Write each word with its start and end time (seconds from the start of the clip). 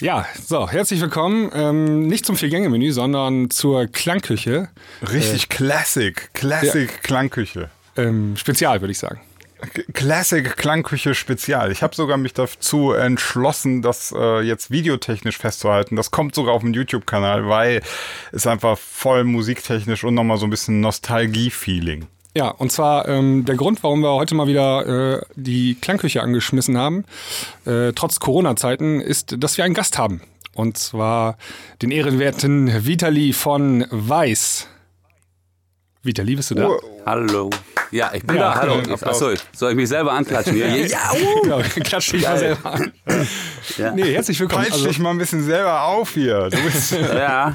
Ja, 0.00 0.26
so, 0.46 0.68
herzlich 0.68 1.00
willkommen. 1.00 1.50
Ähm, 1.54 2.06
nicht 2.06 2.26
zum 2.26 2.36
Vier-Gänge-Menü, 2.36 2.92
sondern 2.92 3.48
zur 3.48 3.86
Klangküche. 3.86 4.68
Richtig 5.10 5.44
äh, 5.44 5.46
Classic, 5.46 6.34
Classic 6.34 6.90
ja. 6.90 6.98
Klangküche. 7.02 7.70
Ähm, 7.96 8.36
Spezial, 8.36 8.82
würde 8.82 8.92
ich 8.92 8.98
sagen. 8.98 9.20
Classic 9.94 10.54
Klangküche 10.54 11.14
Spezial. 11.14 11.72
Ich 11.72 11.82
habe 11.82 11.94
sogar 11.94 12.18
mich 12.18 12.34
dazu 12.34 12.92
entschlossen, 12.92 13.80
das 13.80 14.14
äh, 14.14 14.42
jetzt 14.42 14.70
videotechnisch 14.70 15.38
festzuhalten. 15.38 15.96
Das 15.96 16.10
kommt 16.10 16.34
sogar 16.34 16.52
auf 16.52 16.60
dem 16.60 16.74
YouTube-Kanal, 16.74 17.48
weil 17.48 17.80
es 18.32 18.46
einfach 18.46 18.76
voll 18.76 19.24
musiktechnisch 19.24 20.04
und 20.04 20.12
nochmal 20.12 20.36
so 20.36 20.46
ein 20.46 20.50
bisschen 20.50 20.82
Nostalgie-Feeling. 20.82 22.06
Ja, 22.36 22.50
und 22.50 22.70
zwar 22.70 23.08
ähm, 23.08 23.46
der 23.46 23.54
Grund, 23.54 23.82
warum 23.82 24.02
wir 24.02 24.12
heute 24.12 24.34
mal 24.34 24.46
wieder 24.46 25.14
äh, 25.14 25.22
die 25.36 25.74
Klangküche 25.74 26.20
angeschmissen 26.20 26.76
haben, 26.76 27.06
äh, 27.64 27.94
trotz 27.94 28.20
Corona-Zeiten, 28.20 29.00
ist, 29.00 29.42
dass 29.42 29.56
wir 29.56 29.64
einen 29.64 29.72
Gast 29.72 29.96
haben. 29.96 30.20
Und 30.52 30.76
zwar 30.76 31.38
den 31.80 31.90
ehrenwerten 31.90 32.84
Vitali 32.84 33.32
von 33.32 33.86
Weiß. 33.90 34.68
Vitali, 36.06 36.36
bist 36.36 36.50
du 36.50 36.54
da? 36.54 36.68
Oh, 36.68 36.80
hallo. 37.04 37.50
Ja, 37.90 38.10
ich 38.14 38.24
bin 38.24 38.36
ja, 38.36 38.54
da. 38.54 38.60
Hallo. 38.60 38.82
Achso, 39.02 39.30
soll 39.52 39.70
ich 39.70 39.76
mich 39.76 39.88
selber 39.88 40.12
anklatschen? 40.12 40.56
Ja, 40.56 40.66
ja, 40.66 41.12
uh. 41.12 41.40
genau, 41.42 41.60
klatsch 41.60 42.12
dich 42.12 42.22
mal 42.22 42.38
selber 42.38 42.72
an. 42.72 42.92
Ja. 43.78 43.92
Nee, 43.92 44.12
herzlich 44.12 44.38
willkommen. 44.40 44.64
Peitsch 44.64 44.72
also, 44.72 44.86
dich 44.86 44.98
mal 44.98 45.10
ein 45.10 45.18
bisschen 45.18 45.42
selber 45.42 45.82
auf 45.82 46.14
hier. 46.14 46.48
Du 46.50 46.62
bist 46.62 46.92
ja, 47.14 47.54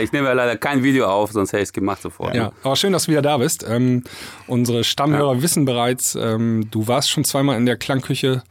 ich 0.00 0.12
nehme 0.12 0.28
ja 0.28 0.32
leider 0.32 0.56
kein 0.56 0.82
Video 0.82 1.06
auf, 1.06 1.32
sonst 1.32 1.52
hätte 1.52 1.62
ich 1.62 1.68
es 1.68 1.72
gemacht 1.72 2.02
sofort. 2.02 2.34
Ja, 2.34 2.52
aber 2.62 2.76
schön, 2.76 2.92
dass 2.92 3.04
du 3.04 3.12
wieder 3.12 3.22
da 3.22 3.38
bist. 3.38 3.64
Ähm, 3.68 4.04
unsere 4.46 4.84
Stammhörer 4.84 5.34
ja. 5.34 5.42
wissen 5.42 5.64
bereits, 5.64 6.14
ähm, 6.14 6.68
du 6.70 6.86
warst 6.88 7.10
schon 7.10 7.24
zweimal 7.24 7.56
in 7.56 7.66
der 7.66 7.76
Klangküche, 7.76 8.42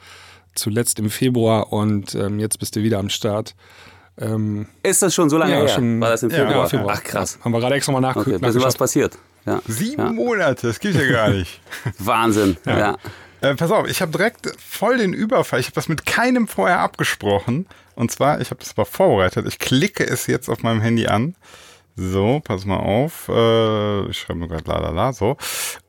zuletzt 0.54 1.00
im 1.00 1.10
Februar 1.10 1.72
und 1.72 2.16
ähm, 2.16 2.40
jetzt 2.40 2.60
bist 2.60 2.76
du 2.76 2.84
wieder 2.84 3.00
am 3.00 3.10
Start. 3.10 3.56
Ähm, 4.18 4.68
ist 4.84 5.02
das 5.02 5.14
schon 5.14 5.30
so 5.30 5.38
lange 5.38 5.54
ja, 5.54 5.60
her? 5.60 5.68
Schon, 5.68 6.00
War 6.00 6.10
das 6.10 6.24
im 6.24 6.32
Februar? 6.32 6.52
Ja, 6.52 6.66
Februar? 6.68 6.96
Ach 6.98 7.04
krass. 7.04 7.38
Haben 7.44 7.52
wir 7.52 7.60
gerade 7.60 7.76
extra 7.76 7.92
mal 7.92 8.00
nachgeguckt. 8.00 8.44
Okay, 8.44 8.64
was 8.64 8.78
passiert. 8.78 9.18
Ja. 9.46 9.62
Sieben 9.68 10.06
ja. 10.06 10.12
Monate, 10.12 10.68
das 10.68 10.80
gibt's 10.80 11.00
ja 11.00 11.12
gar 11.12 11.30
nicht. 11.30 11.62
Wahnsinn, 12.00 12.58
ja. 12.66 12.78
ja. 12.78 12.98
Äh, 13.42 13.56
pass 13.56 13.72
auf, 13.72 13.88
ich 13.88 14.02
habe 14.02 14.12
direkt 14.12 14.52
voll 14.58 14.98
den 14.98 15.14
Überfall. 15.14 15.60
Ich 15.60 15.68
habe 15.68 15.76
das 15.76 15.88
mit 15.88 16.06
keinem 16.06 16.48
vorher 16.48 16.80
abgesprochen. 16.80 17.68
Und 17.96 18.12
zwar, 18.12 18.42
ich 18.42 18.50
habe 18.50 18.60
das 18.60 18.72
aber 18.72 18.86
vorbereitet. 18.86 19.46
Ich 19.48 19.60
klicke 19.60 20.06
es 20.06 20.28
jetzt 20.28 20.50
auf 20.50 20.64
meinem 20.64 20.82
Handy 20.82 21.08
an. 21.08 21.36
So, 21.98 22.42
pass 22.44 22.66
mal 22.66 22.78
auf. 22.78 23.30
Äh, 23.30 24.10
ich 24.10 24.18
schreibe 24.18 24.40
nur 24.40 24.50
gerade 24.50 24.70
la 24.70 24.80
la 24.80 24.90
la. 24.90 25.14
So. 25.14 25.38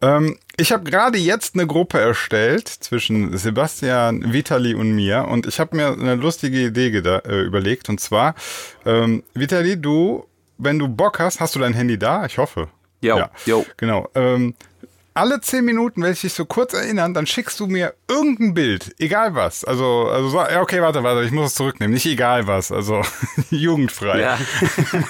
Ähm, 0.01 0.39
ich 0.57 0.71
habe 0.71 0.89
gerade 0.89 1.19
jetzt 1.19 1.55
eine 1.55 1.67
Gruppe 1.67 1.99
erstellt 1.99 2.69
zwischen 2.69 3.37
Sebastian, 3.37 4.33
Vitali 4.33 4.75
und 4.75 4.93
mir. 4.93 5.27
Und 5.27 5.47
ich 5.47 5.59
habe 5.59 5.75
mir 5.77 5.93
eine 5.93 6.15
lustige 6.15 6.67
Idee 6.67 6.89
äh, 6.89 7.41
überlegt. 7.41 7.89
Und 7.89 8.01
zwar, 8.01 8.37
ähm, 8.85 9.25
Vitali, 9.35 9.81
du, 9.81 10.27
wenn 10.59 10.79
du 10.79 10.87
Bock 10.87 11.19
hast, 11.19 11.41
hast 11.41 11.57
du 11.57 11.59
dein 11.59 11.75
Handy 11.75 11.99
da? 11.99 12.25
Ich 12.25 12.39
hoffe. 12.39 12.69
Jo, 13.01 13.19
ja, 13.19 13.31
jo. 13.45 13.67
Genau. 13.77 14.09
Ähm, 14.15 14.55
alle 15.17 15.41
zehn 15.41 15.65
Minuten, 15.65 16.03
wenn 16.03 16.13
ich 16.13 16.21
dich 16.21 16.35
so 16.35 16.45
kurz 16.45 16.75
erinnern, 16.75 17.15
dann 17.15 17.27
schickst 17.27 17.59
du 17.59 17.67
mir 17.67 17.95
irgendein 18.07 18.53
Bild, 18.53 18.95
egal 18.99 19.35
was. 19.35 19.65
Also, 19.65 20.09
also 20.11 20.37
ja, 20.37 20.61
okay, 20.61 20.83
warte, 20.83 21.03
warte, 21.03 21.25
ich 21.25 21.33
muss 21.33 21.47
es 21.47 21.55
zurücknehmen. 21.55 21.95
Nicht 21.95 22.05
egal 22.05 22.47
was, 22.47 22.71
also 22.71 23.01
jugendfrei. 23.51 24.21
Ja. 24.21 24.39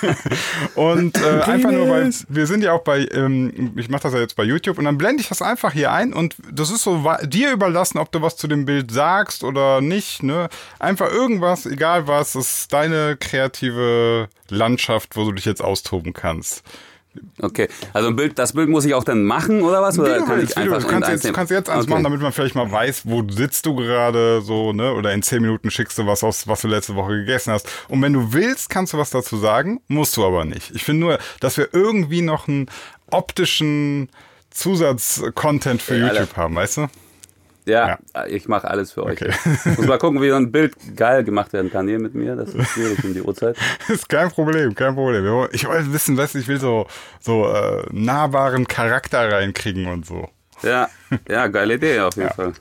und 0.76 1.18
äh, 1.18 1.40
einfach 1.40 1.72
nur, 1.72 1.88
weil 1.88 2.12
wir 2.28 2.46
sind 2.46 2.62
ja 2.62 2.72
auch 2.72 2.84
bei, 2.84 3.08
ähm, 3.12 3.72
ich 3.74 3.88
mache 3.88 4.04
das 4.04 4.12
ja 4.12 4.20
jetzt 4.20 4.36
bei 4.36 4.44
YouTube 4.44 4.78
und 4.78 4.84
dann 4.84 4.96
blende 4.96 5.22
ich 5.22 5.28
das 5.28 5.42
einfach 5.42 5.72
hier 5.72 5.90
ein 5.90 6.12
und 6.12 6.36
das 6.52 6.70
ist 6.70 6.84
so 6.84 7.04
dir 7.24 7.50
überlassen, 7.50 7.98
ob 7.98 8.12
du 8.12 8.22
was 8.22 8.36
zu 8.36 8.46
dem 8.46 8.64
Bild 8.64 8.92
sagst 8.92 9.42
oder 9.42 9.80
nicht. 9.80 10.22
Ne? 10.22 10.48
Einfach 10.78 11.10
irgendwas, 11.10 11.66
egal 11.66 12.06
was, 12.06 12.34
das 12.34 12.58
ist 12.58 12.72
deine 12.72 13.16
kreative 13.16 14.28
Landschaft, 14.50 15.16
wo 15.16 15.24
du 15.24 15.32
dich 15.32 15.46
jetzt 15.46 15.64
austoben 15.64 16.12
kannst. 16.12 16.62
Okay, 17.40 17.68
also 17.92 18.08
ein 18.08 18.16
Bild, 18.16 18.38
das 18.38 18.52
Bild 18.52 18.68
muss 18.68 18.84
ich 18.84 18.94
auch 18.94 19.04
dann 19.04 19.24
machen 19.24 19.62
oder 19.62 19.82
was? 19.82 19.98
Oder 19.98 20.18
kann 20.22 20.38
willst, 20.38 20.52
ich 20.52 20.56
einfach 20.56 20.82
du 20.82 20.88
kannst, 20.88 21.08
jetzt, 21.08 21.24
du 21.24 21.32
kannst 21.32 21.50
jetzt 21.50 21.70
eins 21.70 21.84
okay. 21.84 21.90
machen, 21.92 22.04
damit 22.04 22.20
man 22.20 22.32
vielleicht 22.32 22.54
mal 22.54 22.70
weiß, 22.70 23.02
wo 23.04 23.22
sitzt 23.28 23.66
du 23.66 23.74
gerade 23.74 24.40
so, 24.42 24.72
ne? 24.72 24.92
Oder 24.94 25.12
in 25.12 25.22
zehn 25.22 25.42
Minuten 25.42 25.70
schickst 25.70 25.98
du 25.98 26.06
was 26.06 26.24
aus, 26.24 26.46
was 26.48 26.62
du 26.62 26.68
letzte 26.68 26.94
Woche 26.94 27.12
gegessen 27.12 27.52
hast. 27.52 27.68
Und 27.88 28.02
wenn 28.02 28.12
du 28.12 28.32
willst, 28.32 28.70
kannst 28.70 28.92
du 28.92 28.98
was 28.98 29.10
dazu 29.10 29.36
sagen, 29.36 29.80
musst 29.88 30.16
du 30.16 30.24
aber 30.24 30.44
nicht. 30.44 30.74
Ich 30.74 30.84
finde 30.84 31.00
nur, 31.00 31.18
dass 31.40 31.56
wir 31.56 31.68
irgendwie 31.72 32.22
noch 32.22 32.48
einen 32.48 32.66
optischen 33.10 34.08
Zusatz-Content 34.50 35.82
für 35.82 35.96
ja, 35.96 36.12
YouTube 36.12 36.36
haben, 36.36 36.56
weißt 36.56 36.78
du? 36.78 36.86
Ja, 37.66 37.98
ja. 38.14 38.26
ich 38.26 38.46
mache 38.46 38.68
alles 38.68 38.92
für 38.92 39.02
euch. 39.02 39.20
Okay. 39.20 39.32
Muss 39.76 39.86
mal 39.86 39.98
gucken, 39.98 40.22
wie 40.22 40.30
so 40.30 40.36
ein 40.36 40.52
Bild 40.52 40.74
geil 40.94 41.24
gemacht 41.24 41.52
werden 41.52 41.70
kann 41.70 41.88
hier 41.88 41.98
mit 41.98 42.14
mir. 42.14 42.36
Das 42.36 42.54
ist 42.54 42.68
schwierig 42.70 43.02
um 43.02 43.12
die 43.12 43.22
Uhrzeit. 43.22 43.56
ist 43.88 44.08
kein 44.08 44.30
Problem, 44.30 44.74
kein 44.74 44.94
Problem. 44.94 45.48
Ich 45.50 45.66
wollte 45.66 45.92
wissen, 45.92 46.16
was 46.16 46.36
ich 46.36 46.46
will 46.46 46.60
so, 46.60 46.86
so 47.20 47.52
äh, 47.52 47.84
nahbaren 47.90 48.68
Charakter 48.68 49.32
reinkriegen 49.32 49.86
und 49.88 50.06
so. 50.06 50.28
Ja, 50.62 50.88
ja, 51.28 51.48
geile 51.48 51.74
Idee 51.74 52.00
auf 52.00 52.14
jeden 52.14 52.28
ja. 52.28 52.34
Fall. 52.34 52.52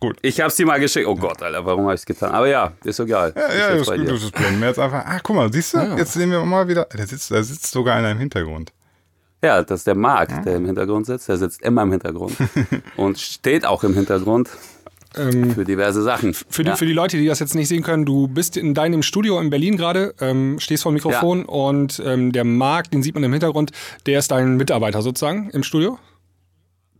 Gut. 0.00 0.16
Ich 0.22 0.40
hab's 0.40 0.54
dir 0.56 0.64
mal 0.64 0.80
geschickt. 0.80 1.06
Oh 1.06 1.16
Gott, 1.16 1.42
Alter, 1.42 1.66
warum 1.66 1.84
habe 1.84 1.94
ich 1.94 2.00
es 2.00 2.06
getan? 2.06 2.32
Aber 2.32 2.46
ja, 2.46 2.72
ist 2.84 2.98
egal. 3.00 3.32
Ja, 3.36 3.54
ja, 3.54 3.76
das 3.76 3.88
ist 3.88 3.90
das 3.90 4.30
blenden 4.30 4.60
wir 4.60 4.68
jetzt 4.68 4.78
einfach. 4.78 5.04
Ach, 5.06 5.20
guck 5.22 5.36
mal, 5.36 5.52
siehst 5.52 5.74
du? 5.74 5.78
Ja. 5.78 5.96
Jetzt 5.96 6.14
sehen 6.14 6.30
wir 6.30 6.42
mal 6.44 6.66
wieder. 6.66 6.86
Da 6.90 7.06
sitzt, 7.06 7.30
da 7.30 7.42
sitzt 7.42 7.70
sogar 7.72 7.96
einer 7.96 8.12
im 8.12 8.18
Hintergrund. 8.18 8.72
Ja, 9.42 9.62
das 9.62 9.80
ist 9.80 9.86
der 9.86 9.94
Marc, 9.94 10.44
der 10.44 10.56
im 10.56 10.66
Hintergrund 10.66 11.06
sitzt. 11.06 11.28
Der 11.28 11.36
sitzt 11.36 11.62
immer 11.62 11.82
im 11.82 11.92
Hintergrund 11.92 12.34
und 12.96 13.18
steht 13.18 13.66
auch 13.66 13.84
im 13.84 13.94
Hintergrund. 13.94 14.50
Ähm, 15.16 15.52
für 15.52 15.64
diverse 15.64 16.02
Sachen. 16.02 16.34
Für 16.34 16.62
die, 16.62 16.70
ja. 16.70 16.76
für 16.76 16.84
die 16.84 16.92
Leute, 16.92 17.16
die 17.16 17.26
das 17.26 17.38
jetzt 17.38 17.54
nicht 17.54 17.68
sehen 17.68 17.82
können, 17.82 18.04
du 18.04 18.28
bist 18.28 18.56
in 18.56 18.74
deinem 18.74 19.02
Studio 19.02 19.40
in 19.40 19.48
Berlin 19.48 19.78
gerade, 19.78 20.14
ähm, 20.20 20.58
stehst 20.60 20.82
vor 20.82 20.92
dem 20.92 20.96
Mikrofon 20.96 21.40
ja. 21.40 21.46
und 21.46 22.02
ähm, 22.04 22.32
der 22.32 22.44
Marc, 22.44 22.90
den 22.90 23.02
sieht 23.02 23.14
man 23.14 23.24
im 23.24 23.32
Hintergrund, 23.32 23.72
der 24.04 24.18
ist 24.18 24.30
dein 24.30 24.58
Mitarbeiter 24.58 25.00
sozusagen 25.00 25.48
im 25.50 25.62
Studio? 25.62 25.98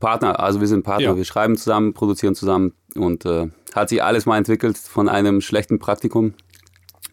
Partner, 0.01 0.41
also 0.41 0.61
wir 0.61 0.69
sind 0.69 0.83
Partner, 0.83 1.09
ja. 1.09 1.17
wir 1.17 1.25
schreiben 1.25 1.57
zusammen, 1.57 1.93
produzieren 1.93 2.35
zusammen 2.35 2.73
und 2.95 3.27
äh, 3.27 3.49
hat 3.75 3.91
sich 3.91 4.03
alles 4.03 4.25
mal 4.25 4.39
entwickelt 4.39 4.79
von 4.79 5.09
einem 5.09 5.41
schlechten 5.43 5.79
Praktikum 5.79 6.35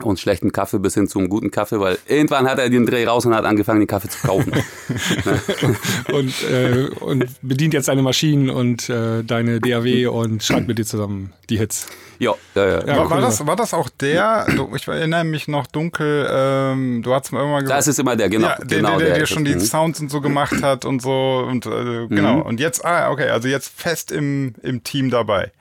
und 0.05 0.19
schlechten 0.19 0.51
Kaffee 0.51 0.79
bis 0.79 0.93
hin 0.93 1.07
zum 1.07 1.29
guten 1.29 1.51
Kaffee, 1.51 1.79
weil 1.79 1.97
irgendwann 2.07 2.47
hat 2.47 2.59
er 2.59 2.69
den 2.69 2.85
Dreh 2.85 3.05
raus 3.05 3.25
und 3.25 3.33
hat 3.33 3.45
angefangen, 3.45 3.79
den 3.79 3.87
Kaffee 3.87 4.09
zu 4.09 4.19
kaufen. 4.25 4.51
und, 6.13 6.33
äh, 6.49 6.89
und 6.99 7.25
bedient 7.41 7.73
jetzt 7.73 7.87
deine 7.87 8.01
Maschinen 8.01 8.49
und 8.49 8.89
äh, 8.89 9.23
deine 9.23 9.59
DAW 9.59 10.07
und 10.07 10.43
schreibt 10.43 10.67
mit 10.67 10.77
dir 10.77 10.85
zusammen 10.85 11.33
die 11.49 11.57
Hits. 11.57 11.87
Ja, 12.19 12.33
ja, 12.55 12.65
ja. 12.65 12.87
ja 12.87 13.09
war, 13.09 13.21
das, 13.21 13.45
war 13.45 13.55
das 13.55 13.73
auch 13.73 13.89
der, 13.89 14.45
ich 14.75 14.87
erinnere 14.87 15.23
mich 15.23 15.47
noch 15.47 15.67
dunkel, 15.67 16.27
ähm, 16.29 17.01
du 17.03 17.13
hast 17.13 17.31
mir 17.31 17.39
irgendwann 17.39 17.63
gesagt. 17.63 17.79
Das 17.79 17.87
ist 17.87 17.99
immer 17.99 18.15
der, 18.15 18.29
genau. 18.29 18.47
Ja, 18.47 18.57
der, 18.57 18.77
genau, 18.77 18.97
der, 18.97 19.07
der, 19.07 19.17
der 19.19 19.25
schon 19.25 19.45
die 19.45 19.55
mhm. 19.55 19.59
Sounds 19.59 19.99
und 19.99 20.09
so 20.09 20.21
gemacht 20.21 20.61
hat 20.61 20.85
und 20.85 21.01
so 21.01 21.45
und 21.47 21.65
äh, 21.65 22.07
genau. 22.07 22.37
Mhm. 22.37 22.41
Und 22.43 22.59
jetzt, 22.59 22.85
ah, 22.85 23.11
okay, 23.11 23.29
also 23.29 23.47
jetzt 23.47 23.71
fest 23.75 24.11
im, 24.11 24.53
im 24.61 24.83
Team 24.83 25.09
dabei. 25.09 25.51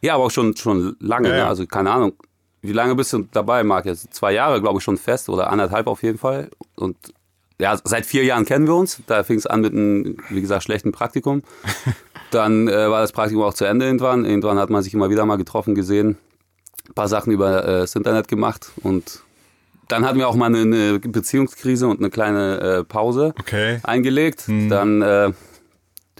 Ja, 0.00 0.16
aber 0.16 0.24
auch 0.24 0.30
schon, 0.30 0.56
schon 0.56 0.96
lange, 1.00 1.30
ja, 1.30 1.36
ne? 1.36 1.46
also 1.46 1.66
keine 1.66 1.90
Ahnung 1.90 2.12
wie 2.64 2.72
lange 2.72 2.94
bist 2.94 3.12
du 3.12 3.26
dabei, 3.30 3.62
Marc? 3.62 3.84
Jetzt 3.84 4.14
zwei 4.14 4.32
Jahre, 4.32 4.60
glaube 4.62 4.78
ich, 4.78 4.84
schon 4.84 4.96
fest 4.96 5.28
oder 5.28 5.50
anderthalb 5.50 5.86
auf 5.86 6.02
jeden 6.02 6.16
Fall. 6.16 6.50
Und 6.76 6.96
ja, 7.60 7.78
seit 7.84 8.06
vier 8.06 8.24
Jahren 8.24 8.46
kennen 8.46 8.66
wir 8.66 8.74
uns. 8.74 9.00
Da 9.06 9.22
fing 9.22 9.36
es 9.36 9.46
an 9.46 9.60
mit 9.60 9.72
einem, 9.72 10.16
wie 10.30 10.40
gesagt, 10.40 10.64
schlechten 10.64 10.90
Praktikum. 10.90 11.42
Dann 12.30 12.66
äh, 12.66 12.90
war 12.90 13.02
das 13.02 13.12
Praktikum 13.12 13.44
auch 13.44 13.52
zu 13.52 13.66
Ende 13.66 13.84
irgendwann. 13.84 14.24
Irgendwann 14.24 14.58
hat 14.58 14.70
man 14.70 14.82
sich 14.82 14.94
immer 14.94 15.10
wieder 15.10 15.26
mal 15.26 15.36
getroffen, 15.36 15.74
gesehen, 15.74 16.16
ein 16.88 16.94
paar 16.94 17.08
Sachen 17.08 17.32
über 17.32 17.64
äh, 17.64 17.80
das 17.80 17.94
Internet 17.94 18.28
gemacht 18.28 18.72
und 18.82 19.22
dann 19.88 20.06
hatten 20.06 20.18
wir 20.18 20.28
auch 20.28 20.34
mal 20.34 20.46
eine, 20.46 20.60
eine 20.60 20.98
Beziehungskrise 20.98 21.86
und 21.86 21.98
eine 21.98 22.08
kleine 22.08 22.58
äh, 22.58 22.84
Pause 22.84 23.34
okay. 23.38 23.80
eingelegt. 23.82 24.46
Hm. 24.46 24.70
Dann 24.70 25.02
äh, 25.02 25.32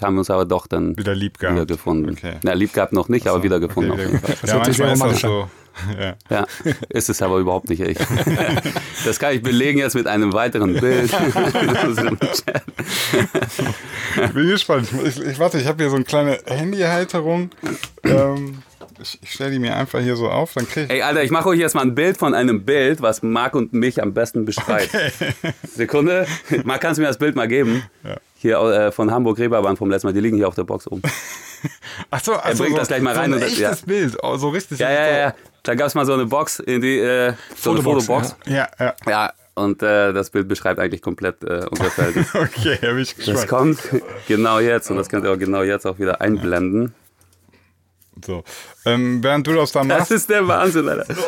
haben 0.02 0.14
wir 0.14 0.18
uns 0.18 0.30
aber 0.30 0.44
doch 0.44 0.66
dann 0.66 0.96
wieder 0.98 1.14
lieb 1.14 1.38
gehabt. 1.38 1.56
Wieder 1.56 1.66
gefunden. 1.66 2.10
Okay. 2.10 2.34
Na, 2.42 2.52
lieb 2.52 2.74
gehabt 2.74 2.92
noch 2.92 3.08
nicht, 3.08 3.26
also, 3.26 3.36
aber 3.36 3.44
wieder 3.44 3.60
gefunden. 3.60 3.92
Okay, 3.92 4.08
wieder 4.08 4.20
das 4.42 4.50
ja, 4.50 4.58
manchmal 4.58 4.92
ist 4.92 5.02
das 5.02 5.20
so. 5.22 5.48
Ja. 6.00 6.14
ja, 6.30 6.46
ist 6.88 7.08
es 7.08 7.20
aber 7.22 7.38
überhaupt 7.38 7.68
nicht 7.68 7.80
echt. 7.80 8.00
Das 9.04 9.18
kann 9.18 9.34
ich 9.34 9.42
belegen 9.42 9.78
jetzt 9.78 9.94
mit 9.94 10.06
einem 10.06 10.32
weiteren 10.32 10.80
Bild. 10.80 11.12
ich 14.24 14.32
bin 14.32 14.48
gespannt. 14.48 14.88
Ich, 15.04 15.20
ich 15.20 15.38
warte, 15.38 15.58
ich 15.58 15.66
habe 15.66 15.82
hier 15.82 15.90
so 15.90 15.96
eine 15.96 16.06
kleine 16.06 16.38
Handyhalterung. 16.46 17.50
Ähm, 18.02 18.62
ich, 19.00 19.18
ich 19.22 19.32
stelle 19.32 19.50
die 19.50 19.58
mir 19.58 19.76
einfach 19.76 20.00
hier 20.00 20.16
so 20.16 20.30
auf, 20.30 20.54
dann 20.54 20.66
krieg 20.66 20.84
ich. 20.84 20.90
Ey, 20.90 21.02
Alter, 21.02 21.22
ich 21.22 21.30
mache 21.30 21.50
euch 21.50 21.58
jetzt 21.58 21.74
mal 21.74 21.82
ein 21.82 21.94
Bild 21.94 22.16
von 22.16 22.32
einem 22.34 22.64
Bild, 22.64 23.02
was 23.02 23.22
Marc 23.22 23.54
und 23.54 23.72
mich 23.72 24.00
am 24.02 24.14
besten 24.14 24.46
beschreibt. 24.46 24.94
Okay. 24.94 25.10
Sekunde. 25.74 26.26
Marc, 26.64 26.80
kannst 26.80 26.98
du 26.98 27.02
mir 27.02 27.08
das 27.08 27.18
Bild 27.18 27.36
mal 27.36 27.48
geben? 27.48 27.82
Ja. 28.02 28.16
Hier 28.36 28.58
äh, 28.58 28.92
von 28.92 29.10
Hamburg 29.10 29.38
Reeperbahn 29.38 29.76
vom 29.76 29.90
letzten 29.90 30.06
Mal, 30.06 30.12
die 30.12 30.20
liegen 30.20 30.36
hier 30.36 30.48
auf 30.48 30.54
der 30.54 30.64
Box 30.64 30.86
oben. 30.86 31.02
Ach 32.10 32.22
so, 32.22 32.34
also 32.34 32.62
er 32.62 32.66
bringt 32.66 32.76
so, 32.76 32.78
das 32.78 32.88
gleich 32.88 33.02
mal 33.02 33.14
rein. 33.14 33.30
So 33.30 33.36
ein 33.36 33.42
und, 33.42 33.48
echtes 33.48 33.60
ja. 33.60 33.86
Bild, 33.86 34.16
oh, 34.22 34.36
so 34.36 34.50
richtig. 34.50 34.78
Ja, 34.78 34.90
ja, 34.90 35.16
ja. 35.16 35.34
Da 35.64 35.74
gab 35.74 35.88
es 35.88 35.94
mal 35.94 36.04
so 36.04 36.12
eine 36.12 36.26
Box, 36.26 36.60
in 36.60 36.82
die, 36.82 36.98
äh, 36.98 37.32
so 37.56 37.70
eine 37.70 37.82
Fotobox. 37.82 38.36
Ja, 38.46 38.68
ja. 38.78 38.94
Ja, 39.06 39.32
und 39.54 39.82
äh, 39.82 40.12
das 40.12 40.28
Bild 40.28 40.46
beschreibt 40.46 40.78
eigentlich 40.78 41.00
komplett 41.00 41.42
äh, 41.42 41.64
unser 41.70 41.90
Feld. 41.90 42.16
okay, 42.34 42.78
habe 42.86 43.00
ich 43.00 43.16
gespannt. 43.16 43.38
Das 43.38 43.48
kommt 43.48 43.78
genau 44.28 44.58
jetzt 44.58 44.90
und 44.90 44.98
das 44.98 45.08
könnt 45.08 45.24
ihr 45.24 45.32
auch 45.32 45.38
genau 45.38 45.62
jetzt 45.62 45.86
auch 45.86 45.98
wieder 45.98 46.20
einblenden. 46.20 46.94
So. 48.24 48.44
Ähm, 48.84 49.24
während 49.24 49.46
du 49.46 49.54
das 49.54 49.72
da 49.72 49.84
machst. 49.84 50.02
Das 50.02 50.10
ist 50.10 50.28
der 50.28 50.46
Wahnsinn, 50.46 50.86
Alter. 50.86 51.14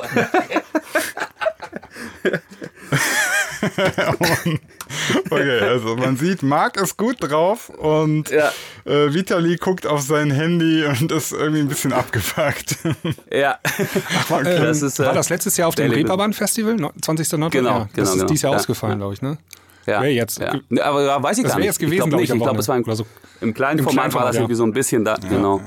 okay, 5.31 5.61
also 5.61 5.97
man 5.97 6.17
sieht, 6.17 6.43
Marc 6.43 6.81
ist 6.81 6.97
gut 6.97 7.17
drauf 7.21 7.69
und 7.71 8.31
ja. 8.31 8.53
äh, 8.85 9.13
Vitali 9.13 9.57
guckt 9.57 9.87
auf 9.87 10.03
sein 10.03 10.31
Handy 10.31 10.85
und 10.85 11.13
ist 11.13 11.33
irgendwie 11.33 11.61
ein 11.61 11.69
bisschen 11.69 11.93
abgefuckt. 11.93 12.77
ja. 13.33 13.59
Ach, 14.19 14.31
war, 14.31 14.47
ähm, 14.47 14.63
das 14.63 14.83
ist, 14.83 14.99
äh, 14.99 15.07
war 15.07 15.15
das 15.15 15.29
letztes 15.29 15.57
Jahr 15.57 15.69
auf 15.69 15.75
dem 15.75 15.91
Reeperbahn 15.91 16.33
Festival, 16.33 16.77
20. 17.01 17.33
Nordrhein? 17.33 17.51
Genau, 17.51 17.79
ja, 17.79 17.79
das 17.79 17.93
genau, 17.95 18.05
ist 18.05 18.13
genau. 18.15 18.27
dieses 18.27 18.43
Jahr 18.43 18.53
ja. 18.53 18.59
ausgefallen, 18.59 18.99
glaube 18.99 19.15
ich, 19.15 19.23
ne? 19.23 19.39
Ja. 19.87 20.03
Wäre 20.03 20.13
jetzt. 20.13 20.41
Ja. 20.41 20.55
Aber 20.83 21.03
ja, 21.05 21.23
weiß 21.23 21.39
ich 21.39 21.45
das 21.45 21.53
gar 21.53 21.59
nicht. 21.59 21.67
jetzt 21.67 21.79
gewesen, 21.79 22.09
glaube 22.09 22.25
ich. 22.25 22.31
Ich 22.31 22.37
glaube, 22.37 22.59
es 22.59 22.69
war 22.69 22.77
im, 22.77 22.85
so. 22.95 23.07
im 23.41 23.55
kleinen 23.55 23.79
Im 23.79 23.85
Format, 23.85 24.13
Format 24.13 24.15
war 24.15 24.27
das 24.27 24.37
irgendwie 24.37 24.57
so 24.57 24.65
ein 24.65 24.73
bisschen 24.73 25.05
da, 25.05 25.15
genau. 25.15 25.61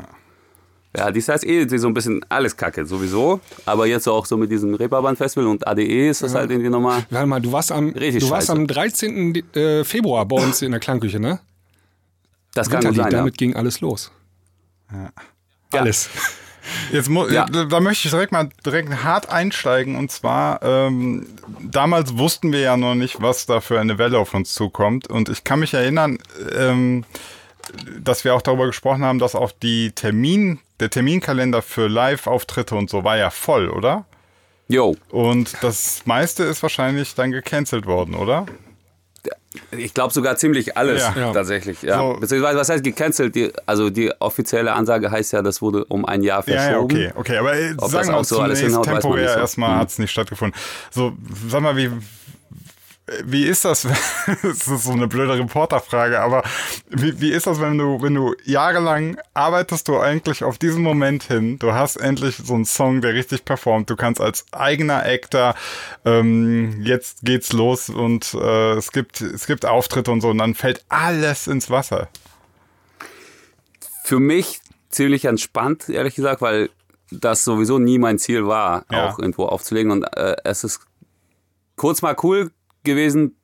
Ja, 0.97 1.11
dies 1.11 1.29
heißt 1.29 1.45
eh 1.45 1.67
so 1.77 1.87
ein 1.87 1.93
bisschen 1.93 2.25
alles 2.29 2.57
Kacke, 2.57 2.85
sowieso. 2.85 3.39
Aber 3.65 3.85
jetzt 3.85 4.07
auch 4.07 4.25
so 4.25 4.37
mit 4.37 4.51
diesem 4.51 4.73
Reeperbahn-Festival 4.73 5.47
und 5.47 5.67
ADE 5.67 6.09
ist 6.09 6.23
das 6.23 6.33
ja. 6.33 6.39
halt 6.39 6.51
irgendwie 6.51 6.69
nochmal. 6.69 7.05
Warte 7.11 7.27
mal, 7.27 7.39
du 7.39 7.51
warst 7.51 7.71
am, 7.71 7.93
du 7.93 8.29
warst 8.29 8.49
am 8.49 8.65
13. 8.65 9.35
Äh, 9.53 9.83
Februar 9.83 10.25
bei 10.25 10.37
uns 10.37 10.61
in 10.61 10.71
der 10.71 10.79
Klangküche, 10.79 11.19
ne? 11.19 11.39
Das 12.55 12.69
kann 12.69 12.83
gut 12.83 12.95
sein, 12.95 13.11
Damit 13.11 13.37
ging 13.37 13.55
alles 13.55 13.81
los. 13.81 14.11
Ja. 14.91 15.11
Alles. 15.79 16.09
Jetzt 16.91 17.09
ja. 17.09 17.45
da 17.45 17.79
möchte 17.79 18.07
ich 18.07 18.11
direkt 18.11 18.31
mal 18.31 18.49
direkt 18.65 19.03
hart 19.03 19.29
einsteigen 19.29 19.95
und 19.95 20.11
zwar 20.11 20.61
ähm, 20.61 21.27
damals 21.61 22.17
wussten 22.17 22.51
wir 22.51 22.59
ja 22.59 22.77
noch 22.77 22.95
nicht, 22.95 23.21
was 23.21 23.45
da 23.45 23.61
für 23.61 23.79
eine 23.79 23.97
Welle 23.97 24.19
auf 24.19 24.33
uns 24.33 24.53
zukommt 24.53 25.07
und 25.07 25.29
ich 25.29 25.43
kann 25.43 25.59
mich 25.59 25.73
erinnern, 25.73 26.19
ähm, 26.55 27.05
dass 27.99 28.23
wir 28.23 28.33
auch 28.35 28.41
darüber 28.41 28.67
gesprochen 28.67 29.03
haben, 29.03 29.19
dass 29.19 29.35
auch 29.35 29.51
die 29.51 29.91
Termin, 29.91 30.59
der 30.79 30.89
Terminkalender 30.89 31.61
für 31.61 31.87
Live-Auftritte 31.87 32.75
und 32.75 32.89
so 32.89 33.03
war 33.03 33.17
ja 33.17 33.29
voll, 33.29 33.69
oder? 33.69 34.05
Jo. 34.67 34.95
Und 35.09 35.57
das 35.61 36.03
meiste 36.05 36.43
ist 36.43 36.61
wahrscheinlich 36.61 37.15
dann 37.15 37.31
gecancelt 37.31 37.85
worden, 37.85 38.13
oder? 38.13 38.45
Ich 39.71 39.95
glaube 39.95 40.13
sogar 40.13 40.37
ziemlich 40.37 40.77
alles 40.77 41.01
ja. 41.01 41.33
tatsächlich. 41.33 41.81
Ja. 41.81 41.97
So. 41.97 42.19
Beziehungsweise, 42.19 42.59
was 42.59 42.69
heißt 42.69 42.83
gecancelt? 42.83 43.33
Die, 43.33 43.51
also 43.65 43.89
die 43.89 44.11
offizielle 44.19 44.71
Ansage 44.73 45.09
heißt 45.09 45.33
ja, 45.33 45.41
das 45.41 45.59
wurde 45.61 45.85
um 45.85 46.05
ein 46.05 46.21
Jahr 46.21 46.43
verschoben. 46.43 46.95
Ja, 46.95 47.03
ja 47.07 47.11
okay, 47.15 47.37
okay. 47.37 47.37
Aber 47.37 47.83
Ob 47.83 47.89
sagen 47.89 48.09
wir 48.09 48.17
auch 48.17 48.23
so 48.23 48.39
alles 48.39 48.59
temporär 48.59 49.33
so. 49.33 49.39
erstmal 49.39 49.71
hm. 49.71 49.79
hat 49.79 49.89
es 49.89 49.97
nicht 49.97 50.11
stattgefunden. 50.11 50.59
So, 50.91 51.13
sag 51.47 51.61
mal, 51.61 51.75
wie, 51.75 51.89
wie 53.23 53.45
ist 53.45 53.65
das? 53.65 53.83
das 54.43 54.67
ist 54.67 54.83
so 54.83 54.91
eine 54.91 55.07
blöde 55.07 55.37
Reporterfrage, 55.37 56.19
aber 56.19 56.43
wie, 56.89 57.19
wie 57.21 57.31
ist 57.31 57.47
das, 57.47 57.59
wenn 57.59 57.77
du, 57.77 58.01
wenn 58.01 58.13
du 58.13 58.35
jahrelang 58.43 59.17
arbeitest 59.33 59.87
du 59.87 59.99
eigentlich 59.99 60.43
auf 60.43 60.57
diesen 60.57 60.83
Moment 60.83 61.23
hin? 61.23 61.59
Du 61.59 61.73
hast 61.73 61.97
endlich 61.97 62.37
so 62.37 62.53
einen 62.53 62.65
Song, 62.65 63.01
der 63.01 63.13
richtig 63.13 63.45
performt. 63.45 63.89
Du 63.89 63.95
kannst 63.95 64.21
als 64.21 64.45
eigener 64.51 65.05
Actor, 65.05 65.55
ähm, 66.05 66.81
jetzt 66.83 67.23
geht's 67.23 67.53
los 67.53 67.89
und 67.89 68.33
äh, 68.33 68.73
es 68.73 68.91
gibt, 68.91 69.21
es 69.21 69.47
gibt 69.47 69.65
Auftritte 69.65 70.11
und 70.11 70.21
so 70.21 70.29
und 70.29 70.37
dann 70.37 70.55
fällt 70.55 70.83
alles 70.89 71.47
ins 71.47 71.69
Wasser. 71.69 72.09
Für 74.03 74.19
mich 74.19 74.61
ziemlich 74.89 75.25
entspannt, 75.25 75.89
ehrlich 75.89 76.15
gesagt, 76.15 76.41
weil 76.41 76.69
das 77.11 77.43
sowieso 77.43 77.79
nie 77.79 77.97
mein 77.97 78.19
Ziel 78.19 78.45
war, 78.45 78.85
ja. 78.91 79.09
auch 79.09 79.19
irgendwo 79.19 79.45
aufzulegen 79.45 79.91
und 79.91 80.03
äh, 80.15 80.35
es 80.43 80.63
ist 80.63 80.81
kurz 81.75 82.01
mal 82.01 82.15
cool 82.23 82.51
gewesen, 82.83 83.35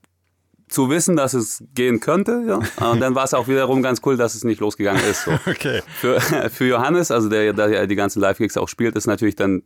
zu 0.67 0.89
wissen, 0.89 1.15
dass 1.15 1.33
es 1.33 1.63
gehen 1.73 1.99
könnte. 1.99 2.43
Ja? 2.47 2.89
Und 2.89 2.99
dann 2.99 3.15
war 3.15 3.23
es 3.23 3.33
auch 3.33 3.47
wiederum 3.47 3.81
ganz 3.81 4.01
cool, 4.05 4.17
dass 4.17 4.35
es 4.35 4.43
nicht 4.43 4.59
losgegangen 4.59 5.03
ist. 5.05 5.23
So. 5.23 5.31
Okay. 5.45 5.81
Für, 5.99 6.19
für 6.49 6.65
Johannes, 6.65 7.11
also 7.11 7.29
der, 7.29 7.53
der 7.53 7.87
die 7.87 7.95
ganzen 7.95 8.19
Live-Gigs 8.19 8.57
auch 8.57 8.67
spielt, 8.67 8.95
ist 8.95 9.05
natürlich 9.05 9.35
dann 9.35 9.63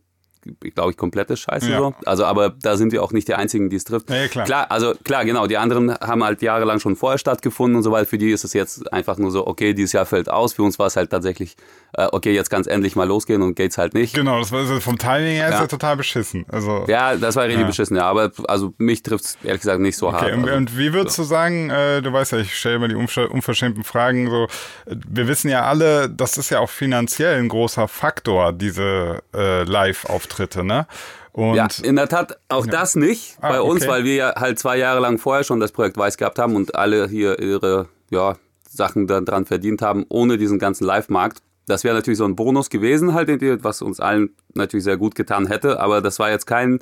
glaube 0.74 0.90
ich, 0.90 0.96
komplette 0.96 1.36
Scheiße 1.36 1.70
ja. 1.70 1.78
so. 1.78 1.94
Also, 2.06 2.24
aber 2.24 2.50
da 2.50 2.76
sind 2.76 2.92
wir 2.92 3.02
auch 3.02 3.12
nicht 3.12 3.28
die 3.28 3.34
Einzigen, 3.34 3.68
die 3.68 3.76
es 3.76 3.84
trifft. 3.84 4.10
Ja, 4.10 4.26
klar. 4.28 4.44
klar, 4.44 4.70
also 4.70 4.94
klar, 5.04 5.24
genau. 5.24 5.46
Die 5.46 5.58
anderen 5.58 5.92
haben 5.94 6.24
halt 6.24 6.42
jahrelang 6.42 6.80
schon 6.80 6.96
vorher 6.96 7.18
stattgefunden 7.18 7.76
und 7.76 7.82
so 7.82 7.92
weiter. 7.92 8.06
Für 8.06 8.18
die 8.18 8.30
ist 8.30 8.44
es 8.44 8.52
jetzt 8.52 8.92
einfach 8.92 9.18
nur 9.18 9.30
so, 9.30 9.46
okay, 9.46 9.74
dieses 9.74 9.92
Jahr 9.92 10.06
fällt 10.06 10.28
aus. 10.28 10.54
Für 10.54 10.62
uns 10.62 10.78
war 10.78 10.86
es 10.86 10.96
halt 10.96 11.10
tatsächlich, 11.10 11.56
äh, 11.92 12.08
okay, 12.12 12.32
jetzt 12.32 12.50
kann 12.50 12.60
es 12.60 12.66
endlich 12.66 12.96
mal 12.96 13.06
losgehen 13.06 13.42
und 13.42 13.54
geht's 13.54 13.78
halt 13.78 13.94
nicht. 13.94 14.14
Genau, 14.14 14.38
das 14.38 14.52
war 14.52 14.60
also 14.60 14.80
vom 14.80 14.98
Timing 14.98 15.34
her 15.34 15.48
ja. 15.48 15.54
ist 15.54 15.60
ja 15.60 15.66
total 15.66 15.96
beschissen. 15.96 16.44
Also, 16.50 16.84
ja, 16.88 17.16
das 17.16 17.36
war 17.36 17.46
richtig 17.46 17.66
beschissen, 17.66 17.96
ja. 17.96 18.04
Aber 18.04 18.30
also 18.48 18.74
mich 18.78 19.02
trifft 19.02 19.24
es 19.24 19.38
ehrlich 19.42 19.60
gesagt 19.60 19.80
nicht 19.80 19.96
so 19.96 20.08
okay, 20.08 20.16
hart. 20.16 20.32
Und, 20.34 20.44
also, 20.44 20.56
und 20.56 20.78
wie 20.78 20.92
würdest 20.92 21.16
so. 21.16 21.22
du 21.22 21.28
sagen, 21.28 21.70
äh, 21.70 22.02
du 22.02 22.12
weißt 22.12 22.32
ja, 22.32 22.38
ich 22.38 22.56
stelle 22.56 22.76
immer 22.76 22.88
die 22.88 22.94
unverschämten 22.94 23.84
Fragen, 23.84 24.30
so, 24.30 24.46
wir 24.86 25.28
wissen 25.28 25.48
ja 25.48 25.62
alle, 25.62 26.08
das 26.08 26.36
ist 26.36 26.50
ja 26.50 26.60
auch 26.60 26.70
finanziell 26.70 27.38
ein 27.38 27.48
großer 27.48 27.88
Faktor, 27.88 28.52
diese 28.52 29.22
äh, 29.34 29.64
Live-Auftritte, 29.64 30.64
ne? 30.64 30.86
Und 31.32 31.54
ja, 31.54 31.68
in 31.82 31.96
der 31.96 32.08
Tat 32.08 32.38
auch 32.48 32.66
ja. 32.66 32.72
das 32.72 32.96
nicht 32.96 33.36
ah, 33.40 33.50
bei 33.50 33.60
uns, 33.60 33.82
okay. 33.82 33.90
weil 33.90 34.04
wir 34.04 34.14
ja 34.14 34.34
halt 34.36 34.58
zwei 34.58 34.76
Jahre 34.76 35.00
lang 35.00 35.18
vorher 35.18 35.44
schon 35.44 35.60
das 35.60 35.70
Projekt 35.70 35.96
Weiß 35.96 36.16
gehabt 36.16 36.38
haben 36.38 36.56
und 36.56 36.74
alle 36.74 37.08
hier 37.08 37.38
ihre 37.38 37.88
ja, 38.10 38.36
Sachen 38.68 39.06
dran 39.06 39.46
verdient 39.46 39.80
haben, 39.80 40.04
ohne 40.08 40.38
diesen 40.38 40.58
ganzen 40.58 40.84
Live-Markt. 40.84 41.42
Das 41.66 41.84
wäre 41.84 41.94
natürlich 41.94 42.18
so 42.18 42.24
ein 42.24 42.36
Bonus 42.36 42.70
gewesen, 42.70 43.14
halt, 43.14 43.28
was 43.62 43.82
uns 43.82 44.00
allen 44.00 44.30
natürlich 44.54 44.84
sehr 44.84 44.96
gut 44.96 45.14
getan 45.14 45.46
hätte, 45.46 45.80
aber 45.80 46.00
das 46.00 46.18
war 46.18 46.30
jetzt 46.30 46.46
kein, 46.46 46.80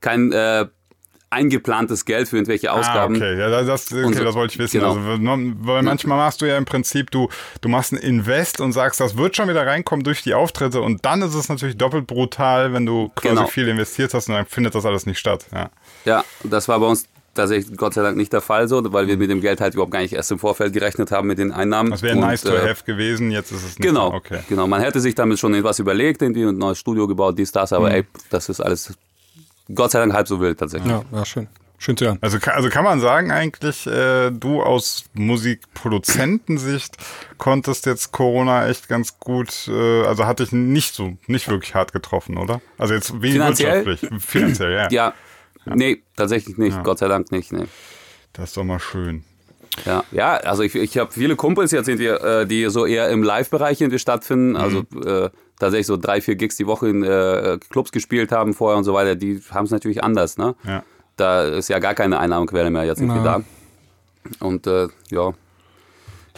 kein 0.00 0.32
äh, 0.32 0.66
eingeplantes 1.30 2.04
Geld 2.04 2.28
für 2.28 2.36
irgendwelche 2.36 2.70
ah, 2.70 2.74
Ausgaben. 2.74 3.14
Ah, 3.14 3.18
okay, 3.18 3.38
ja, 3.38 3.62
das, 3.62 3.92
okay, 3.92 4.14
so, 4.14 4.24
das 4.24 4.34
wollte 4.34 4.54
ich 4.54 4.58
wissen. 4.58 4.80
Genau. 4.80 4.96
Also, 4.96 5.22
weil 5.66 5.82
manchmal 5.82 6.18
machst 6.18 6.40
du 6.40 6.46
ja 6.46 6.56
im 6.56 6.64
Prinzip, 6.64 7.10
du, 7.10 7.28
du 7.60 7.68
machst 7.68 7.92
ein 7.92 7.98
Invest 7.98 8.60
und 8.60 8.72
sagst, 8.72 9.00
das 9.00 9.16
wird 9.16 9.36
schon 9.36 9.48
wieder 9.48 9.66
reinkommen 9.66 10.04
durch 10.04 10.22
die 10.22 10.34
Auftritte 10.34 10.80
und 10.80 11.04
dann 11.04 11.22
ist 11.22 11.34
es 11.34 11.48
natürlich 11.48 11.76
doppelt 11.76 12.06
brutal, 12.06 12.72
wenn 12.72 12.86
du 12.86 13.10
quasi 13.14 13.34
genau. 13.34 13.46
viel 13.48 13.68
investiert 13.68 14.14
hast 14.14 14.28
und 14.28 14.34
dann 14.34 14.46
findet 14.46 14.74
das 14.74 14.86
alles 14.86 15.06
nicht 15.06 15.18
statt. 15.18 15.46
Ja, 15.52 15.70
ja 16.04 16.24
das 16.44 16.68
war 16.68 16.78
bei 16.80 16.86
uns 16.86 17.06
tatsächlich 17.36 17.76
Gott 17.76 17.94
sei 17.94 18.02
Dank 18.02 18.16
nicht 18.16 18.32
der 18.32 18.40
Fall 18.40 18.68
so, 18.68 18.82
weil 18.92 19.06
wir 19.06 19.16
mit 19.16 19.30
dem 19.30 19.40
Geld 19.40 19.60
halt 19.60 19.74
überhaupt 19.74 19.92
gar 19.92 20.00
nicht 20.00 20.12
erst 20.12 20.32
im 20.32 20.38
Vorfeld 20.38 20.72
gerechnet 20.72 21.10
haben 21.10 21.28
mit 21.28 21.38
den 21.38 21.52
Einnahmen. 21.52 21.90
Das 21.90 22.02
wäre 22.02 22.16
nice 22.16 22.42
to 22.42 22.54
äh, 22.54 22.68
have 22.68 22.84
gewesen, 22.84 23.30
jetzt 23.30 23.52
ist 23.52 23.58
es 23.58 23.78
nicht 23.78 23.82
Genau, 23.82 24.12
okay. 24.12 24.40
genau. 24.48 24.66
Man 24.66 24.80
hätte 24.80 25.00
sich 25.00 25.14
damit 25.14 25.38
schon 25.38 25.54
etwas 25.54 25.78
überlegt, 25.78 26.22
irgendwie 26.22 26.44
ein 26.44 26.58
neues 26.58 26.78
Studio 26.78 27.06
gebaut, 27.06 27.38
dies, 27.38 27.52
das, 27.52 27.72
aber 27.72 27.88
mhm. 27.88 27.94
ey, 27.94 28.04
das 28.30 28.48
ist 28.48 28.60
alles 28.60 28.94
Gott 29.74 29.90
sei 29.90 30.00
Dank 30.00 30.12
halb 30.12 30.28
so 30.28 30.40
wild 30.40 30.58
tatsächlich. 30.58 30.90
Ja, 30.90 31.02
ja 31.12 31.24
schön. 31.24 31.48
Schön 31.78 31.96
zu 31.96 32.06
hören. 32.06 32.18
Also, 32.22 32.38
also 32.46 32.70
kann 32.70 32.84
man 32.84 33.00
sagen 33.00 33.30
eigentlich, 33.30 33.86
äh, 33.86 34.30
du 34.30 34.62
aus 34.62 35.04
Musikproduzentensicht 35.12 36.96
konntest 37.36 37.84
jetzt 37.84 38.12
Corona 38.12 38.66
echt 38.66 38.88
ganz 38.88 39.18
gut, 39.20 39.68
äh, 39.68 40.04
also 40.04 40.26
hat 40.26 40.40
dich 40.40 40.52
nicht 40.52 40.94
so, 40.94 41.18
nicht 41.26 41.48
wirklich 41.50 41.74
hart 41.74 41.92
getroffen, 41.92 42.38
oder? 42.38 42.62
Also 42.78 42.94
jetzt 42.94 43.20
wenig 43.20 43.34
Finanziell? 43.34 43.84
wirtschaftlich. 43.84 44.22
Finanziell, 44.22 44.72
ja. 44.72 44.88
ja. 44.90 45.14
Ja, 45.66 45.74
nee, 45.74 46.02
tatsächlich 46.16 46.58
nicht. 46.58 46.76
Ja. 46.76 46.82
Gott 46.82 46.98
sei 46.98 47.08
Dank 47.08 47.30
nicht. 47.32 47.52
Nee. 47.52 47.66
Das 48.32 48.50
ist 48.50 48.56
doch 48.56 48.64
mal 48.64 48.78
schön. 48.78 49.24
Ja, 49.84 50.04
ja 50.10 50.34
also 50.36 50.62
ich, 50.62 50.74
ich 50.74 50.96
habe 50.98 51.12
viele 51.12 51.36
Kumpels 51.36 51.72
jetzt, 51.72 51.86
die, 51.86 52.06
äh, 52.06 52.46
die 52.46 52.68
so 52.70 52.86
eher 52.86 53.08
im 53.10 53.22
Live-Bereich 53.22 53.82
stattfinden. 53.96 54.50
Mhm. 54.50 54.56
Also 54.56 54.78
äh, 55.04 55.30
tatsächlich 55.58 55.86
so 55.86 55.96
drei, 55.96 56.20
vier 56.20 56.36
Gigs 56.36 56.56
die 56.56 56.66
Woche 56.66 56.88
in 56.88 57.02
äh, 57.02 57.58
Clubs 57.70 57.92
gespielt 57.92 58.32
haben 58.32 58.54
vorher 58.54 58.78
und 58.78 58.84
so 58.84 58.94
weiter. 58.94 59.14
Die 59.14 59.40
haben 59.50 59.64
es 59.64 59.70
natürlich 59.70 60.02
anders. 60.02 60.38
Ne? 60.38 60.54
Ja. 60.64 60.82
Da 61.16 61.44
ist 61.44 61.68
ja 61.68 61.78
gar 61.78 61.94
keine 61.94 62.18
Einnahmequelle 62.18 62.70
mehr 62.70 62.84
jetzt 62.84 63.00
irgendwie 63.00 63.24
da. 63.24 63.42
Und 64.40 64.66
äh, 64.66 64.88
ja, 65.10 65.32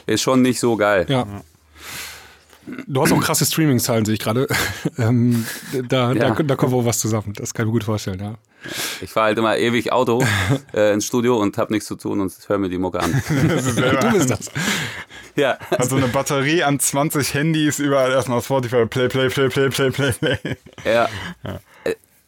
ist 0.07 0.23
schon 0.23 0.43
nicht 0.43 0.61
so 0.61 0.77
geil. 0.77 1.07
Ja. 1.09 1.27
Du 2.87 3.03
hast 3.03 3.13
auch 3.13 3.21
krasse 3.21 3.47
Streaming-Zahlen, 3.47 4.05
sehe 4.05 4.15
ich 4.15 4.21
gerade. 4.21 4.47
ähm, 4.99 5.47
da, 5.89 6.13
ja. 6.13 6.35
da, 6.35 6.43
da, 6.43 6.57
kommt 6.57 6.73
wohl 6.73 6.85
was 6.85 6.99
zusammen. 6.99 7.33
Das 7.35 7.55
kann 7.55 7.65
ich 7.65 7.69
mir 7.69 7.73
gut 7.73 7.85
vorstellen, 7.85 8.21
ja. 8.21 8.35
Ich 9.01 9.11
fahre 9.11 9.27
halt 9.27 9.39
immer 9.39 9.57
ewig 9.57 9.93
Auto 9.93 10.25
äh, 10.75 10.93
ins 10.93 11.07
Studio 11.07 11.37
und 11.39 11.57
habe 11.59 11.73
nichts 11.73 11.87
zu 11.87 11.97
tun 11.97 12.21
und 12.21 12.33
höre 12.47 12.59
mir 12.59 12.69
die 12.69 12.79
Mucke 12.79 13.01
an. 13.01 13.13
du 13.29 14.13
bist 14.13 14.31
das. 14.31 14.51
Ja. 15.37 15.59
Also 15.71 15.97
eine 15.97 16.09
Batterie 16.09 16.65
an 16.65 16.81
20 16.81 17.35
Handys, 17.35 17.79
überall 17.79 18.11
erstmal 18.11 18.43
Spotify, 18.43 18.87
Play, 18.87 19.09
Play, 19.09 19.29
Play, 19.29 19.49
Play, 19.49 19.69
Play, 19.69 19.91
Play, 19.91 20.13
Play. 20.13 20.39
Ja. 20.85 21.09
ja 21.45 21.61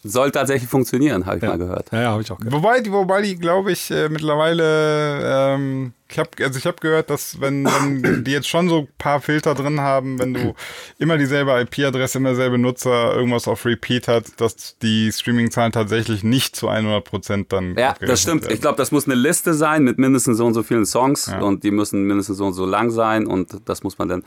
soll 0.03 0.31
tatsächlich 0.31 0.71
funktionieren, 0.71 1.27
habe 1.27 1.37
ich 1.37 1.43
ja. 1.43 1.51
mal 1.51 1.59
gehört. 1.59 1.93
Ja, 1.93 2.03
ja 2.03 2.11
habe 2.11 2.23
ich 2.23 2.31
auch 2.31 2.39
gehört. 2.39 2.55
Wobei, 2.55 2.83
wobei 2.91 3.23
die, 3.23 3.37
glaube 3.37 3.73
ich, 3.73 3.91
äh, 3.91 4.09
mittlerweile, 4.09 5.55
ähm, 5.55 5.93
ich 6.11 6.19
habe 6.19 6.31
also 6.41 6.59
ich 6.59 6.67
hab 6.67 6.81
gehört, 6.81 7.11
dass 7.11 7.41
wenn, 7.41 7.65
wenn 7.65 8.25
die 8.25 8.33
jetzt 8.33 8.49
schon 8.49 8.69
so 8.69 8.81
ein 8.81 8.89
paar 8.99 9.21
Filter 9.21 9.55
drin 9.55 9.81
haben, 9.81 10.19
wenn 10.19 10.35
du 10.35 10.55
immer 10.99 11.19
dieselbe 11.19 11.59
IP-Adresse, 11.61 12.19
immer 12.19 12.35
selbe 12.35 12.59
Nutzer, 12.59 13.15
irgendwas 13.15 13.49
auf 13.49 13.65
Repeat 13.65 14.09
hat, 14.09 14.41
dass 14.41 14.79
die 14.79 15.11
Streaming-Zahlen 15.13 15.73
tatsächlich 15.73 16.25
nicht 16.25 16.57
zu 16.57 16.69
100 16.69 17.05
Prozent 17.05 17.53
dann. 17.53 17.77
Ja, 17.77 17.95
das 18.01 18.23
stimmt. 18.23 18.43
Werden. 18.43 18.55
Ich 18.55 18.61
glaube, 18.61 18.77
das 18.77 18.93
muss 18.93 19.07
eine 19.07 19.15
Liste 19.15 19.55
sein 19.55 19.85
mit 19.85 19.99
mindestens 19.99 20.39
so 20.39 20.47
und 20.47 20.55
so 20.55 20.63
vielen 20.63 20.87
Songs 20.87 21.27
ja. 21.27 21.41
und 21.41 21.65
die 21.65 21.71
müssen 21.71 22.05
mindestens 22.05 22.39
so 22.39 22.47
und 22.47 22.55
so 22.55 22.67
lang 22.67 22.91
sein 22.91 23.27
und 23.27 23.69
das 23.69 23.83
muss 23.83 23.99
man 23.99 24.09
dann 24.09 24.25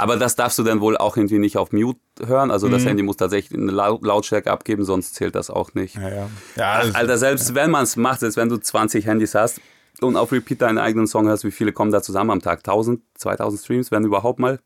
aber 0.00 0.16
das 0.16 0.36
darfst 0.36 0.56
du 0.60 0.62
dann 0.62 0.80
wohl 0.80 0.96
auch 0.96 1.16
irgendwie 1.16 1.40
nicht 1.40 1.56
auf 1.56 1.72
Mute 1.72 1.98
hören. 2.24 2.52
Also 2.52 2.68
das 2.68 2.82
mhm. 2.82 2.88
Handy 2.88 3.02
muss 3.02 3.16
tatsächlich 3.16 3.58
eine 3.58 3.72
Lautstärke 3.72 4.48
abgeben, 4.48 4.84
sonst 4.84 5.16
zählt 5.16 5.34
das 5.34 5.50
auch 5.50 5.74
nicht. 5.74 5.96
Ja, 5.96 6.08
ja. 6.08 6.30
ja 6.54 6.72
also, 6.74 6.94
Alter, 6.94 7.18
selbst 7.18 7.56
wenn 7.56 7.72
man 7.72 7.82
es 7.82 7.96
macht, 7.96 8.20
selbst 8.20 8.36
wenn 8.36 8.48
du 8.48 8.58
20 8.58 9.06
Handys 9.06 9.34
hast 9.34 9.60
und 10.02 10.16
auf 10.16 10.32
Repeat 10.32 10.62
deinen 10.62 10.78
eigenen 10.78 11.06
Song 11.06 11.26
hörst, 11.26 11.44
wie 11.44 11.50
viele 11.50 11.72
kommen 11.72 11.92
da 11.92 12.02
zusammen 12.02 12.30
am 12.30 12.42
Tag? 12.42 12.58
1000, 12.60 13.00
2000 13.14 13.60
Streams, 13.60 13.90
wenn 13.90 14.04
überhaupt 14.04 14.38
mal? 14.38 14.60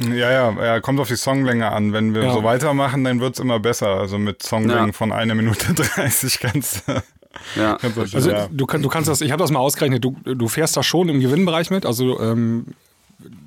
Ja, 0.00 0.30
ja, 0.30 0.64
ja, 0.64 0.80
kommt 0.80 1.00
auf 1.00 1.08
die 1.08 1.16
Songlänge 1.16 1.72
an. 1.72 1.92
Wenn 1.92 2.14
wir 2.14 2.22
ja. 2.22 2.32
so 2.32 2.44
weitermachen, 2.44 3.02
dann 3.02 3.20
wird's 3.20 3.40
immer 3.40 3.58
besser. 3.58 3.88
Also 3.88 4.16
mit 4.18 4.42
Songlängen 4.42 4.88
ja. 4.88 4.92
von 4.92 5.10
einer 5.10 5.34
Minute 5.34 5.74
30 5.96 6.38
kannst 6.38 6.84
ja. 7.56 7.76
also 8.12 8.30
du, 8.50 8.66
du 8.66 8.88
kannst 8.88 9.08
das, 9.08 9.20
ich 9.20 9.30
habe 9.30 9.42
das 9.42 9.50
mal 9.50 9.60
ausgerechnet, 9.60 10.04
du, 10.04 10.16
du 10.24 10.48
fährst 10.48 10.76
da 10.76 10.82
schon 10.82 11.08
im 11.08 11.20
Gewinnbereich 11.20 11.70
mit, 11.70 11.86
also 11.86 12.20
ähm, 12.20 12.66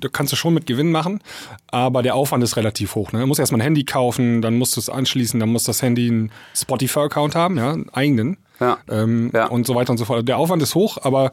da 0.00 0.08
kannst 0.08 0.32
du 0.32 0.36
schon 0.36 0.54
mit 0.54 0.66
Gewinn 0.66 0.92
machen, 0.92 1.20
aber 1.68 2.02
der 2.02 2.14
Aufwand 2.14 2.44
ist 2.44 2.56
relativ 2.56 2.94
hoch. 2.94 3.12
Ne? 3.12 3.20
Du 3.20 3.26
musst 3.26 3.40
erstmal 3.40 3.60
ein 3.60 3.64
Handy 3.64 3.84
kaufen, 3.84 4.42
dann 4.42 4.58
musst 4.58 4.76
du 4.76 4.80
es 4.80 4.90
anschließen, 4.90 5.40
dann 5.40 5.48
muss 5.48 5.64
das 5.64 5.80
Handy 5.80 6.08
einen 6.08 6.30
Spotify-Account 6.54 7.34
haben, 7.34 7.56
ja, 7.56 7.72
einen 7.72 7.88
eigenen. 7.90 8.36
Ja. 8.62 8.78
Ähm, 8.88 9.30
ja. 9.34 9.46
Und 9.46 9.66
so 9.66 9.74
weiter 9.74 9.90
und 9.90 9.98
so 9.98 10.04
fort. 10.04 10.26
Der 10.26 10.38
Aufwand 10.38 10.62
ist 10.62 10.74
hoch, 10.74 10.98
aber 11.02 11.32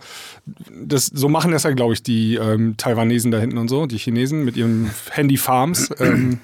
das, 0.83 1.05
so 1.05 1.29
machen 1.29 1.51
das 1.51 1.63
ja, 1.63 1.71
glaube 1.71 1.93
ich, 1.93 2.03
die 2.03 2.35
ähm, 2.35 2.75
Taiwanesen 2.77 3.31
da 3.31 3.37
hinten 3.37 3.57
und 3.57 3.67
so, 3.67 3.85
die 3.85 3.97
Chinesen 3.97 4.43
mit 4.43 4.57
ihren 4.57 4.89
Handy-Farms. 5.11 5.89
Ähm, 5.99 6.39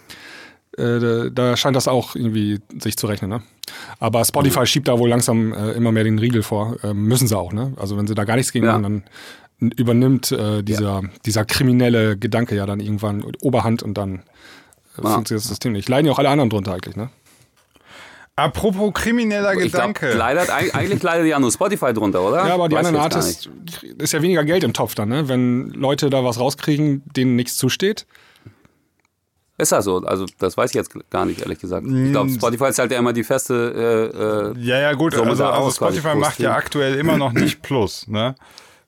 äh, 0.77 1.31
da 1.31 1.55
scheint 1.55 1.75
das 1.75 1.87
auch 1.87 2.15
irgendwie 2.15 2.59
sich 2.79 2.97
zu 2.97 3.07
rechnen. 3.07 3.29
Ne? 3.29 3.41
Aber 3.99 4.25
Spotify 4.25 4.59
mhm. 4.59 4.65
schiebt 4.65 4.87
da 4.89 4.99
wohl 4.99 5.09
langsam 5.09 5.53
äh, 5.53 5.71
immer 5.71 5.93
mehr 5.93 6.03
den 6.03 6.19
Riegel 6.19 6.43
vor. 6.43 6.75
Äh, 6.83 6.93
müssen 6.93 7.27
sie 7.27 7.37
auch. 7.37 7.53
Ne? 7.53 7.73
Also 7.77 7.97
wenn 7.97 8.07
sie 8.07 8.15
da 8.15 8.25
gar 8.25 8.35
nichts 8.35 8.51
gegen 8.51 8.65
ja. 8.65 8.73
machen, 8.73 8.83
dann 9.59 9.71
übernimmt 9.71 10.33
äh, 10.33 10.63
dieser, 10.63 11.03
dieser 11.25 11.45
kriminelle 11.45 12.17
Gedanke 12.17 12.55
ja 12.55 12.65
dann 12.65 12.81
irgendwann 12.81 13.23
Oberhand 13.41 13.83
und 13.83 13.97
dann 13.97 14.23
äh, 14.97 15.01
funktioniert 15.01 15.43
das 15.43 15.47
System 15.47 15.71
nicht. 15.71 15.87
Leiden 15.87 16.07
ja 16.07 16.11
auch 16.11 16.19
alle 16.19 16.29
anderen 16.29 16.49
drunter 16.49 16.73
eigentlich, 16.73 16.97
ne? 16.97 17.09
Apropos 18.37 18.93
krimineller 18.93 19.53
ich 19.53 19.71
Gedanke. 19.71 20.07
Glaub, 20.07 20.19
leidet, 20.19 20.49
eigentlich 20.49 21.01
leidet 21.01 21.27
ja 21.27 21.39
nur 21.39 21.51
Spotify 21.51 21.93
drunter, 21.93 22.21
oder? 22.21 22.45
Ja, 22.45 22.53
aber 22.55 22.67
die 22.67 22.75
anderen 22.75 22.97
Artists 22.97 23.49
ist 23.97 24.11
ja 24.11 24.21
weniger 24.21 24.43
Geld 24.43 24.63
im 24.65 24.73
Topf 24.73 24.93
dann, 24.93 25.07
ne? 25.07 25.29
Wenn 25.29 25.69
Leute 25.69 26.09
da 26.09 26.23
was 26.23 26.37
rauskriegen, 26.37 27.03
denen 27.15 27.37
nichts 27.37 27.55
zusteht. 27.55 28.05
Ist 29.57 29.71
das 29.71 29.85
so? 29.85 29.99
Also 29.99 30.25
das 30.37 30.57
weiß 30.57 30.71
ich 30.71 30.75
jetzt 30.75 30.91
gar 31.09 31.25
nicht, 31.25 31.39
ehrlich 31.39 31.59
gesagt. 31.59 31.87
Ich 31.87 32.11
glaube, 32.11 32.29
mm. 32.29 32.35
Spotify 32.35 32.65
ist 32.65 32.79
halt 32.79 32.91
ja 32.91 32.99
immer 32.99 33.13
die 33.13 33.23
feste. 33.23 34.51
Äh, 34.53 34.59
äh 34.59 34.65
ja, 34.65 34.81
ja, 34.81 34.93
gut. 34.93 35.15
Also, 35.15 35.45
also 35.45 35.71
Spotify 35.71 36.15
macht 36.15 36.39
ja 36.39 36.55
aktuell 36.55 36.95
immer 36.95 37.17
noch 37.17 37.31
nicht 37.31 37.61
Plus. 37.61 38.05
Ne? 38.09 38.35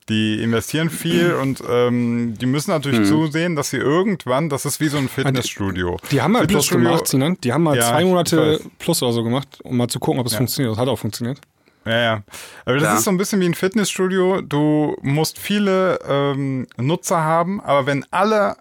Die 0.08 0.42
investieren 0.42 0.90
viel 0.90 1.32
und 1.42 1.62
ähm, 1.68 2.34
die 2.40 2.46
müssen 2.46 2.70
natürlich 2.70 3.00
mhm. 3.00 3.04
zusehen, 3.04 3.56
dass 3.56 3.70
sie 3.70 3.76
irgendwann, 3.76 4.48
das 4.48 4.64
ist 4.64 4.80
wie 4.80 4.88
so 4.88 4.98
ein 4.98 5.08
Fitnessstudio. 5.08 5.98
Die, 6.04 6.16
die 6.16 6.22
haben 6.22 6.32
mal 6.32 6.46
Plus 6.46 6.70
gemacht, 6.70 7.12
ne? 7.14 7.36
Die 7.42 7.52
haben 7.52 7.62
mal 7.62 7.76
ja, 7.76 7.90
zwei 7.90 8.04
Monate 8.04 8.60
Plus 8.78 9.02
oder 9.02 9.12
so 9.12 9.22
gemacht, 9.22 9.58
um 9.62 9.76
mal 9.76 9.88
zu 9.88 10.00
gucken, 10.00 10.20
ob 10.20 10.26
es 10.26 10.32
ja. 10.32 10.38
funktioniert. 10.38 10.72
Das 10.72 10.78
hat 10.78 10.88
auch 10.88 10.98
funktioniert. 10.98 11.40
Ja, 11.84 11.98
ja. 11.98 12.22
Aber 12.64 12.74
das 12.74 12.84
ja. 12.84 12.94
ist 12.96 13.04
so 13.04 13.10
ein 13.10 13.16
bisschen 13.16 13.40
wie 13.40 13.46
ein 13.46 13.54
Fitnessstudio. 13.54 14.42
Du 14.42 14.96
musst 15.02 15.38
viele 15.38 15.98
ähm, 16.06 16.66
Nutzer 16.76 17.22
haben, 17.22 17.60
aber 17.60 17.86
wenn 17.86 18.04
alle 18.10 18.56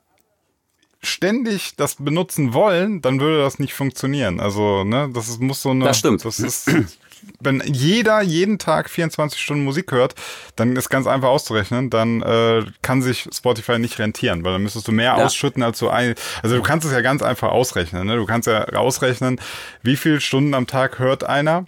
ständig 1.02 1.76
das 1.76 1.96
benutzen 1.96 2.54
wollen, 2.54 3.02
dann 3.02 3.20
würde 3.20 3.40
das 3.40 3.60
nicht 3.60 3.74
funktionieren. 3.74 4.40
Also, 4.40 4.84
ne, 4.84 5.10
das 5.14 5.30
ist, 5.30 5.42
muss 5.42 5.62
so 5.62 5.72
eine. 5.72 5.86
Das 5.86 6.00
stimmt. 6.00 6.24
Das 6.26 6.40
ist 6.40 6.72
wenn 7.40 7.62
jeder 7.66 8.22
jeden 8.22 8.60
Tag 8.60 8.90
24 8.90 9.40
Stunden 9.40 9.64
Musik 9.64 9.92
hört, 9.92 10.16
dann 10.56 10.76
ist 10.76 10.90
ganz 10.90 11.08
einfach 11.08 11.30
auszurechnen, 11.30 11.90
dann 11.90 12.22
äh, 12.22 12.66
kann 12.82 13.02
sich 13.02 13.28
Spotify 13.34 13.80
nicht 13.80 14.00
rentieren, 14.00 14.44
weil 14.44 14.54
dann 14.54 14.64
müsstest 14.64 14.88
du 14.88 14.92
mehr 14.92 15.16
ja. 15.18 15.26
ausschütten 15.26 15.64
als 15.64 15.80
du 15.80 15.90
ein. 15.90 16.16
Also 16.44 16.56
du 16.56 16.62
kannst 16.62 16.86
es 16.86 16.94
ja 16.94 17.02
ganz 17.02 17.22
einfach 17.22 17.50
ausrechnen. 17.50 18.08
Ne? 18.08 18.16
Du 18.16 18.26
kannst 18.26 18.48
ja 18.48 18.66
ausrechnen, 18.70 19.40
wie 19.84 19.96
viele 19.96 20.22
Stunden 20.22 20.54
am 20.54 20.68
Tag 20.68 21.00
hört 21.00 21.24
einer 21.24 21.66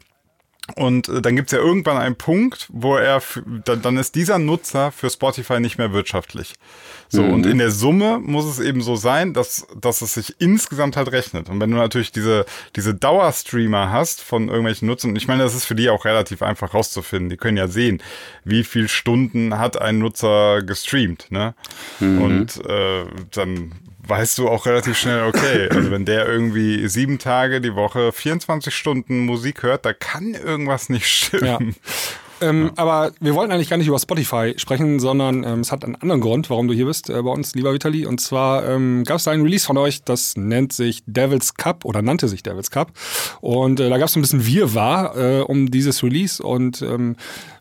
und 0.75 1.07
äh, 1.09 1.21
dann 1.21 1.35
gibt's 1.35 1.51
ja 1.51 1.59
irgendwann 1.59 1.97
einen 1.97 2.15
Punkt, 2.15 2.67
wo 2.71 2.95
er, 2.95 3.21
dann 3.63 3.97
ist 3.97 4.15
dieser 4.15 4.39
Nutzer 4.39 4.91
für 4.91 5.09
Spotify 5.09 5.59
nicht 5.59 5.77
mehr 5.77 5.93
wirtschaftlich. 5.93 6.55
So, 7.07 7.23
mhm. 7.23 7.33
und 7.33 7.45
in 7.45 7.57
der 7.57 7.71
Summe 7.71 8.19
muss 8.19 8.45
es 8.45 8.59
eben 8.59 8.81
so 8.81 8.95
sein, 8.95 9.33
dass, 9.33 9.65
dass 9.75 10.01
es 10.01 10.13
sich 10.13 10.35
insgesamt 10.39 10.95
halt 10.95 11.11
rechnet. 11.11 11.49
Und 11.49 11.59
wenn 11.59 11.71
du 11.71 11.77
natürlich 11.77 12.11
diese, 12.11 12.45
diese 12.75 12.93
Dauerstreamer 12.93 13.91
hast 13.91 14.21
von 14.21 14.47
irgendwelchen 14.47 14.87
Nutzern, 14.87 15.15
ich 15.15 15.27
meine, 15.27 15.43
das 15.43 15.55
ist 15.55 15.65
für 15.65 15.75
die 15.75 15.89
auch 15.89 16.05
relativ 16.05 16.43
einfach 16.43 16.73
rauszufinden. 16.73 17.29
Die 17.29 17.37
können 17.37 17.57
ja 17.57 17.67
sehen, 17.67 18.01
wie 18.43 18.63
viel 18.63 18.87
Stunden 18.87 19.57
hat 19.57 19.81
ein 19.81 19.97
Nutzer 19.97 20.61
gestreamt, 20.61 21.31
ne? 21.31 21.55
Mhm. 21.99 22.21
Und 22.21 22.65
äh, 22.65 23.05
dann 23.31 23.73
weißt 24.09 24.37
du 24.37 24.49
auch 24.49 24.65
relativ 24.65 24.97
schnell, 24.97 25.23
okay, 25.27 25.69
also 25.69 25.91
wenn 25.91 26.05
der 26.05 26.27
irgendwie 26.27 26.87
sieben 26.87 27.19
Tage 27.19 27.61
die 27.61 27.75
Woche 27.75 28.11
24 28.11 28.73
Stunden 28.73 29.25
Musik 29.25 29.63
hört, 29.63 29.85
da 29.85 29.93
kann 29.93 30.33
irgendwas 30.33 30.89
nicht 30.89 31.07
stimmen. 31.07 31.45
Ja. 31.45 31.89
Ähm, 32.41 32.65
ja. 32.65 32.71
Aber 32.77 33.11
wir 33.19 33.35
wollten 33.35 33.51
eigentlich 33.51 33.69
gar 33.69 33.77
nicht 33.77 33.87
über 33.87 33.99
Spotify 33.99 34.53
sprechen, 34.57 34.99
sondern 34.99 35.43
ähm, 35.43 35.59
es 35.59 35.71
hat 35.71 35.83
einen 35.83 35.95
anderen 35.95 36.21
Grund, 36.21 36.49
warum 36.49 36.67
du 36.67 36.73
hier 36.73 36.85
bist 36.85 37.09
äh, 37.09 37.21
bei 37.21 37.31
uns, 37.31 37.55
lieber 37.55 37.73
Vitali. 37.73 38.05
Und 38.05 38.21
zwar 38.21 38.67
ähm, 38.67 39.03
gab 39.03 39.17
es 39.17 39.25
da 39.25 39.31
ein 39.31 39.41
Release 39.41 39.65
von 39.65 39.77
euch, 39.77 40.03
das 40.03 40.35
nennt 40.37 40.73
sich 40.73 41.03
Devil's 41.05 41.55
Cup 41.55 41.85
oder 41.85 42.01
nannte 42.01 42.27
sich 42.27 42.43
Devil's 42.43 42.71
Cup. 42.71 42.91
Und 43.41 43.79
äh, 43.79 43.89
da 43.89 43.97
gab 43.97 44.07
es 44.07 44.15
ein 44.15 44.21
bisschen 44.21 44.45
Wirrwarr 44.45 45.17
äh, 45.17 45.41
um 45.41 45.69
dieses 45.69 46.03
Release 46.03 46.41
und 46.41 46.81
ähm, 46.81 47.15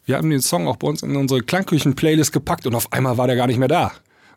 wir 0.06 0.16
haben 0.16 0.30
den 0.30 0.40
Song 0.40 0.68
auch 0.68 0.76
bei 0.76 0.88
uns 0.88 1.02
in 1.02 1.16
unsere 1.16 1.42
Klangküchen-Playlist 1.42 2.32
gepackt 2.32 2.66
und 2.66 2.74
auf 2.74 2.92
einmal 2.92 3.18
war 3.18 3.26
der 3.26 3.36
gar 3.36 3.46
nicht 3.46 3.58
mehr 3.58 3.68
da. 3.68 3.92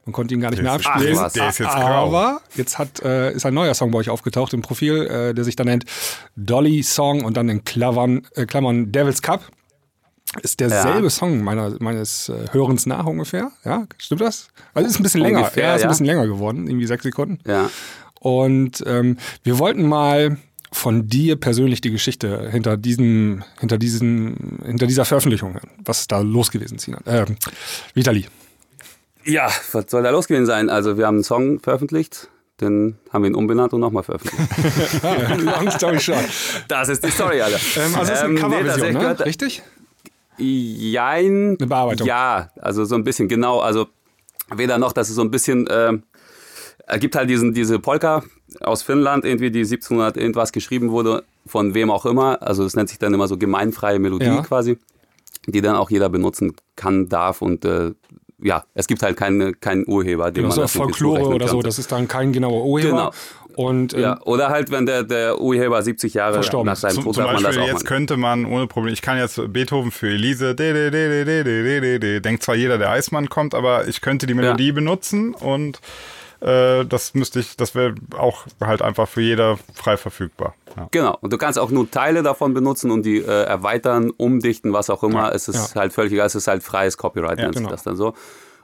Man 0.06 0.14
konnte 0.14 0.34
ihn 0.34 0.42
gar 0.42 0.50
nicht 0.50 0.58
der 0.58 0.64
mehr 0.64 0.74
abspielen. 0.74 1.18
Ach, 1.20 1.32
der 1.32 1.50
ist 1.50 1.60
jetzt 1.60 1.70
grau. 1.70 2.08
Aber 2.08 2.42
jetzt 2.56 2.80
hat, 2.80 3.02
äh, 3.04 3.34
ist 3.34 3.46
ein 3.46 3.54
neuer 3.54 3.74
Song 3.74 3.92
bei 3.92 4.00
euch 4.00 4.10
aufgetaucht 4.10 4.54
im 4.54 4.62
Profil, 4.62 5.06
äh, 5.06 5.34
der 5.34 5.44
sich 5.44 5.56
dann 5.56 5.68
nennt 5.68 5.86
Dolly 6.36 6.82
Song 6.82 7.24
und 7.24 7.38
dann 7.38 7.50
in 7.50 7.64
Klammern, 7.64 8.28
äh, 8.36 8.46
Klammern 8.46 8.92
Devil's 8.92 9.22
Cup. 9.22 9.52
Ist 10.42 10.62
derselbe 10.62 11.04
ja. 11.04 11.10
Song 11.10 11.44
meiner, 11.44 11.76
meines 11.80 12.30
äh, 12.30 12.46
Hörens 12.52 12.86
nach 12.86 13.06
ungefähr. 13.06 13.52
Ja, 13.66 13.86
stimmt 13.98 14.22
das? 14.22 14.48
Also 14.74 14.90
ist 14.90 15.00
ein 15.00 15.04
bisschen 15.04 15.22
länger. 15.22 15.40
Ungefähr, 15.40 15.66
ja, 15.66 15.76
ist 15.76 15.84
ein 15.84 15.90
bisschen 15.90 16.06
länger 16.06 16.26
geworden, 16.26 16.68
irgendwie 16.68 16.88
sechs 16.88 17.04
Sekunden. 17.04 17.40
Ja. 17.46 17.70
Und 18.22 18.84
ähm, 18.88 19.18
wir 19.44 19.60
wollten 19.60 19.88
mal 19.88 20.38
von 20.72 21.08
dir 21.08 21.36
persönlich 21.36 21.82
die 21.82 21.92
Geschichte 21.92 22.50
hinter 22.50 22.78
diesem, 22.78 23.44
hinter 23.60 23.78
diesen, 23.78 24.60
hinter 24.66 24.88
dieser 24.88 25.06
Veröffentlichung, 25.06 25.60
was 25.84 26.02
ist 26.02 26.12
da 26.12 26.20
los 26.20 26.50
gewesen, 26.50 26.78
Sinan? 26.78 27.04
Äh, 27.06 27.26
Vitali. 27.94 28.28
Ja, 29.24 29.50
was 29.72 29.86
soll 29.90 30.04
da 30.04 30.10
los 30.10 30.28
gewesen 30.28 30.46
sein? 30.46 30.70
Also 30.70 30.98
wir 30.98 31.08
haben 31.08 31.16
einen 31.16 31.24
Song 31.24 31.60
veröffentlicht, 31.60 32.30
den 32.60 32.98
haben 33.12 33.24
wir 33.24 33.30
ihn 33.30 33.36
umbenannt 33.36 33.74
und 33.74 33.82
nochmal 33.82 34.04
veröffentlicht. 34.04 35.04
Long 35.44 35.70
story 35.72 36.00
short. 36.00 36.26
Das 36.68 36.90
ist 36.90 37.04
die 37.04 37.12
Story, 37.12 37.42
Alter. 37.42 37.58
Ähm, 37.76 37.96
also 37.96 38.00
das 38.00 38.10
ist 38.12 38.24
eine 38.24 38.34
ähm, 38.34 38.40
Coverversion, 38.40 38.94
nee, 38.94 39.00
ne? 39.00 39.26
Richtig? 39.26 39.64
Jein. 40.38 41.58
Eine 41.60 41.68
Bearbeitung. 41.68 42.08
Ja, 42.08 42.52
also 42.60 42.86
so 42.86 42.96
ein 42.96 43.04
bisschen, 43.04 43.28
genau. 43.28 43.60
Also 43.60 43.88
weder 44.56 44.78
noch, 44.78 44.94
das 44.94 45.10
ist 45.10 45.16
so 45.16 45.22
ein 45.22 45.32
bisschen, 45.32 45.68
äh, 45.68 45.98
gibt 47.00 47.16
halt 47.16 47.30
diesen, 47.30 47.54
diese 47.54 47.80
Polka 47.80 48.24
aus 48.60 48.84
Finnland, 48.84 49.26
irgendwie, 49.26 49.52
die 49.52 49.60
1700 49.60 50.18
irgendwas 50.18 50.52
geschrieben 50.52 50.92
wurde, 50.92 51.24
von 51.46 51.74
wem 51.74 51.90
auch 51.90 52.06
immer. 52.06 52.42
Also 52.42 52.66
es 52.66 52.76
nennt 52.76 52.90
sich 52.90 53.00
dann 53.00 53.14
immer 53.14 53.28
so 53.28 53.38
gemeinfreie 53.38 54.00
Melodie 54.00 54.26
ja. 54.26 54.42
quasi, 54.42 54.78
die 55.48 55.62
dann 55.62 55.76
auch 55.76 55.90
jeder 55.90 56.10
benutzen 56.10 56.54
kann, 56.76 57.08
darf 57.08 57.42
und 57.42 57.66
äh, 57.66 57.92
ja, 58.42 58.64
es 58.74 58.88
gibt 58.88 59.04
halt 59.04 59.18
keinen 59.18 59.60
keinen 59.60 59.86
Urheber, 59.88 60.32
den 60.32 60.44
genau, 60.44 60.56
man 60.56 60.68
so 60.68 60.80
Folklore 60.80 61.28
oder 61.28 61.48
so, 61.48 61.62
das 61.62 61.80
ist 61.80 61.92
dann 61.92 62.08
kein 62.08 62.34
genauer 62.34 62.66
Urheber. 62.66 62.90
Genau. 62.90 63.12
Und, 63.56 63.94
ähm, 63.94 64.00
ja, 64.00 64.22
oder 64.24 64.50
halt, 64.50 64.72
wenn 64.72 64.86
der, 64.86 65.04
der 65.04 65.40
Urheber 65.40 65.82
70 65.82 66.14
Jahre 66.14 66.36
verstorben. 66.36 66.68
nach 66.68 66.76
seinem 66.76 67.04
Tod 67.04 67.16
zum, 67.16 67.26
Beispiel, 67.26 67.44
das 67.44 67.58
auch 67.58 67.68
Jetzt 67.68 67.86
könnte 67.86 68.18
man 68.18 68.46
ohne 68.46 68.68
Problem, 68.68 68.94
ich 68.94 69.02
kann 69.02 69.18
jetzt 69.18 69.42
Beethoven 69.52 69.92
für 69.92 70.08
Elise, 70.08 70.56
de, 70.56 70.74
de, 70.74 70.90
de, 70.90 71.26
de, 71.26 71.44
de, 71.44 71.82
de, 71.82 72.00
de, 72.00 72.20
denkt 72.22 72.44
zwar 72.44 72.56
jeder, 72.56 72.78
der 72.78 72.92
Eismann 72.92 73.30
kommt, 73.30 73.54
aber 73.54 73.88
ich 73.88 74.02
könnte 74.02 74.26
die 74.26 74.34
Melodie 74.34 74.68
ja. 74.68 74.74
benutzen 74.74 75.34
und 75.34 75.80
äh, 76.42 76.86
das 76.86 77.14
müsste 77.14 77.40
ich, 77.40 77.56
das 77.56 77.76
wäre 77.76 77.94
auch 78.18 78.46
halt 78.60 78.82
einfach 78.82 79.08
für 79.08 79.22
jeder 79.22 79.58
frei 79.74 79.96
verfügbar. 79.96 80.56
Ja. 80.76 80.88
Genau. 80.92 81.18
Und 81.22 81.32
du 81.32 81.38
kannst 81.38 81.60
auch 81.60 81.70
nur 81.70 81.90
Teile 81.90 82.24
davon 82.24 82.54
benutzen 82.54 82.90
und 82.90 83.06
die 83.06 83.18
äh, 83.20 83.44
erweitern, 83.44 84.12
umdichten, 84.12 84.74
was 84.74 84.90
auch 84.90 85.04
immer. 85.04 85.30
Ja. 85.30 85.32
Es 85.32 85.48
ist 85.48 85.76
ja. 85.76 85.82
halt 85.82 85.94
völlig 85.94 86.14
egal, 86.14 86.28
es 86.28 86.36
ist 86.36 86.48
halt 86.48 86.64
freies 86.64 86.98
Copyright, 86.98 87.38
nennt 87.38 87.56
genau. 87.56 87.70
sich 87.70 87.76
das 87.76 87.84
dann 87.84 87.96
so. 87.96 88.14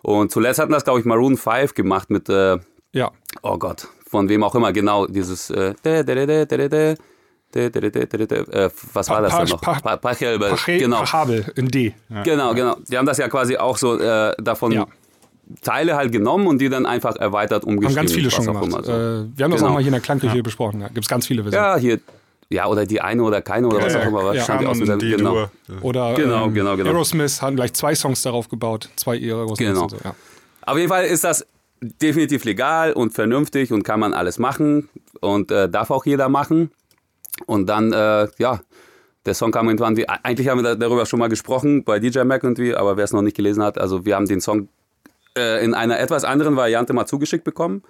Und 0.02 0.32
zuletzt 0.32 0.60
hatten 0.60 0.72
das, 0.72 0.84
glaube 0.84 1.00
ich, 1.00 1.06
Maroon 1.06 1.38
5 1.38 1.74
gemacht 1.76 2.10
mit, 2.10 2.30
äh, 2.30 2.58
ja. 2.94 3.12
oh 3.44 3.58
Gott, 3.58 3.88
von 4.10 4.28
wem 4.30 4.44
auch 4.44 4.56
immer, 4.56 4.74
genau, 4.74 5.06
dieses, 5.06 5.50
äh, 5.50 5.76
was 8.94 9.10
war 9.10 9.22
das 9.22 9.38
denn 9.38 9.48
noch? 9.48 9.62
Pachelbel, 10.02 10.56
genau. 10.66 11.00
Pachabel 11.00 11.46
in 11.56 11.68
D. 11.68 11.94
Genau, 12.24 12.54
genau. 12.54 12.76
Die 12.88 12.98
haben 12.98 13.06
das 13.06 13.18
ja 13.18 13.30
quasi 13.30 13.58
auch 13.58 13.78
so 13.78 14.00
äh, 14.00 14.34
davon 14.38 14.72
ja. 14.72 14.86
Teile 15.62 15.96
halt 15.96 16.12
genommen 16.12 16.48
und 16.48 16.60
die 16.60 16.70
dann 16.70 16.86
einfach 16.86 17.16
erweitert 17.16 17.64
umgeschrieben. 17.64 17.98
Haben 17.98 18.06
ganz 18.06 18.14
viele 18.14 18.32
schon 18.32 18.46
gemacht. 18.46 18.66
Immer, 18.66 18.84
so. 18.84 18.92
äh, 18.92 18.96
wir 19.36 19.44
haben 19.44 19.52
das 19.52 19.60
genau. 19.60 19.70
auch 19.70 19.74
mal 19.74 19.80
hier 19.80 19.88
in 19.88 19.94
der 19.94 20.02
Klangküche 20.02 20.38
ja. 20.38 20.42
besprochen. 20.42 20.82
Ja, 20.82 20.88
Gibt 20.88 21.06
es 21.06 21.08
ganz 21.08 21.28
viele 21.28 21.44
Versionen. 21.44 21.66
Ja, 21.66 21.78
hier 21.78 22.00
ja, 22.50 22.68
oder 22.68 22.86
die 22.86 23.02
eine 23.02 23.24
oder 23.24 23.42
keine 23.42 23.68
oder 23.68 23.80
ja, 23.80 23.86
was 23.86 23.96
auch 23.96 24.06
immer. 24.06 24.24
Was 24.24 24.48
ja. 24.48 24.58
aus 24.68 24.80
genau. 24.80 25.50
Oder 25.82 26.14
genau, 26.14 26.46
ähm, 26.46 26.54
genau, 26.54 26.78
genau. 26.78 26.90
Aerosmith 26.92 27.42
haben 27.42 27.58
gleich 27.58 27.74
zwei 27.74 27.94
Songs 27.94 28.22
darauf 28.22 28.48
gebaut, 28.48 28.90
zwei 28.96 29.18
Aerosmith. 29.18 29.68
Genau. 29.68 29.90
So, 29.90 29.98
ja. 30.04 30.16
Auf 30.62 30.78
jeden 30.78 30.88
Fall 30.88 31.06
ist 31.06 31.26
das 31.26 31.46
definitiv 31.82 32.46
legal 32.46 32.94
und 32.94 33.14
vernünftig 33.14 33.74
und 33.74 33.84
kann 33.84 34.00
man 34.00 34.14
alles 34.14 34.40
machen 34.40 34.90
und 35.20 35.52
äh, 35.52 35.70
darf 35.70 35.92
auch 35.92 36.06
jeder 36.06 36.30
machen. 36.30 36.72
Und 37.46 37.68
dann, 37.68 37.92
äh, 37.92 38.28
ja, 38.38 38.62
der 39.26 39.34
Song 39.34 39.52
kam 39.52 39.68
irgendwann, 39.68 39.98
wie, 39.98 40.08
eigentlich 40.08 40.48
haben 40.48 40.64
wir 40.64 40.76
darüber 40.76 41.06
schon 41.06 41.20
mal 41.20 41.28
gesprochen 41.28 41.84
bei 41.84 42.00
DJ 42.00 42.22
Mac 42.22 42.44
irgendwie, 42.44 42.74
aber 42.74 42.98
wer 42.98 43.04
es 43.04 43.12
noch 43.12 43.22
nicht 43.22 43.36
gelesen 43.36 43.62
hat, 43.62 43.78
also 43.78 44.06
wir 44.06 44.16
haben 44.16 44.26
den 44.26 44.42
Song 44.42 44.70
äh, 45.38 45.64
in 45.64 45.74
einer 45.74 46.00
etwas 46.00 46.24
anderen 46.24 46.56
Variante 46.56 46.94
mal 46.94 47.06
zugeschickt 47.06 47.44
bekommen 47.44 47.84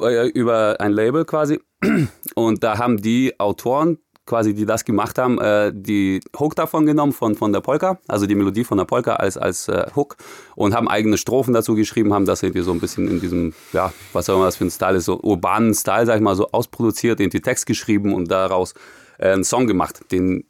äh, 0.00 0.28
über 0.28 0.80
ein 0.80 0.92
Label 0.92 1.24
quasi. 1.24 1.60
Und 2.34 2.64
da 2.64 2.78
haben 2.78 2.96
die 2.96 3.38
Autoren 3.38 3.98
quasi, 4.24 4.54
die 4.54 4.66
das 4.66 4.84
gemacht 4.84 5.18
haben, 5.18 5.38
äh, 5.38 5.72
die 5.72 6.20
Hook 6.36 6.56
davon 6.56 6.86
genommen 6.86 7.12
von, 7.12 7.36
von 7.36 7.52
der 7.52 7.60
Polka, 7.60 8.00
also 8.08 8.26
die 8.26 8.34
Melodie 8.34 8.64
von 8.64 8.78
der 8.78 8.84
Polka 8.84 9.14
als, 9.14 9.36
als 9.36 9.70
Hook 9.94 10.16
und 10.56 10.74
haben 10.74 10.88
eigene 10.88 11.16
Strophen 11.16 11.54
dazu 11.54 11.76
geschrieben, 11.76 12.12
haben 12.12 12.26
das 12.26 12.42
irgendwie 12.42 12.62
so 12.62 12.72
ein 12.72 12.80
bisschen 12.80 13.06
in 13.06 13.20
diesem, 13.20 13.54
ja, 13.72 13.92
was 14.12 14.28
auch 14.28 14.34
immer 14.34 14.46
das 14.46 14.56
für 14.56 14.64
ein 14.64 14.70
Style 14.70 14.96
ist, 14.96 15.04
so 15.04 15.20
urbanen 15.20 15.74
Style, 15.74 16.06
sag 16.06 16.16
ich 16.16 16.22
mal, 16.22 16.34
so 16.34 16.50
ausproduziert, 16.50 17.20
irgendwie 17.20 17.40
Text 17.40 17.66
geschrieben 17.66 18.12
und 18.12 18.28
daraus 18.28 18.74
einen 19.18 19.44
Song 19.44 19.68
gemacht, 19.68 20.00
den 20.10 20.44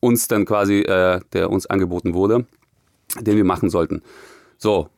uns 0.00 0.28
dann 0.28 0.44
quasi, 0.44 0.82
der 0.82 1.48
uns 1.48 1.66
angeboten 1.66 2.12
wurde, 2.12 2.44
den 3.18 3.36
wir 3.36 3.44
machen 3.44 3.70
sollten. 3.70 4.02
So, 4.58 4.90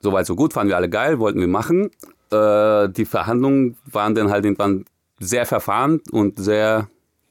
soweit 0.00 0.26
so 0.26 0.36
gut, 0.36 0.52
fanden 0.52 0.70
wir 0.70 0.76
alle 0.76 0.88
geil, 0.88 1.18
wollten 1.18 1.40
wir 1.40 1.48
machen. 1.48 1.90
Äh, 2.30 2.88
die 2.90 3.04
Verhandlungen 3.04 3.76
waren 3.90 4.14
dann 4.14 4.30
halt 4.30 4.44
irgendwann 4.44 4.84
sehr 5.18 5.46
verfahren 5.46 6.00
und 6.10 6.38
sehr 6.38 6.88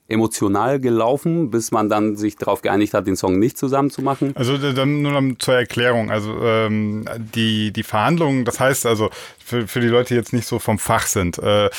emotional 0.10 0.80
gelaufen, 0.80 1.52
bis 1.52 1.72
man 1.72 1.90
dann 1.90 2.16
sich 2.16 2.38
darauf 2.38 2.62
geeinigt 2.62 2.94
hat, 2.94 3.08
den 3.08 3.16
Song 3.16 3.40
nicht 3.40 3.58
zusammen 3.58 3.90
zu 3.90 4.02
machen. 4.02 4.34
Also 4.36 4.58
dann 4.58 5.02
nur 5.02 5.40
zur 5.40 5.56
Erklärung. 5.56 6.12
Also 6.12 6.34
ähm, 6.42 7.06
die, 7.36 7.72
die 7.72 7.84
Verhandlungen, 7.84 8.46
das 8.46 8.60
heißt 8.60 8.86
also 8.86 9.10
für, 9.44 9.68
für 9.68 9.82
die 9.82 9.88
Leute, 9.88 10.10
die 10.10 10.16
jetzt 10.16 10.34
nicht 10.34 10.48
so 10.48 10.60
vom 10.60 10.80
Fach 10.80 11.08
sind, 11.08 11.40
äh, 11.40 11.70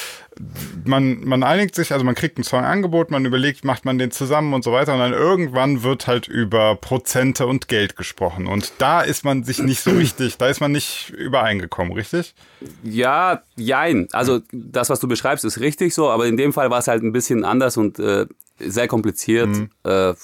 man, 0.85 1.25
man 1.25 1.43
einigt 1.43 1.75
sich, 1.75 1.93
also 1.93 2.05
man 2.05 2.15
kriegt 2.15 2.39
ein 2.39 2.43
Songangebot, 2.43 3.11
man 3.11 3.25
überlegt, 3.25 3.65
macht 3.65 3.85
man 3.85 3.99
den 3.99 4.11
zusammen 4.11 4.55
und 4.55 4.65
so 4.65 4.73
weiter 4.73 4.95
und 4.95 5.01
dann 5.01 5.13
irgendwann 5.13 5.83
wird 5.83 6.07
halt 6.07 6.29
über 6.29 6.77
Prozente 6.77 7.47
und 7.47 7.69
Geld 7.69 7.97
gesprochen 7.97 8.47
und 8.47 8.73
da 8.79 9.03
ist 9.03 9.25
man 9.25 9.45
sich 9.45 9.59
nicht 9.59 9.81
so 9.81 9.91
richtig, 9.91 10.39
da 10.39 10.49
ist 10.49 10.61
man 10.61 10.73
nicht 10.73 11.11
übereingekommen, 11.11 11.93
richtig? 11.93 12.35
Ja, 12.83 13.43
jein. 13.57 14.09
Also 14.13 14.41
das, 14.53 14.91
was 14.91 15.01
du 15.01 15.09
beschreibst, 15.09 15.45
ist 15.45 15.61
richtig 15.61 15.95
so, 15.95 16.11
aber 16.11 16.27
in 16.27 16.37
dem 16.37 16.53
Fall 16.53 16.71
war 16.71 16.79
es 16.79 16.89
halt 16.89 17.03
ein 17.03 17.13
bisschen 17.13 17.45
anders 17.45 17.77
und 17.77 17.99
äh, 17.99 18.27
sehr 18.59 18.89
kompliziert. 18.89 19.49
Mhm. 19.49 19.71
Äh, 19.85 20.15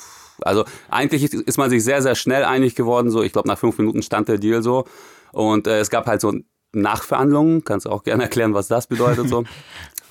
also 0.41 0.65
eigentlich 0.91 1.33
ist 1.33 1.59
man 1.59 1.71
sich 1.71 1.85
sehr, 1.85 2.03
sehr 2.03 2.15
schnell 2.15 2.45
einig 2.45 2.75
geworden, 2.75 3.11
so 3.11 3.23
ich 3.23 3.33
glaube 3.33 3.49
nach 3.49 3.59
fünf 3.59 3.79
Minuten 3.79 4.03
stand 4.03 4.29
der 4.29 4.39
Deal 4.39 4.63
so 4.63 4.85
und 5.33 5.67
äh, 5.67 5.79
es 5.79 5.91
gab 5.91 6.07
halt 6.07 6.21
so 6.21 6.33
Nachverhandlungen, 6.75 7.65
kannst 7.65 7.87
du 7.87 7.91
auch 7.91 8.03
gerne 8.03 8.25
erklären, 8.25 8.55
was 8.55 8.69
das 8.69 8.87
bedeutet 8.87 9.29
so. 9.29 9.45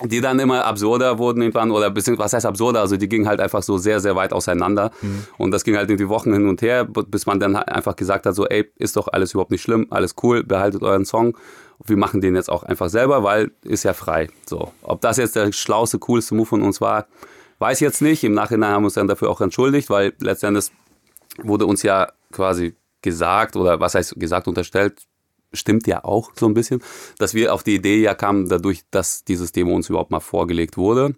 die 0.02 0.20
dann 0.20 0.38
immer 0.40 0.64
absurder 0.64 1.18
wurden 1.18 1.40
irgendwann, 1.40 1.70
oder 1.70 1.90
beziehungsweise 1.90 2.24
was 2.24 2.32
heißt 2.32 2.46
absurder, 2.46 2.80
also 2.80 2.96
die 2.96 3.08
gingen 3.08 3.28
halt 3.28 3.40
einfach 3.40 3.62
so 3.62 3.78
sehr, 3.78 4.00
sehr 4.00 4.16
weit 4.16 4.32
auseinander. 4.32 4.90
Mhm. 5.00 5.24
Und 5.38 5.50
das 5.52 5.64
ging 5.64 5.76
halt 5.76 5.88
irgendwie 5.88 6.08
Wochen 6.08 6.32
hin 6.32 6.48
und 6.48 6.62
her, 6.62 6.84
bis 6.84 7.26
man 7.26 7.38
dann 7.40 7.56
halt 7.56 7.68
einfach 7.68 7.96
gesagt 7.96 8.26
hat, 8.26 8.34
so, 8.34 8.46
ey, 8.46 8.70
ist 8.76 8.96
doch 8.96 9.08
alles 9.08 9.32
überhaupt 9.32 9.50
nicht 9.50 9.62
schlimm, 9.62 9.86
alles 9.90 10.14
cool, 10.22 10.42
behaltet 10.42 10.82
euren 10.82 11.04
Song. 11.04 11.36
Wir 11.86 11.96
machen 11.96 12.20
den 12.20 12.34
jetzt 12.34 12.50
auch 12.50 12.62
einfach 12.64 12.88
selber, 12.88 13.22
weil 13.22 13.50
ist 13.62 13.84
ja 13.84 13.92
frei. 13.92 14.28
So. 14.46 14.72
Ob 14.82 15.00
das 15.00 15.16
jetzt 15.16 15.36
der 15.36 15.52
schlauste, 15.52 15.98
coolste 15.98 16.34
Move 16.34 16.46
von 16.46 16.62
uns 16.62 16.80
war, 16.80 17.06
weiß 17.58 17.78
ich 17.78 17.82
jetzt 17.82 18.02
nicht. 18.02 18.24
Im 18.24 18.32
Nachhinein 18.32 18.72
haben 18.72 18.82
wir 18.82 18.86
uns 18.86 18.94
dann 18.94 19.08
dafür 19.08 19.30
auch 19.30 19.40
entschuldigt, 19.40 19.90
weil 19.90 20.12
letztendlich 20.20 20.70
wurde 21.42 21.66
uns 21.66 21.82
ja 21.82 22.08
quasi 22.32 22.74
gesagt, 23.02 23.56
oder 23.56 23.80
was 23.80 23.94
heißt 23.94 24.18
gesagt, 24.18 24.48
unterstellt, 24.48 25.02
stimmt 25.54 25.86
ja 25.86 26.04
auch 26.04 26.30
so 26.38 26.46
ein 26.46 26.54
bisschen, 26.54 26.82
dass 27.18 27.34
wir 27.34 27.54
auf 27.54 27.62
die 27.62 27.74
Idee 27.74 28.00
ja 28.00 28.14
kamen, 28.14 28.48
dadurch, 28.48 28.82
dass 28.90 29.24
dieses 29.24 29.52
Demo 29.52 29.74
uns 29.74 29.88
überhaupt 29.88 30.10
mal 30.10 30.20
vorgelegt 30.20 30.76
wurde. 30.76 31.14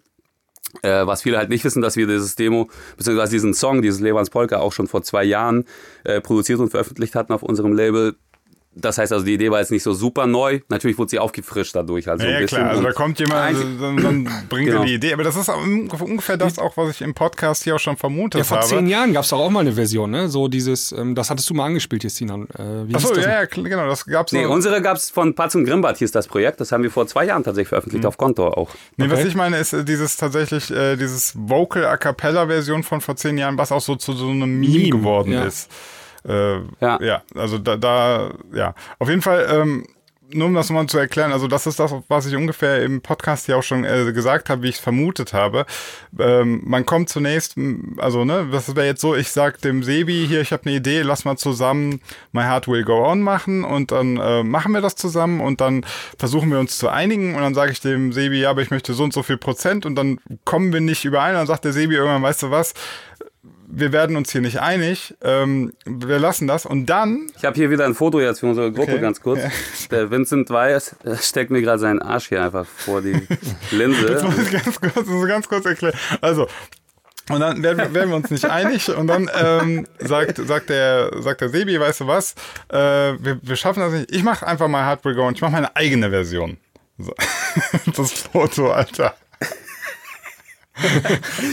Äh, 0.81 1.07
was 1.07 1.21
viele 1.21 1.37
halt 1.37 1.49
nicht 1.49 1.63
wissen, 1.63 1.81
dass 1.81 1.95
wir 1.95 2.07
dieses 2.07 2.35
Demo, 2.35 2.69
beziehungsweise 2.97 3.31
diesen 3.31 3.53
Song, 3.53 3.81
dieses 3.81 4.01
Levans 4.01 4.29
Polka 4.29 4.57
auch 4.57 4.73
schon 4.73 4.87
vor 4.87 5.01
zwei 5.01 5.23
Jahren 5.23 5.65
äh, 6.03 6.19
produziert 6.19 6.59
und 6.59 6.69
veröffentlicht 6.69 7.15
hatten 7.15 7.33
auf 7.33 7.41
unserem 7.41 7.73
Label 7.73 8.17
das 8.79 8.97
heißt 8.97 9.11
also, 9.11 9.25
die 9.25 9.33
Idee 9.33 9.51
war 9.51 9.59
jetzt 9.59 9.71
nicht 9.71 9.83
so 9.83 9.93
super 9.93 10.27
neu. 10.27 10.59
Natürlich 10.69 10.97
wurde 10.97 11.09
sie 11.09 11.19
aufgefrischt 11.19 11.75
dadurch. 11.75 12.07
Also 12.09 12.25
ja, 12.25 12.45
klar. 12.45 12.69
Also 12.69 12.83
da 12.83 12.91
kommt 12.91 13.19
jemand, 13.19 13.41
also, 13.41 13.63
dann, 13.79 13.97
dann 13.97 14.23
bringt 14.49 14.67
genau. 14.69 14.81
er 14.81 14.85
die 14.85 14.93
Idee. 14.93 15.13
Aber 15.13 15.23
das 15.23 15.35
ist 15.35 15.49
ungefähr 15.49 16.37
das 16.37 16.59
auch, 16.59 16.77
was 16.77 16.91
ich 16.91 17.01
im 17.01 17.13
Podcast 17.13 17.63
hier 17.63 17.75
auch 17.75 17.79
schon 17.79 17.97
vermutet 17.97 18.39
ja, 18.39 18.43
vor 18.43 18.57
habe. 18.57 18.67
Vor 18.67 18.77
zehn 18.77 18.87
Jahren 18.87 19.13
gab 19.13 19.23
es 19.23 19.29
doch 19.29 19.39
auch 19.39 19.49
mal 19.49 19.61
eine 19.61 19.73
Version, 19.73 20.11
ne? 20.11 20.29
So 20.29 20.47
dieses, 20.47 20.91
ähm, 20.91 21.15
das 21.15 21.29
hattest 21.29 21.49
du 21.49 21.53
mal 21.53 21.65
angespielt, 21.65 22.03
Justinan. 22.03 22.47
Äh, 22.57 22.93
Achso, 22.95 23.15
ja, 23.15 23.41
ja, 23.41 23.45
genau. 23.45 23.87
Das 23.87 24.05
gab's 24.05 24.31
nee, 24.31 24.45
unsere 24.45 24.81
gab 24.81 24.97
es 24.97 25.09
von 25.09 25.33
Patz 25.35 25.55
und 25.55 25.65
Grimbart, 25.65 25.97
hieß 25.97 26.11
das 26.11 26.27
Projekt. 26.27 26.61
Das 26.61 26.71
haben 26.71 26.83
wir 26.83 26.91
vor 26.91 27.07
zwei 27.07 27.25
Jahren 27.25 27.43
tatsächlich 27.43 27.69
veröffentlicht 27.69 28.03
mhm. 28.03 28.07
auf 28.07 28.17
Konto 28.17 28.47
auch. 28.47 28.69
Nee, 28.97 29.05
okay. 29.05 29.13
was 29.13 29.25
ich 29.25 29.35
meine, 29.35 29.57
ist 29.57 29.73
äh, 29.73 29.83
dieses 29.83 30.17
tatsächlich, 30.17 30.71
äh, 30.71 30.95
dieses 30.95 31.33
Vocal 31.35 31.85
A 31.85 31.97
Cappella 31.97 32.47
Version 32.47 32.83
von 32.83 33.01
vor 33.01 33.15
zehn 33.15 33.37
Jahren, 33.37 33.57
was 33.57 33.71
auch 33.71 33.81
so 33.81 33.95
zu 33.95 34.13
so 34.13 34.29
einem 34.29 34.59
Meme, 34.59 34.77
Meme 34.77 34.89
geworden 34.89 35.33
ja. 35.33 35.45
ist. 35.45 35.69
Äh, 36.27 36.59
ja. 36.81 37.01
ja, 37.01 37.21
also 37.35 37.57
da, 37.57 37.77
da, 37.77 38.31
ja. 38.53 38.75
Auf 38.99 39.09
jeden 39.09 39.21
Fall, 39.21 39.47
ähm, 39.49 39.85
nur 40.33 40.47
um 40.47 40.53
das 40.53 40.69
nochmal 40.69 40.87
zu 40.87 40.97
erklären, 40.97 41.31
also 41.31 41.47
das 41.47 41.67
ist 41.67 41.79
das, 41.79 41.93
was 42.09 42.25
ich 42.25 42.35
ungefähr 42.35 42.83
im 42.83 43.01
Podcast 43.01 43.45
hier 43.45 43.57
auch 43.57 43.63
schon 43.63 43.85
äh, 43.85 44.11
gesagt 44.11 44.49
habe, 44.49 44.63
wie 44.63 44.67
ich 44.67 44.75
es 44.75 44.81
vermutet 44.81 45.31
habe. 45.31 45.65
Ähm, 46.19 46.61
man 46.65 46.85
kommt 46.85 47.09
zunächst, 47.09 47.55
also 47.97 48.25
ne, 48.25 48.47
das 48.51 48.75
wäre 48.75 48.87
jetzt 48.87 48.99
so, 48.99 49.15
ich 49.15 49.31
sag 49.31 49.61
dem 49.61 49.83
Sebi 49.83 50.25
hier, 50.27 50.41
ich 50.41 50.51
habe 50.51 50.63
eine 50.65 50.75
Idee, 50.75 51.01
lass 51.01 51.23
mal 51.23 51.37
zusammen 51.37 52.01
My 52.33 52.41
Heart 52.41 52.67
Will 52.67 52.83
Go 52.83 53.05
On 53.05 53.21
machen 53.21 53.63
und 53.63 53.91
dann 53.91 54.17
äh, 54.17 54.43
machen 54.43 54.73
wir 54.73 54.81
das 54.81 54.95
zusammen 54.95 55.39
und 55.39 55.61
dann 55.61 55.85
versuchen 56.17 56.51
wir 56.51 56.59
uns 56.59 56.77
zu 56.77 56.89
einigen 56.89 57.35
und 57.35 57.41
dann 57.41 57.53
sage 57.53 57.71
ich 57.71 57.79
dem 57.79 58.11
Sebi, 58.11 58.41
ja, 58.41 58.49
aber 58.49 58.61
ich 58.61 58.71
möchte 58.71 58.93
so 58.93 59.05
und 59.05 59.13
so 59.13 59.23
viel 59.23 59.37
Prozent 59.37 59.85
und 59.85 59.95
dann 59.95 60.19
kommen 60.43 60.73
wir 60.73 60.81
nicht 60.81 61.05
überein 61.05 61.31
und 61.31 61.37
dann 61.37 61.47
sagt 61.47 61.63
der 61.63 61.73
Sebi 61.73 61.95
irgendwann, 61.95 62.23
weißt 62.23 62.43
du 62.43 62.51
was, 62.51 62.73
wir 63.69 63.91
werden 63.91 64.15
uns 64.15 64.31
hier 64.31 64.41
nicht 64.41 64.61
einig. 64.61 65.15
Ähm, 65.21 65.73
wir 65.85 66.19
lassen 66.19 66.47
das 66.47 66.65
und 66.65 66.85
dann. 66.85 67.29
Ich 67.37 67.43
habe 67.43 67.55
hier 67.55 67.69
wieder 67.69 67.85
ein 67.85 67.95
Foto 67.95 68.19
jetzt 68.19 68.39
für 68.39 68.47
unsere 68.47 68.71
Gruppe, 68.71 68.93
okay. 68.93 69.01
ganz 69.01 69.21
kurz. 69.21 69.39
Ja. 69.43 69.49
Der 69.91 70.09
Vincent 70.09 70.49
Weiß 70.49 70.95
steckt 71.21 71.51
mir 71.51 71.61
gerade 71.61 71.79
seinen 71.79 72.01
Arsch 72.01 72.29
hier 72.29 72.43
einfach 72.43 72.65
vor 72.65 73.01
die 73.01 73.27
Linse. 73.71 74.05
Das 74.05 74.23
muss 74.23 74.37
ich 74.37 74.51
ganz 74.51 74.79
kurz, 74.79 75.27
ganz 75.27 75.49
kurz 75.49 75.65
erklären. 75.65 75.95
Also, 76.21 76.47
und 77.29 77.41
dann 77.41 77.61
werden, 77.61 77.93
werden 77.93 78.09
wir 78.09 78.15
uns 78.15 78.31
nicht 78.31 78.45
einig 78.45 78.89
und 78.89 79.07
dann 79.07 79.29
ähm, 79.37 79.85
sagt, 79.99 80.37
sagt, 80.37 80.69
der, 80.69 81.11
sagt 81.21 81.41
der 81.41 81.49
Sebi, 81.49 81.77
weißt 81.77 81.99
du 82.01 82.07
was, 82.07 82.35
äh, 82.69 82.77
wir, 82.77 83.39
wir 83.41 83.55
schaffen 83.57 83.81
das 83.81 83.91
nicht. 83.91 84.11
Ich 84.15 84.23
mache 84.23 84.47
einfach 84.47 84.69
mal 84.69 84.85
Hardware 84.85 85.13
Go 85.13 85.27
und 85.27 85.35
ich 85.35 85.41
mache 85.41 85.51
meine 85.51 85.75
eigene 85.75 86.09
Version. 86.09 86.57
So. 86.97 87.13
Das 87.95 88.11
Foto, 88.11 88.71
Alter 88.71 89.13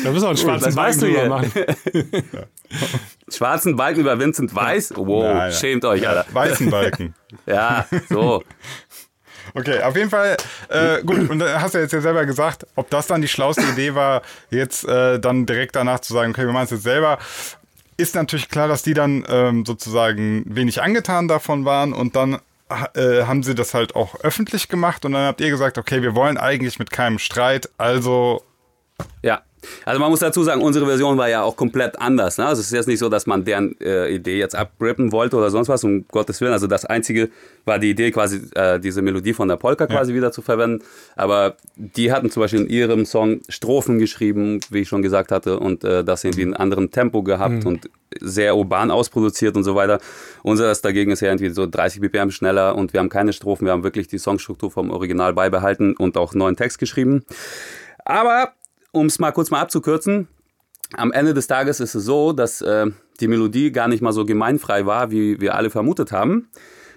da 0.04 0.10
müssen 0.10 0.22
wir 0.24 0.28
einen 0.28 0.36
schwarzen 0.36 0.72
uh, 0.72 0.76
Balken 0.76 1.00
drüber 1.00 1.28
machen. 1.28 1.50
Schwarzen 3.28 3.76
Balken 3.76 4.00
über 4.00 4.18
Vincent 4.18 4.54
Weiß? 4.54 4.92
Wow, 4.96 5.24
ja. 5.24 5.50
schämt 5.50 5.84
euch, 5.84 6.06
Alter. 6.06 6.26
Weißen 6.32 6.70
Balken. 6.70 7.14
ja, 7.46 7.86
so. 8.08 8.42
Okay, 9.54 9.80
auf 9.82 9.96
jeden 9.96 10.10
Fall, 10.10 10.36
äh, 10.68 11.02
gut, 11.02 11.30
und 11.30 11.38
dann 11.38 11.60
hast 11.62 11.74
du 11.74 11.78
jetzt 11.78 11.92
ja 11.92 12.00
selber 12.00 12.26
gesagt, 12.26 12.66
ob 12.74 12.90
das 12.90 13.06
dann 13.06 13.22
die 13.22 13.28
schlauste 13.28 13.62
Idee 13.62 13.94
war, 13.94 14.22
jetzt 14.50 14.84
äh, 14.84 15.20
dann 15.20 15.46
direkt 15.46 15.76
danach 15.76 16.00
zu 16.00 16.12
sagen, 16.12 16.32
okay, 16.32 16.44
wir 16.44 16.52
machen 16.52 16.64
es 16.64 16.70
jetzt 16.70 16.82
selber, 16.82 17.18
ist 17.96 18.14
natürlich 18.14 18.48
klar, 18.48 18.68
dass 18.68 18.82
die 18.82 18.94
dann 18.94 19.24
ähm, 19.28 19.64
sozusagen 19.64 20.44
wenig 20.48 20.82
angetan 20.82 21.28
davon 21.28 21.64
waren 21.64 21.92
und 21.92 22.16
dann 22.16 22.40
äh, 22.94 23.22
haben 23.24 23.42
sie 23.42 23.54
das 23.54 23.74
halt 23.74 23.94
auch 23.94 24.20
öffentlich 24.20 24.68
gemacht 24.68 25.04
und 25.04 25.12
dann 25.12 25.26
habt 25.26 25.40
ihr 25.40 25.50
gesagt, 25.50 25.78
okay, 25.78 26.02
wir 26.02 26.14
wollen 26.14 26.38
eigentlich 26.38 26.78
mit 26.78 26.90
keinem 26.90 27.18
Streit, 27.18 27.68
also 27.78 28.42
ja, 29.22 29.42
also 29.84 30.00
man 30.00 30.10
muss 30.10 30.20
dazu 30.20 30.42
sagen, 30.42 30.62
unsere 30.62 30.86
Version 30.86 31.16
war 31.18 31.28
ja 31.28 31.42
auch 31.42 31.56
komplett 31.56 31.98
anders. 31.98 32.38
Ne? 32.38 32.46
Also 32.46 32.60
es 32.60 32.66
ist 32.66 32.72
jetzt 32.72 32.88
nicht 32.88 32.98
so, 32.98 33.08
dass 33.08 33.26
man 33.26 33.44
deren 33.44 33.78
äh, 33.80 34.14
Idee 34.14 34.38
jetzt 34.38 34.54
abrippen 34.54 35.12
wollte 35.12 35.36
oder 35.36 35.50
sonst 35.50 35.68
was, 35.68 35.84
um 35.84 36.06
Gottes 36.08 36.40
Willen. 36.40 36.52
Also 36.52 36.66
das 36.66 36.84
Einzige 36.84 37.30
war 37.64 37.78
die 37.78 37.90
Idee, 37.90 38.10
quasi 38.10 38.42
äh, 38.54 38.78
diese 38.78 39.02
Melodie 39.02 39.32
von 39.32 39.48
der 39.48 39.56
Polka 39.56 39.86
quasi 39.86 40.12
ja. 40.12 40.16
wieder 40.16 40.32
zu 40.32 40.42
verwenden. 40.42 40.84
Aber 41.16 41.56
die 41.76 42.12
hatten 42.12 42.30
zum 42.30 42.42
Beispiel 42.42 42.60
in 42.60 42.68
ihrem 42.68 43.06
Song 43.06 43.40
Strophen 43.48 43.98
geschrieben, 43.98 44.60
wie 44.70 44.80
ich 44.80 44.88
schon 44.88 45.02
gesagt 45.02 45.32
hatte, 45.32 45.58
und 45.58 45.84
äh, 45.84 46.04
das 46.04 46.24
irgendwie 46.24 46.42
in 46.42 46.54
einem 46.54 46.62
anderen 46.62 46.90
Tempo 46.90 47.22
gehabt 47.22 47.64
mhm. 47.64 47.66
und 47.66 47.90
sehr 48.20 48.56
urban 48.56 48.90
ausproduziert 48.90 49.56
und 49.56 49.64
so 49.64 49.74
weiter. 49.74 49.98
Unseres 50.42 50.82
dagegen 50.82 51.10
ist 51.10 51.20
ja 51.20 51.28
irgendwie 51.28 51.50
so 51.50 51.66
30 51.66 52.00
BPM 52.00 52.30
schneller 52.30 52.76
und 52.76 52.92
wir 52.92 53.00
haben 53.00 53.08
keine 53.08 53.32
Strophen, 53.32 53.66
wir 53.66 53.72
haben 53.72 53.82
wirklich 53.82 54.06
die 54.06 54.18
Songstruktur 54.18 54.70
vom 54.70 54.90
Original 54.90 55.32
beibehalten 55.32 55.96
und 55.96 56.16
auch 56.16 56.32
neuen 56.34 56.56
Text 56.56 56.78
geschrieben. 56.78 57.24
Aber 58.04 58.52
um 58.94 59.06
es 59.06 59.18
mal 59.18 59.32
kurz 59.32 59.50
mal 59.50 59.60
abzukürzen, 59.60 60.28
am 60.96 61.12
Ende 61.12 61.34
des 61.34 61.46
Tages 61.46 61.80
ist 61.80 61.94
es 61.94 62.04
so, 62.04 62.32
dass 62.32 62.60
äh, 62.60 62.86
die 63.20 63.28
Melodie 63.28 63.72
gar 63.72 63.88
nicht 63.88 64.02
mal 64.02 64.12
so 64.12 64.24
gemeinfrei 64.24 64.86
war, 64.86 65.10
wie 65.10 65.40
wir 65.40 65.54
alle 65.54 65.70
vermutet 65.70 66.12
haben, 66.12 66.48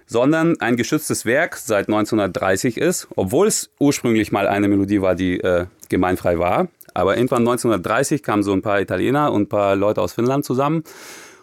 sondern 0.06 0.60
ein 0.60 0.76
geschütztes 0.76 1.26
Werk 1.26 1.58
seit 1.58 1.88
1930 1.88 2.78
ist, 2.78 3.08
obwohl 3.16 3.48
es 3.48 3.72
ursprünglich 3.80 4.32
mal 4.32 4.48
eine 4.48 4.68
Melodie 4.68 5.02
war, 5.02 5.16
die 5.16 5.40
äh, 5.40 5.66
gemeinfrei 5.90 6.38
war. 6.38 6.68
Aber 6.94 7.18
irgendwann 7.18 7.42
1930 7.42 8.24
kamen 8.24 8.44
so 8.44 8.54
ein 8.54 8.62
paar 8.62 8.82
Italiener 8.82 9.32
und 9.32 9.44
ein 9.44 9.50
paar 9.50 9.76
Leute 9.76 10.02
aus 10.02 10.14
Finnland 10.14 10.46
zusammen 10.46 10.84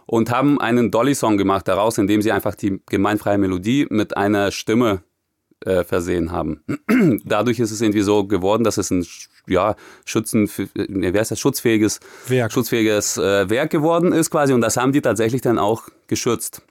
und 0.07 0.31
haben 0.31 0.61
einen 0.61 0.91
Dolly-Song 0.91 1.37
gemacht 1.37 1.69
daraus, 1.69 1.99
indem 1.99 2.23
sie 2.23 2.33
einfach 2.33 2.55
die 2.55 2.81
gemeinfreie 2.87 3.39
Melodie 3.39 3.87
mit 3.91 4.17
einer 4.17 4.51
Stimme 4.51 5.03
äh, 5.65 5.85
versehen 5.85 6.33
haben. 6.33 6.63
Dadurch 7.25 7.59
ist 7.59 7.71
es 7.71 7.81
irgendwie 7.81 8.03
so 8.03 8.27
geworden, 8.27 8.65
dass 8.65 8.79
es 8.79 8.91
ein 8.91 9.07
ja, 9.47 9.77
Schützen, 10.05 10.49
wer 10.75 11.21
ist 11.21 11.31
das, 11.31 11.39
schutzfähiges, 11.39 12.01
Werk. 12.29 12.53
schutzfähiges 12.53 13.19
äh, 13.19 13.49
Werk 13.51 13.71
geworden 13.71 14.13
ist 14.13 14.31
quasi 14.31 14.53
und 14.53 14.61
das 14.61 14.77
haben 14.77 14.93
die 14.93 15.03
tatsächlich 15.03 15.43
dann 15.43 15.59
auch 15.59 15.89
geschützt. 16.07 16.63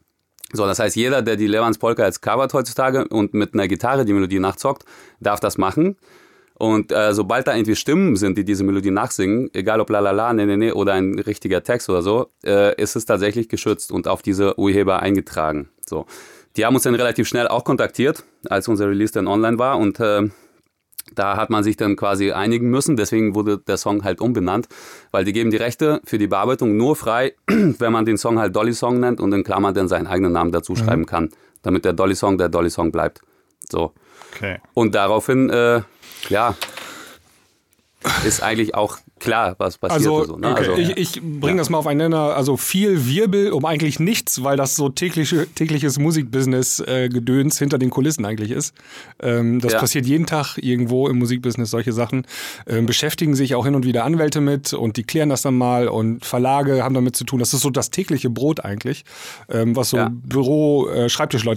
So, 0.51 0.65
das 0.65 0.79
heißt, 0.79 0.95
jeder, 0.95 1.21
der 1.21 1.35
die 1.35 1.47
Levans 1.47 1.79
Polka 1.79 2.05
jetzt 2.05 2.21
covert 2.21 2.53
heutzutage 2.53 3.07
und 3.07 3.33
mit 3.33 3.53
einer 3.53 3.67
Gitarre 3.67 4.05
die 4.05 4.13
Melodie 4.13 4.39
nachzockt, 4.39 4.85
darf 5.19 5.39
das 5.39 5.57
machen. 5.57 5.97
Und 6.55 6.91
äh, 6.91 7.13
sobald 7.13 7.47
da 7.47 7.55
irgendwie 7.55 7.75
Stimmen 7.75 8.15
sind, 8.15 8.37
die 8.37 8.45
diese 8.45 8.63
Melodie 8.63 8.91
nachsingen, 8.91 9.49
egal 9.53 9.81
ob 9.81 9.89
lalala, 9.89 10.31
ne, 10.33 10.45
ne, 10.45 10.57
ne 10.57 10.73
oder 10.75 10.93
ein 10.93 11.17
richtiger 11.17 11.63
Text 11.63 11.89
oder 11.89 12.03
so, 12.03 12.27
äh, 12.45 12.79
ist 12.79 12.95
es 12.95 13.05
tatsächlich 13.05 13.49
geschützt 13.49 13.91
und 13.91 14.07
auf 14.07 14.21
diese 14.21 14.57
Urheber 14.59 15.01
eingetragen. 15.01 15.69
So. 15.85 16.05
Die 16.55 16.65
haben 16.65 16.75
uns 16.75 16.83
dann 16.83 16.95
relativ 16.95 17.27
schnell 17.27 17.47
auch 17.47 17.63
kontaktiert, 17.63 18.23
als 18.47 18.67
unser 18.67 18.87
Release 18.87 19.13
dann 19.13 19.27
online 19.27 19.57
war 19.57 19.77
und 19.77 19.99
äh, 19.99 20.29
da 21.15 21.35
hat 21.35 21.49
man 21.49 21.63
sich 21.63 21.77
dann 21.77 21.95
quasi 21.95 22.31
einigen 22.31 22.69
müssen, 22.69 22.95
deswegen 22.95 23.35
wurde 23.35 23.57
der 23.57 23.77
Song 23.77 24.03
halt 24.03 24.21
umbenannt, 24.21 24.67
weil 25.11 25.25
die 25.25 25.33
geben 25.33 25.51
die 25.51 25.57
Rechte 25.57 26.01
für 26.05 26.17
die 26.17 26.27
Bearbeitung 26.27 26.77
nur 26.77 26.95
frei, 26.95 27.33
wenn 27.47 27.91
man 27.91 28.05
den 28.05 28.17
Song 28.17 28.39
halt 28.39 28.55
Dolly 28.55 28.73
Song 28.73 28.99
nennt 28.99 29.19
und 29.19 29.33
in 29.33 29.43
Klammern 29.43 29.73
dann 29.73 29.87
seinen 29.87 30.07
eigenen 30.07 30.31
Namen 30.31 30.51
dazu 30.51 30.75
schreiben 30.75 31.01
mhm. 31.01 31.07
kann, 31.07 31.29
damit 31.61 31.85
der 31.85 31.93
Dolly 31.93 32.15
Song 32.15 32.37
der 32.37 32.49
Dolly 32.49 32.69
Song 32.69 32.91
bleibt. 32.91 33.21
So. 33.69 33.93
Okay. 34.33 34.59
Und 34.73 34.95
daraufhin, 34.95 35.49
äh, 35.49 35.81
ja, 36.29 36.55
ist 38.25 38.41
eigentlich 38.41 38.75
auch 38.75 38.97
klar, 39.23 39.55
was 39.57 39.77
passiert. 39.77 39.99
Also, 39.99 40.25
so, 40.25 40.37
ne? 40.37 40.51
okay. 40.51 40.69
also 40.69 40.81
ich, 40.81 40.97
ich 40.97 41.21
bringe 41.21 41.53
ja. 41.53 41.57
das 41.57 41.69
mal 41.69 41.77
auf 41.79 41.87
einen 41.87 41.99
Nenner. 41.99 42.35
Also 42.35 42.57
viel 42.57 43.07
Wirbel 43.07 43.51
um 43.51 43.65
eigentlich 43.65 43.99
nichts, 43.99 44.43
weil 44.43 44.57
das 44.57 44.75
so 44.75 44.89
tägliche, 44.89 45.47
tägliches 45.47 45.97
Musikbusiness-Gedöns 45.99 47.55
äh, 47.55 47.59
hinter 47.59 47.77
den 47.77 47.89
Kulissen 47.89 48.25
eigentlich 48.25 48.51
ist. 48.51 48.75
Ähm, 49.21 49.59
das 49.59 49.73
ja. 49.73 49.79
passiert 49.79 50.05
jeden 50.05 50.25
Tag 50.25 50.57
irgendwo 50.57 51.07
im 51.07 51.17
Musikbusiness, 51.17 51.71
solche 51.71 51.93
Sachen. 51.93 52.25
Ähm, 52.67 52.85
beschäftigen 52.85 53.35
sich 53.35 53.55
auch 53.55 53.65
hin 53.65 53.75
und 53.75 53.85
wieder 53.85 54.03
Anwälte 54.03 54.41
mit 54.41 54.73
und 54.73 54.97
die 54.97 55.03
klären 55.03 55.29
das 55.29 55.41
dann 55.41 55.57
mal 55.57 55.87
und 55.87 56.25
Verlage 56.25 56.83
haben 56.83 56.93
damit 56.93 57.15
zu 57.15 57.23
tun. 57.23 57.39
Das 57.39 57.53
ist 57.53 57.61
so 57.61 57.69
das 57.69 57.89
tägliche 57.89 58.29
Brot 58.29 58.63
eigentlich, 58.63 59.05
ähm, 59.49 59.75
was 59.75 59.89
so 59.89 59.97
ja. 59.97 60.09
Büro, 60.11 60.87
äh, 60.89 61.07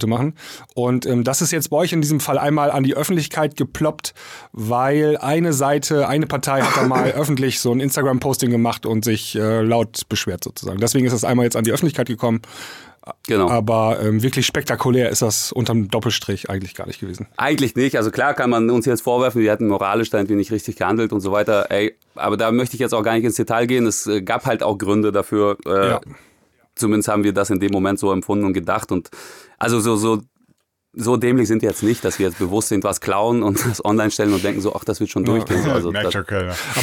machen. 0.06 0.34
Und 0.74 1.06
ähm, 1.06 1.24
das 1.24 1.42
ist 1.42 1.50
jetzt 1.50 1.70
bei 1.70 1.78
euch 1.78 1.92
in 1.92 2.00
diesem 2.00 2.20
Fall 2.20 2.38
einmal 2.38 2.70
an 2.70 2.84
die 2.84 2.94
Öffentlichkeit 2.94 3.56
geploppt, 3.56 4.14
weil 4.52 5.16
eine 5.16 5.52
Seite, 5.52 6.08
eine 6.08 6.26
Partei 6.26 6.62
hat 6.62 6.76
da 6.76 6.86
mal 6.86 7.10
öffentlich 7.16 7.55
öffentlich 7.56 7.60
so 7.60 7.72
ein 7.72 7.80
Instagram-Posting 7.80 8.50
gemacht 8.50 8.86
und 8.86 9.04
sich 9.04 9.34
äh, 9.34 9.62
laut 9.62 10.08
beschwert 10.08 10.44
sozusagen. 10.44 10.78
Deswegen 10.78 11.06
ist 11.06 11.12
das 11.12 11.24
einmal 11.24 11.44
jetzt 11.44 11.56
an 11.56 11.64
die 11.64 11.72
Öffentlichkeit 11.72 12.06
gekommen. 12.06 12.42
Genau. 13.28 13.48
Aber 13.48 14.00
ähm, 14.02 14.22
wirklich 14.22 14.46
spektakulär 14.46 15.10
ist 15.10 15.22
das 15.22 15.52
unterm 15.52 15.88
Doppelstrich 15.88 16.50
eigentlich 16.50 16.74
gar 16.74 16.88
nicht 16.88 16.98
gewesen. 16.98 17.28
Eigentlich 17.36 17.76
nicht. 17.76 17.96
Also 17.96 18.10
klar 18.10 18.34
kann 18.34 18.50
man 18.50 18.68
uns 18.68 18.84
jetzt 18.84 19.02
vorwerfen, 19.02 19.42
wir 19.42 19.52
hätten 19.52 19.68
moralisch 19.68 20.10
da 20.10 20.18
irgendwie 20.18 20.34
nicht 20.34 20.50
richtig 20.50 20.74
gehandelt 20.76 21.12
und 21.12 21.20
so 21.20 21.30
weiter. 21.30 21.70
Ey, 21.70 21.94
aber 22.16 22.36
da 22.36 22.50
möchte 22.50 22.74
ich 22.74 22.80
jetzt 22.80 22.94
auch 22.94 23.04
gar 23.04 23.14
nicht 23.14 23.24
ins 23.24 23.36
Detail 23.36 23.66
gehen. 23.66 23.86
Es 23.86 24.06
äh, 24.08 24.22
gab 24.22 24.44
halt 24.44 24.64
auch 24.64 24.76
Gründe 24.76 25.12
dafür. 25.12 25.56
Äh, 25.66 25.90
ja. 25.90 26.00
Zumindest 26.74 27.08
haben 27.08 27.22
wir 27.22 27.32
das 27.32 27.50
in 27.50 27.60
dem 27.60 27.70
Moment 27.70 28.00
so 28.00 28.12
empfunden 28.12 28.44
und 28.44 28.54
gedacht. 28.54 28.90
Und 28.90 29.08
also 29.58 29.78
so, 29.78 29.96
so 29.96 30.22
so 30.98 31.18
dämlich 31.18 31.46
sind 31.46 31.60
wir 31.60 31.68
jetzt 31.68 31.82
nicht, 31.82 32.04
dass 32.04 32.18
wir 32.18 32.26
jetzt 32.26 32.38
bewusst 32.38 32.68
sind, 32.68 32.82
was 32.82 33.00
klauen 33.00 33.42
und 33.42 33.64
das 33.70 33.84
online 33.84 34.10
stellen 34.10 34.32
und 34.32 34.42
denken 34.42 34.60
so, 34.60 34.74
ach, 34.74 34.84
das 34.84 34.98
wird 34.98 35.10
schon 35.10 35.24
durchgehen. 35.24 35.64
Ja, 35.64 35.72
also, 35.74 35.92
das, 35.92 36.14
Aber 36.14 36.24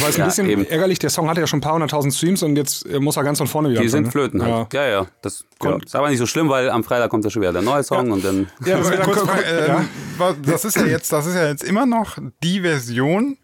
es 0.02 0.08
ist 0.10 0.20
ein 0.20 0.26
bisschen 0.26 0.48
eben. 0.48 0.64
ärgerlich, 0.64 1.00
der 1.00 1.10
Song 1.10 1.28
hatte 1.28 1.40
ja 1.40 1.46
schon 1.46 1.58
ein 1.58 1.62
paar 1.62 1.74
hunderttausend 1.74 2.14
Streams 2.14 2.42
und 2.42 2.56
jetzt 2.56 2.86
äh, 2.86 3.00
muss 3.00 3.16
er 3.16 3.24
ganz 3.24 3.38
von 3.38 3.48
vorne 3.48 3.70
wieder 3.70 3.80
Die 3.80 3.88
sind 3.88 4.04
ne? 4.04 4.10
flöten 4.10 4.42
halt. 4.42 4.72
Ja, 4.72 4.84
ja. 4.84 4.88
ja. 4.88 5.06
Das 5.20 5.44
ja. 5.62 5.76
ist 5.76 5.96
aber 5.96 6.08
nicht 6.08 6.18
so 6.18 6.26
schlimm, 6.26 6.48
weil 6.48 6.70
am 6.70 6.84
Freitag 6.84 7.10
kommt 7.10 7.24
ja 7.24 7.30
schon 7.30 7.42
wieder 7.42 7.52
der 7.52 7.62
neue 7.62 7.82
Song 7.82 8.12
und 8.12 8.24
dann... 8.24 8.46
Ja, 8.64 8.78
das, 8.80 8.90
äh, 8.90 10.34
das 10.46 10.64
ist 10.64 10.76
ja 10.76 10.86
jetzt, 10.86 11.12
das 11.12 11.26
ist 11.26 11.34
ja 11.34 11.48
jetzt 11.48 11.64
immer 11.64 11.84
noch 11.84 12.16
die 12.42 12.60
Version, 12.60 13.36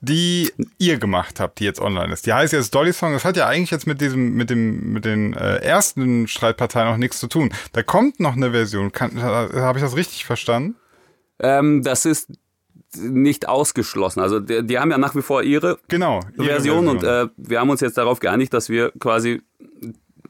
die 0.00 0.50
ihr 0.78 0.98
gemacht 0.98 1.40
habt, 1.40 1.60
die 1.60 1.64
jetzt 1.64 1.80
online 1.80 2.12
ist. 2.12 2.26
Die 2.26 2.32
heißt 2.32 2.52
jetzt 2.52 2.74
Dolly 2.74 2.92
Song. 2.92 3.12
Das 3.12 3.24
hat 3.24 3.36
ja 3.36 3.46
eigentlich 3.46 3.70
jetzt 3.70 3.86
mit 3.86 4.00
diesem, 4.00 4.34
mit 4.34 4.48
dem, 4.48 4.92
mit 4.92 5.04
den 5.04 5.34
äh, 5.34 5.56
ersten 5.56 6.26
Streitparteien 6.26 6.88
auch 6.88 6.96
nichts 6.96 7.18
zu 7.18 7.26
tun. 7.26 7.52
Da 7.72 7.82
kommt 7.82 8.18
noch 8.18 8.34
eine 8.34 8.52
Version. 8.52 8.90
Habe 8.98 9.78
ich 9.78 9.84
das 9.84 9.96
richtig 9.96 10.24
verstanden? 10.24 10.76
Ähm, 11.38 11.82
das 11.82 12.06
ist 12.06 12.30
nicht 12.96 13.48
ausgeschlossen. 13.48 14.20
Also 14.20 14.40
die, 14.40 14.66
die, 14.66 14.78
haben 14.78 14.90
ja 14.90 14.98
nach 14.98 15.14
wie 15.14 15.22
vor 15.22 15.42
ihre, 15.42 15.78
genau, 15.88 16.20
ihre 16.36 16.46
Version, 16.46 16.86
Version, 16.86 16.88
und 16.88 17.04
äh, 17.04 17.28
wir 17.36 17.60
haben 17.60 17.70
uns 17.70 17.80
jetzt 17.80 17.98
darauf 17.98 18.20
geeinigt, 18.20 18.52
dass 18.54 18.68
wir 18.68 18.92
quasi 18.98 19.42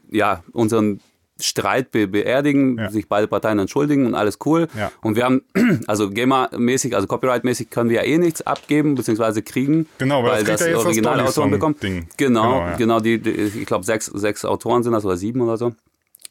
ja 0.09 0.43
unseren 0.51 0.99
Streit 1.41 1.91
be 1.91 2.07
beerdigen, 2.07 2.77
ja. 2.77 2.89
sich 2.89 3.07
beide 3.07 3.27
Parteien 3.27 3.59
entschuldigen 3.59 4.05
und 4.05 4.15
alles 4.15 4.39
cool. 4.45 4.67
Ja. 4.77 4.91
Und 5.01 5.15
wir 5.15 5.25
haben, 5.25 5.41
also 5.87 6.09
GEMA-mäßig, 6.09 6.95
also 6.95 7.07
Copyright-mäßig 7.07 7.69
können 7.69 7.89
wir 7.89 7.97
ja 7.97 8.03
eh 8.03 8.17
nichts 8.17 8.41
abgeben 8.41 8.95
bzw. 8.95 9.41
kriegen, 9.41 9.87
genau, 9.97 10.23
weil, 10.23 10.43
das, 10.43 10.61
das 10.61 10.75
Originalautoren 10.75 11.51
bekommt. 11.51 11.83
Ding. 11.83 12.07
Genau, 12.17 12.43
genau, 12.43 12.59
ja. 12.59 12.75
genau 12.75 12.99
die, 12.99 13.19
die, 13.19 13.29
ich 13.29 13.65
glaube 13.65 13.85
sechs, 13.85 14.05
sechs 14.05 14.45
Autoren 14.45 14.83
sind 14.83 14.93
das 14.93 15.05
oder 15.05 15.17
sieben 15.17 15.41
oder 15.41 15.57
so. 15.57 15.73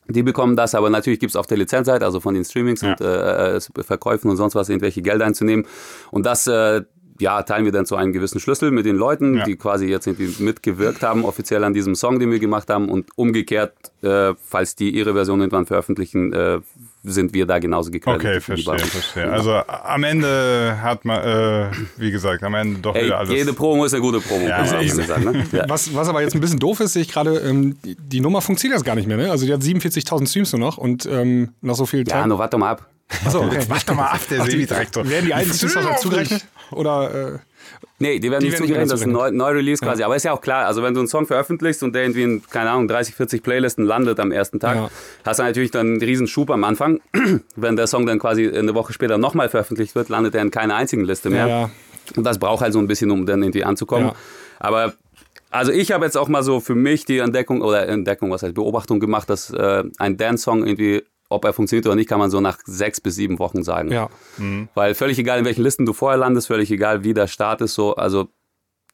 Die 0.09 0.23
bekommen 0.23 0.57
das, 0.57 0.75
aber 0.75 0.91
natürlich 0.91 1.21
gibt 1.21 1.31
es 1.31 1.37
auf 1.37 1.47
der 1.47 1.59
Lizenzseite, 1.59 2.05
also 2.05 2.21
von 2.21 2.35
den 2.35 2.45
Streamings 2.45 2.83
und 2.83 3.01
äh, 3.01 3.57
äh, 3.57 3.61
Verkäufen 3.83 4.31
und 4.31 4.37
sonst 4.37 4.55
was, 4.55 4.69
irgendwelche 4.69 5.03
Gelder 5.03 5.25
einzunehmen. 5.27 5.67
Und 6.11 6.27
das, 6.27 6.47
äh, 6.47 6.83
ja, 7.21 7.43
teilen 7.43 7.65
wir 7.65 7.73
dann 7.73 7.87
zu 7.87 7.97
einem 7.97 8.13
gewissen 8.13 8.41
Schlüssel 8.41 8.71
mit 8.71 8.87
den 8.87 8.97
Leuten, 8.97 9.39
ja. 9.39 9.45
die 9.45 9.57
quasi 9.57 9.87
jetzt 9.87 10.07
irgendwie 10.07 10.43
mitgewirkt 10.43 11.03
haben, 11.03 11.25
offiziell 11.25 11.63
an 11.65 11.75
diesem 11.75 11.95
Song, 11.95 12.19
den 12.19 12.31
wir 12.31 12.39
gemacht 12.39 12.71
haben. 12.71 12.89
Und 12.89 13.07
umgekehrt, 13.17 13.73
äh, 14.03 14.35
falls 14.43 14.75
die 14.75 14.91
ihre 14.91 15.13
Version 15.13 15.41
irgendwann 15.41 15.67
veröffentlichen, 15.67 16.33
äh, 16.33 16.61
sind 17.03 17.33
wir 17.33 17.47
da 17.47 17.59
genauso 17.59 17.91
gekleidet. 17.91 18.23
Okay, 18.23 18.41
verstehe, 18.41 18.79
verstehe. 18.79 19.31
Also 19.31 19.53
am 19.53 20.05
Ende 20.05 20.79
hat 20.83 21.05
man, 21.05 21.23
äh, 21.23 21.71
wie 21.97 22.11
gesagt, 22.11 22.43
am 22.43 22.55
Ende 22.55 22.81
doch 22.81 22.95
Ey, 22.95 23.07
wieder 23.07 23.19
alles. 23.19 23.33
Jede 23.33 23.53
Promo 23.53 23.85
ist 23.85 23.95
eine 23.95 24.03
gute 24.03 24.21
Promo. 24.21 24.47
Ja, 24.47 24.81
ich, 24.81 24.93
sagen, 24.93 25.25
ne? 25.25 25.47
ja. 25.53 25.65
was, 25.69 25.95
was 25.95 26.09
aber 26.09 26.21
jetzt 26.23 26.35
ein 26.35 26.41
bisschen 26.41 26.59
doof 26.59 26.81
ist, 26.81 26.93
sehe 26.93 27.03
ich 27.03 27.09
gerade, 27.11 27.39
ähm, 27.39 27.77
die, 27.85 27.97
die, 27.97 28.21
Nummer 28.21 28.43
funktioniert 28.43 28.79
jetzt 28.79 28.85
gar 28.85 28.97
nicht 28.97 29.09
mehr. 29.09 29.17
Ne? 29.17 29.31
Also 29.31 29.47
die 29.47 29.53
hat 29.53 29.63
47.000 29.63 30.29
Streams 30.29 30.53
nur 30.53 30.61
noch 30.61 30.77
und 30.77 31.07
ähm, 31.07 31.55
noch 31.63 31.75
so 31.75 31.87
viel 31.87 32.05
Zeit. 32.05 32.21
Ja, 32.21 32.27
nur 32.27 32.39
warte 32.39 32.59
mal 32.59 32.71
ab. 32.71 32.87
Achso, 33.25 33.43
okay. 33.45 33.65
warte 33.69 33.95
mal 33.95 34.07
ab, 34.07 34.21
der 34.31 34.45
Sebi-Direktor. 34.45 35.09
Werden 35.09 35.27
die 35.27 35.35
alten 35.35 35.53
Streams 35.53 35.75
noch 35.75 35.97
zugerechnet? 35.97 36.45
Oder... 36.71 37.35
Äh, 37.35 37.39
Nee, 38.03 38.19
die 38.19 38.31
werden 38.31 38.41
die 38.43 38.49
nicht 38.49 38.57
zugerechnet, 38.57 38.91
das 38.91 39.01
ist 39.01 39.07
ein 39.07 39.13
neu, 39.13 39.31
neu 39.31 39.51
Release 39.51 39.85
quasi. 39.85 40.01
Ja. 40.01 40.07
Aber 40.07 40.17
ist 40.17 40.25
ja 40.25 40.33
auch 40.33 40.41
klar, 40.41 40.65
also 40.65 40.83
wenn 40.83 40.95
du 40.95 41.01
einen 41.01 41.09
Song 41.09 41.27
veröffentlichst 41.27 41.83
und 41.83 41.95
der 41.95 42.05
irgendwie 42.05 42.23
in, 42.23 42.43
keine 42.49 42.71
Ahnung, 42.71 42.89
30, 42.89 43.15
40 43.15 43.43
Playlisten 43.43 43.85
landet 43.85 44.19
am 44.21 44.33
ersten 44.33 44.59
Tag, 44.59 44.77
ja. 44.77 44.91
hast 45.25 45.39
du 45.39 45.43
natürlich 45.43 45.71
dann 45.71 45.87
einen 45.87 46.03
riesen 46.03 46.27
Schub 46.27 46.51
am 46.51 46.65
Anfang. 46.65 47.01
wenn 47.57 47.77
der 47.77 47.87
Song 47.87 48.07
dann 48.07 48.19
quasi 48.19 48.49
eine 48.49 48.75
Woche 48.75 48.95
später 48.95 49.19
nochmal 49.19 49.51
veröffentlicht 49.51 49.95
wird, 49.95 50.09
landet 50.09 50.35
er 50.35 50.41
in 50.41 50.51
keiner 50.51 50.77
einzigen 50.77 51.05
Liste 51.05 51.29
mehr. 51.29 51.47
Ja, 51.47 51.71
und 52.17 52.25
das 52.25 52.39
braucht 52.39 52.63
halt 52.63 52.73
so 52.73 52.79
ein 52.79 52.87
bisschen, 52.87 53.11
um 53.11 53.27
dann 53.27 53.43
irgendwie 53.43 53.65
anzukommen. 53.65 54.13
Aber 54.59 54.95
also 55.51 55.71
ich 55.73 55.93
habe 55.93 56.05
jetzt 56.05 56.17
auch 56.17 56.29
mal 56.29 56.43
so 56.43 56.61
für 56.61 56.75
mich 56.75 57.05
die 57.05 57.19
Entdeckung 57.19 57.61
oder 57.61 57.87
Entdeckung, 57.87 58.31
was 58.31 58.43
heißt 58.43 58.55
Beobachtung 58.55 59.01
gemacht, 59.01 59.29
dass 59.29 59.51
äh, 59.51 59.85
ein 59.99 60.17
Dance-Song 60.17 60.67
irgendwie 60.67 61.03
ob 61.31 61.45
er 61.45 61.55
funktioniert 61.55 61.87
oder 61.87 61.97
nicht, 61.97 62.09
kann 62.09 62.19
man 62.19 62.31
so 62.31 62.41
nach 62.41 62.59
sechs 62.65 63.01
bis 63.01 63.15
sieben 63.15 63.39
Wochen 63.39 63.63
sagen. 63.63 63.91
Ja. 63.91 64.11
Mhm. 64.37 64.69
Weil 64.75 64.95
völlig 64.95 65.19
egal, 65.19 65.39
in 65.39 65.45
welchen 65.47 65.63
Listen 65.63 65.87
du 65.87 65.95
vorher 65.95 66.19
landest, 66.19 66.49
völlig 66.49 66.71
egal, 66.71 67.05
wie 67.05 67.15
der 67.15 67.29
Start 67.29 67.63
ist, 67.63 67.75
so, 67.75 67.95
also 67.95 68.29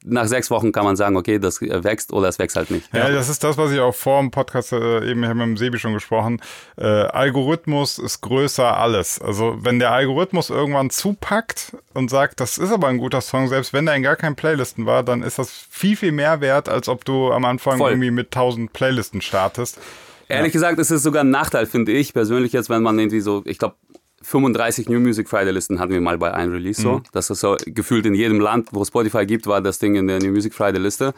nach 0.03 0.27
sechs 0.27 0.51
Wochen 0.51 0.71
kann 0.71 0.85
man 0.85 0.95
sagen, 0.95 1.17
okay, 1.17 1.39
das 1.39 1.59
wächst 1.61 2.13
oder 2.13 2.27
es 2.27 2.37
wächst 2.39 2.55
halt 2.55 2.69
nicht. 2.71 2.93
Ja, 2.93 3.09
ja. 3.09 3.15
das 3.15 3.29
ist 3.29 3.43
das, 3.43 3.57
was 3.57 3.71
ich 3.71 3.79
auch 3.79 3.95
vor 3.95 4.21
dem 4.21 4.31
Podcast 4.31 4.71
äh, 4.71 5.09
eben, 5.09 5.23
ich 5.23 5.29
habe 5.29 5.39
mit 5.39 5.47
dem 5.47 5.57
Sebi 5.57 5.79
schon 5.79 5.93
gesprochen, 5.93 6.39
äh, 6.77 6.85
Algorithmus 6.85 7.97
ist 7.97 8.21
größer 8.21 8.77
alles. 8.77 9.19
Also 9.19 9.57
wenn 9.61 9.79
der 9.79 9.91
Algorithmus 9.91 10.49
irgendwann 10.49 10.91
zupackt 10.91 11.75
und 11.93 12.09
sagt, 12.09 12.39
das 12.39 12.57
ist 12.57 12.71
aber 12.71 12.87
ein 12.87 12.99
guter 12.99 13.21
Song, 13.21 13.47
selbst 13.47 13.73
wenn 13.73 13.85
der 13.85 13.95
in 13.95 14.03
gar 14.03 14.15
keinen 14.15 14.35
Playlisten 14.35 14.85
war, 14.85 15.03
dann 15.03 15.23
ist 15.23 15.39
das 15.39 15.51
viel, 15.51 15.97
viel 15.97 16.11
mehr 16.11 16.41
wert, 16.41 16.69
als 16.69 16.87
ob 16.87 17.03
du 17.03 17.31
am 17.31 17.45
Anfang 17.45 17.79
Voll. 17.79 17.91
irgendwie 17.91 18.11
mit 18.11 18.31
tausend 18.31 18.73
Playlisten 18.73 19.21
startest. 19.21 19.79
Ehrlich 20.29 20.53
ja. 20.53 20.59
gesagt, 20.59 20.79
ist 20.79 20.91
es 20.91 21.03
sogar 21.03 21.23
ein 21.23 21.29
Nachteil, 21.29 21.65
finde 21.65 21.91
ich 21.93 22.13
persönlich 22.13 22.53
jetzt, 22.53 22.69
wenn 22.69 22.83
man 22.83 22.99
irgendwie 22.99 23.21
so, 23.21 23.43
ich 23.45 23.57
glaube, 23.57 23.75
35 24.21 24.89
New 24.89 24.99
Music 24.99 25.29
Friday 25.29 25.51
Listen 25.51 25.79
hatten 25.79 25.91
wir 25.91 26.01
mal 26.01 26.17
bei 26.17 26.33
einem 26.33 26.51
Release 26.51 26.81
so. 26.81 26.93
Mhm. 26.93 27.03
Das 27.11 27.29
ist 27.29 27.39
so 27.39 27.55
gefühlt 27.65 28.05
in 28.05 28.13
jedem 28.13 28.39
Land, 28.39 28.69
wo 28.71 28.83
Spotify 28.83 29.25
gibt, 29.25 29.47
war 29.47 29.61
das 29.61 29.79
Ding 29.79 29.95
in 29.95 30.07
der 30.07 30.19
New 30.19 30.31
Music 30.31 30.53
Friday 30.53 30.81
Liste. 30.81 31.13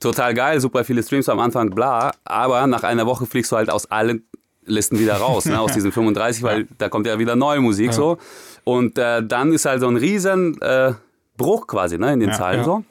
Total 0.00 0.34
geil, 0.34 0.60
super 0.60 0.84
viele 0.84 1.02
Streams 1.02 1.28
am 1.28 1.38
Anfang, 1.38 1.70
bla. 1.70 2.12
Aber 2.24 2.66
nach 2.66 2.82
einer 2.82 3.06
Woche 3.06 3.26
fliegst 3.26 3.52
du 3.52 3.56
halt 3.56 3.70
aus 3.70 3.90
allen 3.90 4.24
Listen 4.64 4.98
wieder 4.98 5.14
raus, 5.16 5.46
ne, 5.46 5.60
aus 5.60 5.72
diesen 5.74 5.92
35, 5.92 6.42
weil 6.42 6.66
da 6.78 6.88
kommt 6.88 7.06
ja 7.06 7.18
wieder 7.18 7.36
neue 7.36 7.60
Musik 7.60 7.88
ja. 7.88 7.92
so. 7.92 8.18
Und 8.64 8.98
äh, 8.98 9.22
dann 9.24 9.52
ist 9.52 9.64
halt 9.64 9.80
so 9.80 9.88
ein 9.88 9.96
riesen 9.96 10.60
äh, 10.60 10.94
Bruch 11.36 11.66
quasi 11.66 11.98
ne, 11.98 12.12
in 12.12 12.20
den 12.20 12.30
ja, 12.30 12.34
Zahlen 12.36 12.64
so. 12.64 12.84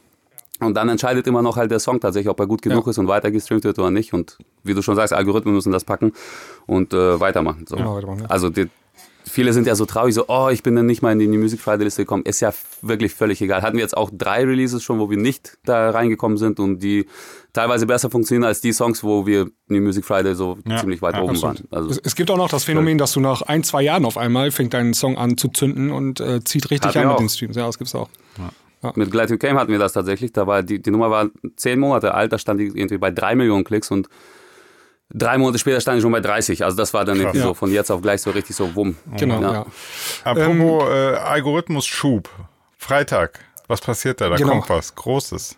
Und 0.59 0.75
dann 0.75 0.89
entscheidet 0.89 1.25
immer 1.27 1.41
noch 1.41 1.55
halt 1.55 1.71
der 1.71 1.79
Song 1.79 1.99
tatsächlich, 1.99 2.29
ob 2.29 2.39
er 2.39 2.47
gut 2.47 2.61
genug 2.61 2.85
ja. 2.85 2.91
ist 2.91 2.97
und 2.97 3.07
weiter 3.07 3.31
gestreamt 3.31 3.63
wird 3.63 3.79
oder 3.79 3.91
nicht. 3.91 4.13
Und 4.13 4.37
wie 4.63 4.73
du 4.73 4.81
schon 4.81 4.95
sagst, 4.95 5.13
Algorithmen 5.13 5.53
müssen 5.53 5.71
das 5.71 5.85
packen 5.85 6.13
und 6.67 6.93
äh, 6.93 7.19
weitermachen. 7.19 7.65
So. 7.67 7.77
Ja, 7.77 7.93
weitermachen 7.93 8.21
ja. 8.21 8.25
Also 8.25 8.49
die, 8.49 8.67
viele 9.23 9.53
sind 9.53 9.67
ja 9.67 9.75
so 9.75 9.85
traurig, 9.85 10.13
so, 10.13 10.25
oh, 10.27 10.49
ich 10.49 10.63
bin 10.63 10.75
dann 10.75 10.85
nicht 10.85 11.01
mal 11.01 11.13
in 11.13 11.19
die 11.19 11.27
New 11.27 11.39
Music 11.39 11.61
Friday 11.61 11.85
Liste 11.85 12.03
gekommen. 12.03 12.23
Ist 12.23 12.41
ja 12.41 12.53
wirklich 12.81 13.13
völlig 13.13 13.41
egal. 13.41 13.61
Hatten 13.61 13.77
wir 13.77 13.83
jetzt 13.83 13.95
auch 13.95 14.09
drei 14.11 14.43
Releases 14.43 14.83
schon, 14.83 14.99
wo 14.99 15.09
wir 15.09 15.17
nicht 15.17 15.57
da 15.63 15.91
reingekommen 15.91 16.37
sind 16.37 16.59
und 16.59 16.79
die 16.79 17.05
teilweise 17.53 17.85
besser 17.85 18.09
funktionieren 18.09 18.43
als 18.43 18.59
die 18.59 18.73
Songs, 18.73 19.03
wo 19.03 19.25
wir 19.25 19.49
New 19.67 19.81
Music 19.81 20.03
Friday 20.03 20.35
so 20.35 20.57
ja, 20.67 20.77
ziemlich 20.77 21.01
weit 21.01 21.15
ja, 21.15 21.21
oben 21.21 21.41
waren. 21.41 21.57
Also 21.71 21.89
es, 21.89 21.99
es, 21.99 22.15
gibt 22.15 22.29
auch 22.31 22.37
noch 22.37 22.49
das 22.49 22.65
Phänomen, 22.65 22.97
dass 22.97 23.13
du 23.13 23.21
nach 23.21 23.41
ein, 23.43 23.63
zwei 23.63 23.81
Jahren 23.81 24.05
auf 24.05 24.17
einmal 24.17 24.51
fängt 24.51 24.73
dein 24.73 24.93
Song 24.93 25.17
an 25.17 25.37
zu 25.37 25.47
zünden 25.47 25.91
und 25.91 26.19
äh, 26.19 26.43
zieht 26.43 26.69
richtig 26.69 26.97
an 26.97 27.07
mit 27.07 27.19
den 27.19 27.29
Streams. 27.29 27.55
Ja, 27.55 27.65
das 27.65 27.77
gibt's 27.77 27.95
auch. 27.95 28.09
Ja. 28.37 28.49
Ja. 28.81 28.93
Mit 28.95 29.11
Glad 29.11 29.29
You 29.29 29.37
Came 29.37 29.59
hatten 29.59 29.71
wir 29.71 29.79
das 29.79 29.93
tatsächlich. 29.93 30.31
Da 30.31 30.47
war 30.47 30.63
die, 30.63 30.81
die 30.81 30.91
Nummer 30.91 31.09
war 31.11 31.29
zehn 31.55 31.79
Monate 31.79 32.13
alt, 32.13 32.31
da 32.31 32.37
stand 32.37 32.59
die 32.59 32.67
irgendwie 32.67 32.97
bei 32.97 33.11
drei 33.11 33.35
Millionen 33.35 33.63
Klicks 33.63 33.91
und 33.91 34.07
drei 35.13 35.37
Monate 35.37 35.59
später 35.59 35.81
stand 35.81 35.97
ich 35.97 36.03
schon 36.03 36.11
bei 36.11 36.21
30. 36.21 36.63
Also 36.63 36.77
das 36.77 36.93
war 36.93 37.05
dann 37.05 37.19
irgendwie 37.19 37.39
so 37.39 37.53
von 37.53 37.71
jetzt 37.71 37.91
auf 37.91 38.01
gleich 38.01 38.21
so 38.21 38.31
richtig 38.31 38.55
so 38.55 38.75
wumm. 38.75 38.95
Genau, 39.17 39.41
ja. 39.41 39.65
Apropos 40.23 40.83
ähm, 40.83 41.13
äh, 41.13 41.17
Algorithmus 41.17 41.85
Schub. 41.85 42.29
Freitag. 42.77 43.39
Was 43.67 43.81
passiert 43.81 44.21
da? 44.21 44.29
Da 44.29 44.35
genau. 44.35 44.51
kommt 44.51 44.69
was 44.69 44.95
Großes. 44.95 45.57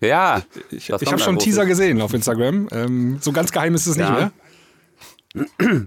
Ja. 0.00 0.42
Ich, 0.70 0.88
ich 0.88 0.92
habe 0.92 1.18
schon 1.18 1.30
einen 1.30 1.38
Teaser 1.38 1.66
gesehen 1.66 2.00
auf 2.00 2.14
Instagram. 2.14 2.68
Ähm, 2.72 3.18
so 3.20 3.32
ganz 3.32 3.52
geheim 3.52 3.74
ist 3.74 3.86
es 3.86 3.96
ja. 3.96 4.10
nicht 4.10 4.18
mehr. 4.18 4.32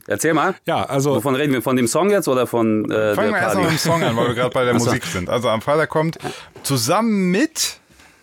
Erzähl 0.08 0.34
mal. 0.34 0.56
Ja, 0.66 0.84
also. 0.84 1.16
Wovon 1.16 1.36
reden 1.36 1.54
wir? 1.54 1.62
Von 1.62 1.76
dem 1.76 1.88
Song 1.88 2.10
jetzt 2.10 2.28
oder 2.28 2.48
von. 2.48 2.90
Äh, 2.92 3.16
Fangen 3.16 3.34
wir 3.34 3.40
erstmal 3.40 3.64
mit 3.64 3.74
dem 3.74 3.78
Song 3.78 4.04
an, 4.04 4.16
weil 4.16 4.28
wir 4.28 4.36
gerade 4.36 4.54
bei 4.54 4.66
der 4.66 4.74
Musik 4.74 5.06
sind. 5.06 5.30
Also 5.30 5.50
am 5.50 5.62
Freitag 5.62 5.90
kommt 5.90 6.18
zusammen 6.64 7.32
mit 7.32 7.80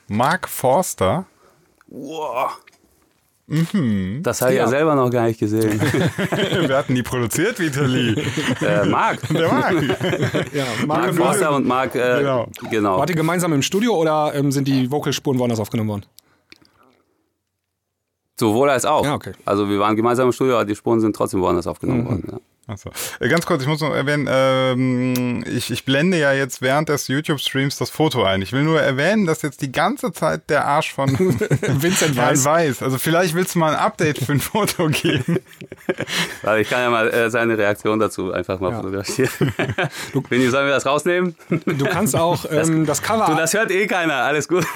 Mark 0.09 0.49
Forster. 0.49 1.25
Wow. 1.87 2.59
Mhm. 3.47 4.21
Das 4.23 4.41
habe 4.41 4.53
ich 4.53 4.59
ja. 4.59 4.65
ja. 4.65 4.69
selber 4.69 4.95
noch 4.95 5.11
gar 5.11 5.27
nicht 5.27 5.39
gesehen. 5.39 5.79
Wir 6.31 6.77
hatten 6.77 6.95
die 6.95 7.03
produziert, 7.03 7.59
Vitali. 7.59 8.15
Äh, 8.63 8.87
Marc. 8.87 9.21
Der 9.29 9.53
Marc. 9.53 9.75
ja, 10.55 10.65
Marc, 10.87 10.87
Marc 10.87 11.15
Forster 11.15 11.55
und 11.55 11.67
Marc. 11.67 11.95
Äh, 11.95 12.21
genau. 12.21 12.49
genau. 12.71 12.99
Wart 12.99 13.11
ihr 13.11 13.17
gemeinsam 13.17 13.53
im 13.53 13.61
Studio 13.61 13.95
oder 13.97 14.33
ähm, 14.35 14.51
sind 14.51 14.67
die 14.67 14.91
Vocalspuren 14.91 15.39
woanders 15.39 15.61
aufgenommen 15.61 15.91
worden? 15.91 16.07
Sowohl 18.39 18.71
als 18.71 18.85
auch. 18.85 19.05
Ja, 19.05 19.15
okay. 19.15 19.33
Also 19.45 19.69
wir 19.69 19.79
waren 19.79 19.95
gemeinsam 19.97 20.27
im 20.27 20.33
Studio, 20.33 20.55
aber 20.57 20.65
die 20.65 20.75
Spuren 20.75 21.01
sind 21.01 21.15
trotzdem 21.15 21.41
woanders 21.41 21.67
aufgenommen 21.67 22.03
mhm. 22.03 22.07
worden. 22.07 22.29
Ja. 22.33 22.39
Achso. 22.67 22.91
Äh, 23.21 23.29
ganz 23.29 23.45
kurz, 23.45 23.63
ich 23.63 23.69
muss 23.69 23.81
noch 23.83 23.95
erwähnen, 23.95 24.27
ähm, 24.31 25.45
ich, 25.47 25.71
ich 25.71 25.85
blende 25.85 26.19
ja 26.19 26.33
jetzt 26.33 26.63
während 26.63 26.89
des 26.89 27.09
YouTube-Streams 27.09 27.77
das 27.77 27.91
Foto 27.91 28.25
ein. 28.25 28.41
Ich 28.41 28.53
will 28.53 28.63
nur 28.63 28.81
erwähnen, 28.81 29.27
dass 29.27 29.43
jetzt 29.43 29.61
die 29.61 29.71
ganze 29.71 30.13
Zeit 30.13 30.49
der 30.49 30.65
Arsch 30.65 30.95
von 30.95 31.11
Vincent 31.19 32.17
Weiß. 32.17 32.45
Weiß. 32.45 32.83
Also 32.83 32.97
vielleicht 32.97 33.35
willst 33.35 33.55
du 33.55 33.59
mal 33.59 33.75
ein 33.75 33.79
Update 33.81 34.19
für 34.19 34.33
ein 34.33 34.41
Foto 34.41 34.89
geben. 34.89 35.39
Also 36.43 36.61
ich 36.61 36.69
kann 36.69 36.81
ja 36.81 36.91
mal 36.91 37.11
äh, 37.11 37.31
seine 37.31 37.59
Reaktion 37.59 37.99
dazu 37.99 38.33
einfach 38.33 38.61
mal 38.61 38.71
ja. 38.71 38.77
fotografieren. 38.77 39.31
Vinny, 40.29 40.49
sollen 40.49 40.67
wir 40.67 40.73
das 40.73 40.87
rausnehmen? 40.87 41.35
Du 41.49 41.85
kannst 41.85 42.17
auch 42.17 42.45
ähm, 42.51 42.87
das, 42.87 43.01
das, 43.01 43.03
Cover... 43.03 43.27
Du, 43.27 43.35
das 43.35 43.53
hört 43.55 43.71
eh 43.71 43.87
keiner, 43.87 44.15
alles 44.15 44.49
gut. 44.49 44.67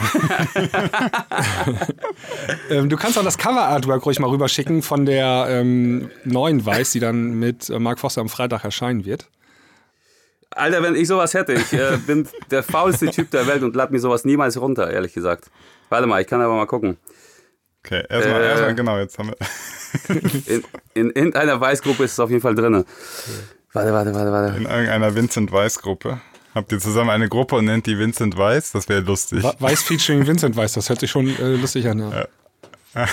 ähm, 2.71 2.89
du 2.89 2.97
kannst 2.97 3.19
auch 3.19 3.25
das 3.25 3.39
Cover-Artwork 3.39 4.05
ruhig 4.05 4.19
mal 4.19 4.29
rüberschicken 4.29 4.83
von 4.83 5.07
der 5.07 5.47
ähm, 5.49 6.11
neuen 6.25 6.65
Weiß, 6.65 6.91
die 6.93 7.01
dann 7.01 7.35
mit 7.35 7.71
Mark 7.79 7.99
Foster 8.01 8.21
am 8.21 8.29
Freitag 8.29 8.65
erscheinen 8.65 9.05
wird. 9.05 9.29
Alter, 10.51 10.83
wenn 10.83 10.95
ich 10.95 11.09
sowas 11.09 11.35
hätte, 11.35 11.53
ich 11.53 11.73
äh, 11.73 11.99
bin 12.07 12.27
der 12.51 12.63
faulste 12.63 13.07
Typ 13.11 13.31
der 13.31 13.47
Welt 13.47 13.63
und 13.63 13.77
lad 13.77 13.91
mir 13.91 13.99
sowas 13.99 14.25
niemals 14.25 14.59
runter, 14.61 14.91
ehrlich 14.91 15.13
gesagt. 15.13 15.51
Warte 15.89 16.07
mal, 16.07 16.21
ich 16.21 16.27
kann 16.27 16.41
aber 16.41 16.55
mal 16.55 16.67
gucken. 16.67 16.97
Okay, 17.85 18.03
erstmal, 18.09 18.43
äh, 18.43 18.49
erstmal 18.49 18.75
genau, 18.75 18.99
jetzt 18.99 19.19
haben 19.19 19.31
wir. 19.31 19.37
in, 20.47 20.63
in, 20.95 21.11
in 21.11 21.35
einer 21.35 21.61
Weißgruppe 21.61 22.05
ist 22.05 22.13
es 22.13 22.21
auf 22.21 22.31
jeden 22.31 22.43
Fall 22.43 22.55
drin. 22.55 22.85
Warte, 23.73 23.93
warte, 23.93 24.15
warte, 24.15 24.33
warte. 24.33 24.57
In 24.57 24.65
irgendeiner 24.65 25.15
Vincent 25.15 25.53
Weiß-Gruppe. 25.53 26.21
Habt 26.55 26.73
ihr 26.73 26.81
zusammen 26.81 27.11
eine 27.11 27.29
Gruppe 27.29 27.57
und 27.57 27.67
nennt 27.67 27.87
die 27.87 27.99
Vincent 27.99 28.37
Weiß? 28.37 28.73
Das 28.73 28.89
wäre 28.89 29.01
lustig. 29.01 29.45
Weiß 29.61 29.83
featuring 29.83 30.27
Vincent 30.27 30.57
Weiß, 30.57 30.73
das 30.73 30.89
hört 30.89 31.01
sich 31.01 31.11
schon 31.11 31.29
äh, 31.39 31.55
lustig 31.55 31.87
an. 31.89 32.27
Ja. 32.95 33.07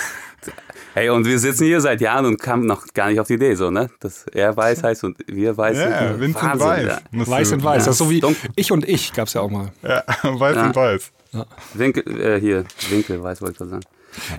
Hey, 0.95 1.09
und 1.09 1.25
wir 1.25 1.37
sitzen 1.39 1.65
hier 1.65 1.81
seit 1.81 1.99
Jahren 1.99 2.25
und 2.25 2.41
kamen 2.41 2.65
noch 2.65 2.87
gar 2.93 3.09
nicht 3.09 3.19
auf 3.19 3.27
die 3.27 3.33
Idee, 3.33 3.53
so, 3.55 3.69
ne? 3.69 3.89
Dass 3.99 4.27
er 4.27 4.55
weiß 4.55 4.81
heißt 4.81 5.03
und 5.03 5.17
wir 5.27 5.57
weiß. 5.57 5.77
Ja, 5.77 6.17
Vincent 6.17 6.41
Wahnsinn, 6.41 6.67
Weiß. 6.67 6.85
Ja. 6.85 7.27
Weiß 7.27 7.51
und 7.51 7.63
Weiß. 7.65 7.79
Ja. 7.79 7.85
Das 7.87 7.87
ist 7.95 7.97
so 7.97 8.09
wie 8.09 8.21
Dunkel. 8.21 8.49
Ich 8.55 8.71
und 8.71 8.87
Ich 8.87 9.11
gab 9.11 9.27
es 9.27 9.33
ja 9.33 9.41
auch 9.41 9.49
mal. 9.49 9.73
Ja, 9.83 10.05
Weiß 10.23 10.55
ja. 10.55 10.67
und 10.67 10.75
Weiß. 10.77 11.11
Ja. 11.33 11.45
Winkel, 11.73 12.21
äh, 12.21 12.39
hier, 12.39 12.63
Winkel, 12.89 13.21
Weiß 13.21 13.41
wollte 13.41 13.51
ich 13.51 13.57
gerade 13.57 13.71
sagen. 13.71 13.83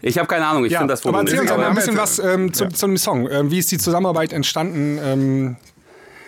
Ich 0.00 0.16
habe 0.16 0.26
keine 0.28 0.46
Ahnung, 0.46 0.64
ich 0.64 0.72
ja, 0.72 0.78
finde 0.78 0.94
das 0.94 1.02
Foto. 1.02 1.18
Aber 1.18 1.28
erzähl 1.28 1.40
uns 1.40 1.50
mal 1.50 1.62
ein 1.62 1.74
bisschen 1.74 1.98
was 1.98 2.18
ähm, 2.20 2.50
zu, 2.54 2.64
ja. 2.64 2.70
zum 2.70 2.96
Song. 2.96 3.28
Ähm, 3.30 3.50
wie 3.50 3.58
ist 3.58 3.70
die 3.70 3.76
Zusammenarbeit 3.76 4.32
entstanden? 4.32 4.98
Ähm, 5.04 5.56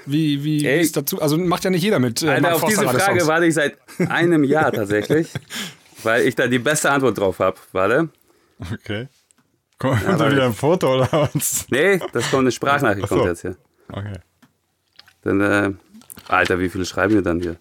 wie, 0.04 0.44
wie, 0.44 0.60
wie 0.60 0.66
ist 0.66 0.94
dazu? 0.94 1.22
Also 1.22 1.38
macht 1.38 1.64
ja 1.64 1.70
nicht 1.70 1.82
jeder 1.82 2.00
mit. 2.00 2.22
Äh, 2.22 2.32
Alter, 2.32 2.54
auf 2.54 2.64
diese 2.64 2.86
Frage 2.86 3.26
warte 3.26 3.46
ich 3.46 3.54
seit 3.54 3.78
einem 4.10 4.44
Jahr 4.44 4.72
tatsächlich, 4.74 5.32
weil 6.02 6.26
ich 6.26 6.34
da 6.34 6.48
die 6.48 6.58
beste 6.58 6.90
Antwort 6.90 7.16
drauf 7.16 7.38
habe. 7.38 7.56
Warte. 7.72 8.10
Okay. 8.74 9.08
Kommt 9.78 10.02
ja, 10.02 10.16
da 10.16 10.30
wieder 10.30 10.46
ein 10.46 10.54
Foto 10.54 10.96
oder 10.96 11.08
was? 11.12 11.66
Nee, 11.70 12.00
das 12.12 12.30
kommt 12.30 12.42
eine 12.42 12.52
Sprachnachricht 12.52 13.08
so. 13.08 13.16
kommt 13.16 13.28
jetzt 13.28 13.42
hier. 13.42 13.56
Okay. 13.90 14.18
Dann, 15.22 15.40
äh, 15.40 15.72
Alter, 16.26 16.58
wie 16.58 16.68
viele 16.68 16.84
schreiben 16.84 17.14
wir 17.14 17.22
dann 17.22 17.40
hier? 17.40 17.56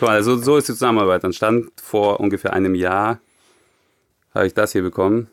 Guck 0.00 0.08
mal, 0.08 0.22
so, 0.22 0.36
so 0.36 0.56
ist 0.56 0.68
die 0.68 0.72
Zusammenarbeit. 0.72 1.24
Dann 1.24 1.32
stand 1.32 1.70
vor 1.80 2.20
ungefähr 2.20 2.52
einem 2.52 2.74
Jahr, 2.74 3.20
habe 4.34 4.46
ich 4.46 4.54
das 4.54 4.72
hier 4.72 4.82
bekommen. 4.82 5.28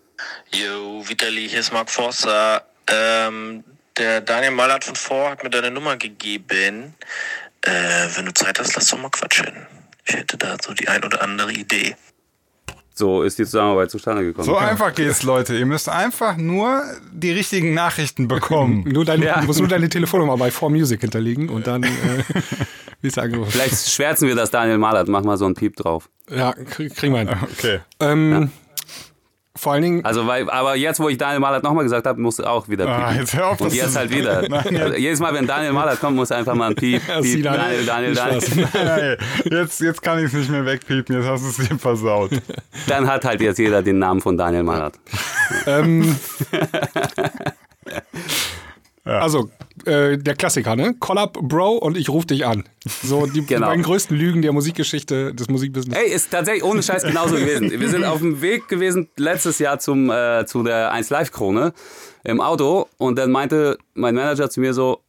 Yo, 0.51 1.03
Vitali, 1.07 1.49
hier 1.49 1.59
ist 1.59 1.73
Mark 1.73 1.89
Forster. 1.89 2.65
Ähm, 2.87 3.63
der 3.97 4.21
Daniel 4.21 4.51
Mallert 4.51 4.83
von 4.83 4.95
Vor 4.95 5.31
hat 5.31 5.43
mir 5.43 5.49
deine 5.49 5.71
Nummer 5.71 5.97
gegeben. 5.97 6.93
Äh, 7.61 8.07
wenn 8.15 8.25
du 8.25 8.33
Zeit 8.33 8.59
hast, 8.59 8.75
lass 8.75 8.89
doch 8.89 8.99
mal 8.99 9.09
quatschen. 9.09 9.67
Ich 10.05 10.15
hätte 10.15 10.37
da 10.37 10.57
so 10.61 10.73
die 10.73 10.87
ein 10.87 11.03
oder 11.03 11.21
andere 11.21 11.51
Idee. 11.51 11.95
So 12.97 13.23
ist 13.23 13.37
die 13.37 13.43
Zusammenarbeit 13.43 13.91
zustande 13.91 14.23
gekommen. 14.23 14.45
So 14.45 14.55
einfach 14.55 14.95
geht's, 14.95 15.23
Leute. 15.23 15.57
Ihr 15.57 15.65
müsst 15.65 15.89
einfach 15.89 16.37
nur 16.37 16.81
die 17.11 17.31
richtigen 17.31 17.73
Nachrichten 17.73 18.29
bekommen. 18.29 18.83
nur 18.87 19.03
deine, 19.03 19.25
ja. 19.25 19.41
Du 19.41 19.47
musst 19.47 19.59
nur 19.59 19.67
deine 19.67 19.89
Telefonnummer 19.89 20.37
bei 20.37 20.47
4Music 20.47 21.01
hinterlegen 21.01 21.49
und 21.49 21.67
dann 21.67 21.83
äh, 21.83 21.87
wirst 23.01 23.17
du 23.17 23.21
angerufen. 23.21 23.51
Vielleicht 23.51 23.89
schwärzen 23.89 24.29
wir 24.29 24.35
das 24.35 24.49
Daniel 24.49 24.77
Malert. 24.77 25.09
Mach 25.09 25.23
mal 25.23 25.35
so 25.35 25.45
einen 25.45 25.55
Piep 25.55 25.75
drauf. 25.75 26.09
Ja, 26.29 26.53
kriegen 26.53 27.13
wir 27.13 27.19
hin. 27.19 27.29
Okay. 27.57 27.79
Ähm, 27.99 28.31
ja. 28.31 28.47
Vor 29.57 29.71
allen 29.71 29.83
Dingen. 29.83 30.05
Also, 30.05 30.27
weil, 30.27 30.49
aber 30.49 30.75
jetzt, 30.75 30.99
wo 30.99 31.07
ich 31.07 31.17
Daniel 31.17 31.39
Malert 31.39 31.63
nochmal 31.63 31.85
gesagt 31.85 32.05
habe, 32.05 32.19
musst 32.19 32.39
du 32.39 32.43
auch 32.43 32.67
wieder 32.67 32.87
ah, 32.87 33.13
jetzt 33.13 33.33
hör 33.35 33.47
auf, 33.47 33.61
Und 33.61 33.73
jetzt 33.73 33.95
halt 33.95 34.11
wieder. 34.11 34.41
Nein, 34.49 34.77
also, 34.81 34.95
jedes 34.95 35.19
Mal, 35.19 35.33
wenn 35.33 35.47
Daniel 35.47 35.71
Malert 35.71 36.01
kommt, 36.01 36.17
muss 36.17 36.29
einfach 36.31 36.55
mal 36.55 36.71
ein 36.71 36.75
Piep, 36.75 37.01
Piep, 37.21 37.43
Daniel, 37.43 37.85
Daniel, 37.85 38.13
Daniel. 38.13 38.41
Nein, 38.73 39.17
jetzt, 39.49 39.79
jetzt 39.79 40.01
kann 40.01 40.19
ich 40.19 40.25
es 40.25 40.33
nicht 40.33 40.49
mehr 40.49 40.65
wegpiepen, 40.65 41.15
jetzt 41.15 41.27
hast 41.27 41.43
du 41.43 41.63
es 41.63 41.69
dir 41.69 41.79
versaut. 41.79 42.31
Dann 42.87 43.07
hat 43.07 43.23
halt 43.23 43.39
jetzt 43.39 43.57
jeder 43.57 43.81
den 43.81 43.97
Namen 43.97 44.19
von 44.19 44.37
Daniel 44.37 44.63
Malert. 44.63 44.99
ähm, 45.67 46.17
ja. 49.05 49.19
Also, 49.19 49.49
äh, 49.85 50.17
der 50.17 50.35
Klassiker, 50.35 50.75
ne? 50.75 50.95
Collab, 50.99 51.33
Bro, 51.33 51.77
und 51.77 51.97
ich 51.97 52.09
rufe 52.09 52.27
dich 52.27 52.45
an. 52.45 52.63
So 53.03 53.25
die, 53.25 53.45
genau. 53.45 53.67
die 53.67 53.69
beiden 53.71 53.83
größten 53.83 54.15
Lügen 54.15 54.41
der 54.41 54.53
Musikgeschichte, 54.53 55.33
des 55.33 55.49
Musikbusiness. 55.49 55.97
Ey, 55.97 56.11
ist 56.11 56.31
tatsächlich 56.31 56.63
ohne 56.63 56.83
Scheiß 56.83 57.03
genauso 57.03 57.35
gewesen. 57.35 57.71
Wir 57.71 57.89
sind 57.89 58.03
auf 58.03 58.19
dem 58.19 58.41
Weg 58.41 58.67
gewesen 58.67 59.09
letztes 59.17 59.59
Jahr 59.59 59.79
zum, 59.79 60.09
äh, 60.09 60.45
zu 60.45 60.63
der 60.63 60.91
1 60.91 61.09
Live 61.09 61.31
Krone 61.31 61.73
im 62.23 62.41
Auto 62.41 62.87
und 62.97 63.17
dann 63.17 63.31
meinte 63.31 63.77
mein 63.93 64.15
Manager 64.15 64.49
zu 64.49 64.59
mir 64.59 64.73
so, 64.73 65.01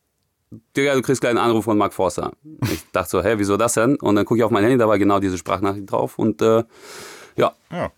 Digga, 0.77 0.95
du 0.95 1.03
kriegst 1.03 1.21
gleich 1.21 1.31
einen 1.31 1.39
Anruf 1.39 1.65
von 1.65 1.77
Mark 1.77 1.93
Forster. 1.93 2.33
Ich 2.73 2.85
dachte 2.93 3.11
so, 3.11 3.23
hä, 3.23 3.35
wieso 3.37 3.57
das 3.57 3.75
denn? 3.75 3.97
Und 3.97 4.15
dann 4.15 4.25
gucke 4.25 4.39
ich 4.39 4.45
auf 4.45 4.51
mein 4.51 4.63
Handy, 4.63 4.79
da 4.79 4.87
war 4.87 4.99
genau 4.99 5.19
diese 5.19 5.39
Sprachnachricht 5.39 5.91
drauf 5.91 6.19
und 6.19 6.41
äh, 6.41 6.63
ja. 7.37 7.53
ja. 7.71 7.91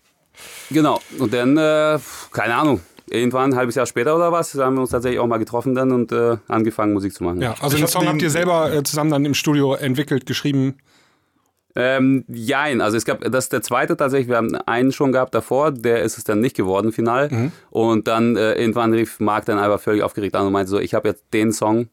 Genau. 0.71 0.99
Und 1.17 1.33
dann, 1.33 1.57
äh, 1.57 1.99
keine 2.31 2.55
Ahnung, 2.55 2.81
irgendwann 3.11 3.51
ein 3.51 3.55
halbes 3.55 3.75
Jahr 3.75 3.85
später 3.85 4.15
oder 4.15 4.31
was, 4.31 4.55
haben 4.55 4.75
wir 4.75 4.81
uns 4.81 4.91
tatsächlich 4.91 5.19
auch 5.19 5.27
mal 5.27 5.37
getroffen 5.37 5.75
dann 5.75 5.91
und 5.91 6.11
äh, 6.11 6.37
angefangen 6.47 6.93
Musik 6.93 7.13
zu 7.13 7.23
machen. 7.23 7.41
Ja, 7.41 7.55
also 7.59 7.77
den 7.77 7.87
Song 7.87 8.07
habt 8.07 8.21
ihr 8.21 8.29
selber 8.29 8.73
äh, 8.73 8.83
zusammen 8.83 9.11
dann 9.11 9.25
im 9.25 9.33
Studio 9.33 9.75
entwickelt, 9.75 10.25
geschrieben? 10.25 10.77
Ähm, 11.75 12.25
jein, 12.27 12.81
also 12.81 12.97
es 12.97 13.05
gab, 13.05 13.21
das 13.21 13.45
ist 13.45 13.53
der 13.53 13.61
zweite 13.61 13.95
tatsächlich, 13.95 14.27
wir 14.27 14.37
haben 14.37 14.55
einen 14.55 14.91
schon 14.91 15.11
gehabt 15.11 15.35
davor, 15.35 15.71
der 15.71 16.01
ist 16.01 16.17
es 16.17 16.23
dann 16.23 16.39
nicht 16.39 16.55
geworden 16.55 16.91
final 16.91 17.29
mhm. 17.29 17.51
und 17.69 18.07
dann 18.07 18.35
äh, 18.35 18.55
irgendwann 18.55 18.91
rief 18.91 19.19
Marc 19.19 19.45
dann 19.45 19.59
einfach 19.59 19.79
völlig 19.79 20.01
aufgeregt 20.01 20.35
an 20.35 20.47
und 20.47 20.53
meinte 20.53 20.71
so, 20.71 20.79
ich 20.79 20.95
habe 20.95 21.07
jetzt 21.07 21.25
den 21.31 21.51
Song 21.53 21.89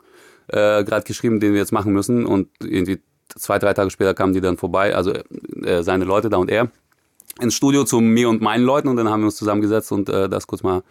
äh, 0.48 0.82
gerade 0.82 1.02
geschrieben, 1.02 1.40
den 1.40 1.52
wir 1.52 1.60
jetzt 1.60 1.72
machen 1.72 1.92
müssen 1.92 2.24
und 2.24 2.48
irgendwie 2.62 3.02
zwei, 3.36 3.58
drei 3.58 3.74
Tage 3.74 3.90
später 3.90 4.14
kamen 4.14 4.32
die 4.32 4.40
dann 4.40 4.56
vorbei, 4.56 4.94
also 4.94 5.12
äh, 5.12 5.82
seine 5.82 6.04
Leute 6.04 6.30
da 6.30 6.38
und 6.38 6.50
er 6.50 6.70
ins 7.40 7.54
Studio 7.54 7.84
zu 7.84 8.00
mir 8.00 8.28
und 8.28 8.40
meinen 8.40 8.64
Leuten 8.64 8.88
und 8.88 8.96
dann 8.96 9.10
haben 9.10 9.20
wir 9.20 9.26
uns 9.26 9.36
zusammengesetzt 9.36 9.92
und 9.92 10.08
äh, 10.08 10.28
das 10.28 10.46
kurz 10.46 10.62
mal 10.62 10.82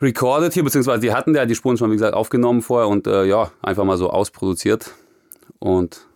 recorded 0.00 0.52
hier, 0.52 0.64
beziehungsweise 0.64 1.00
die 1.00 1.12
hatten 1.12 1.34
ja 1.34 1.46
die 1.46 1.54
Spuren 1.54 1.76
schon, 1.76 1.90
wie 1.90 1.96
gesagt, 1.96 2.14
aufgenommen 2.14 2.62
vorher 2.62 2.88
und 2.88 3.06
äh, 3.06 3.24
ja, 3.24 3.50
einfach 3.62 3.84
mal 3.84 3.96
so 3.96 4.10
ausproduziert. 4.10 4.92
Und 5.58 6.07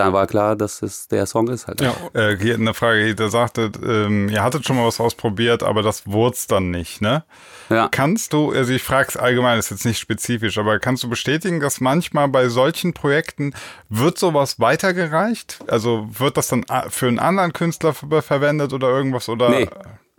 dann 0.00 0.12
war 0.12 0.26
klar, 0.26 0.56
dass 0.56 0.82
es 0.82 1.08
der 1.08 1.26
Song 1.26 1.48
ist 1.48 1.66
halt. 1.66 1.80
Ja. 1.80 1.94
Äh, 2.14 2.36
hier 2.38 2.54
eine 2.54 2.74
Frage, 2.74 3.14
der 3.14 3.28
sagte, 3.28 3.70
ähm, 3.84 4.28
ihr 4.28 4.42
hattet 4.42 4.66
schon 4.66 4.76
mal 4.76 4.86
was 4.86 5.00
ausprobiert, 5.00 5.62
aber 5.62 5.82
das 5.82 6.06
wurde 6.06 6.34
es 6.34 6.46
dann 6.46 6.70
nicht, 6.70 7.00
ne? 7.00 7.24
Ja. 7.68 7.88
Kannst 7.88 8.32
du, 8.32 8.52
also 8.52 8.72
ich 8.72 8.82
frage 8.82 9.08
es 9.10 9.16
allgemein, 9.16 9.58
ist 9.58 9.70
jetzt 9.70 9.84
nicht 9.84 9.98
spezifisch, 9.98 10.58
aber 10.58 10.78
kannst 10.78 11.02
du 11.02 11.08
bestätigen, 11.08 11.60
dass 11.60 11.80
manchmal 11.80 12.28
bei 12.28 12.48
solchen 12.48 12.94
Projekten 12.94 13.52
wird 13.88 14.18
sowas 14.18 14.58
weitergereicht? 14.58 15.58
Also 15.68 16.08
wird 16.10 16.36
das 16.36 16.48
dann 16.48 16.64
für 16.88 17.08
einen 17.08 17.18
anderen 17.18 17.52
Künstler 17.52 17.94
verwendet 17.94 18.72
oder 18.72 18.88
irgendwas 18.88 19.28
oder 19.28 19.50
nee. 19.50 19.68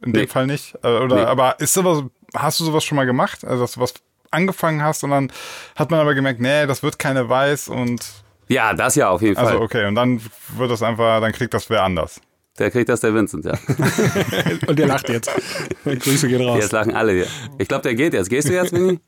in 0.04 0.14
dem 0.14 0.22
nee. 0.22 0.28
Fall 0.28 0.48
nicht? 0.48 0.76
Äh, 0.84 0.88
oder 1.00 1.16
nee. 1.16 1.24
aber 1.24 1.60
ist 1.60 1.74
sowas, 1.74 2.04
hast 2.36 2.60
du 2.60 2.66
sowas 2.66 2.84
schon 2.84 2.96
mal 2.96 3.06
gemacht? 3.06 3.44
Also 3.44 3.64
dass 3.64 3.74
du 3.74 3.82
was 3.82 3.94
angefangen 4.32 4.82
hast 4.84 5.04
und 5.04 5.12
dann 5.12 5.32
hat 5.76 5.92
man 5.92 6.00
aber 6.00 6.16
gemerkt, 6.16 6.40
nee, 6.40 6.66
das 6.66 6.84
wird 6.84 7.00
keine 7.00 7.28
Weiß 7.28 7.68
und 7.68 8.02
ja, 8.52 8.74
das 8.74 8.96
ja 8.96 9.10
auf 9.10 9.22
jeden 9.22 9.36
Fall. 9.36 9.48
Also 9.48 9.62
okay, 9.62 9.86
und 9.88 9.96
dann 9.96 10.22
wird 10.58 10.72
das 10.72 10.84
einfach, 10.84 11.22
dann 11.22 11.32
kriegt 11.32 11.54
das 11.54 11.70
wer 11.70 11.84
anders. 11.84 12.22
Der 12.60 12.70
kriegt 12.70 12.90
das 12.90 13.00
der 13.00 13.14
Vincent, 13.16 13.46
ja. 13.46 13.54
Und 14.68 14.78
der 14.78 14.88
lacht 14.88 15.08
jetzt. 15.10 15.32
Grüße 15.86 16.28
gehen 16.28 16.42
raus. 16.42 16.60
Jetzt 16.62 16.74
lachen 16.74 16.94
alle 16.94 17.14
hier. 17.14 17.28
Ich 17.58 17.68
glaube, 17.68 17.84
der 17.84 17.96
geht 17.96 18.14
jetzt. 18.14 18.30
Gehst 18.30 18.50
du 18.50 18.54
jetzt, 18.54 18.74
Winnie? 18.74 19.00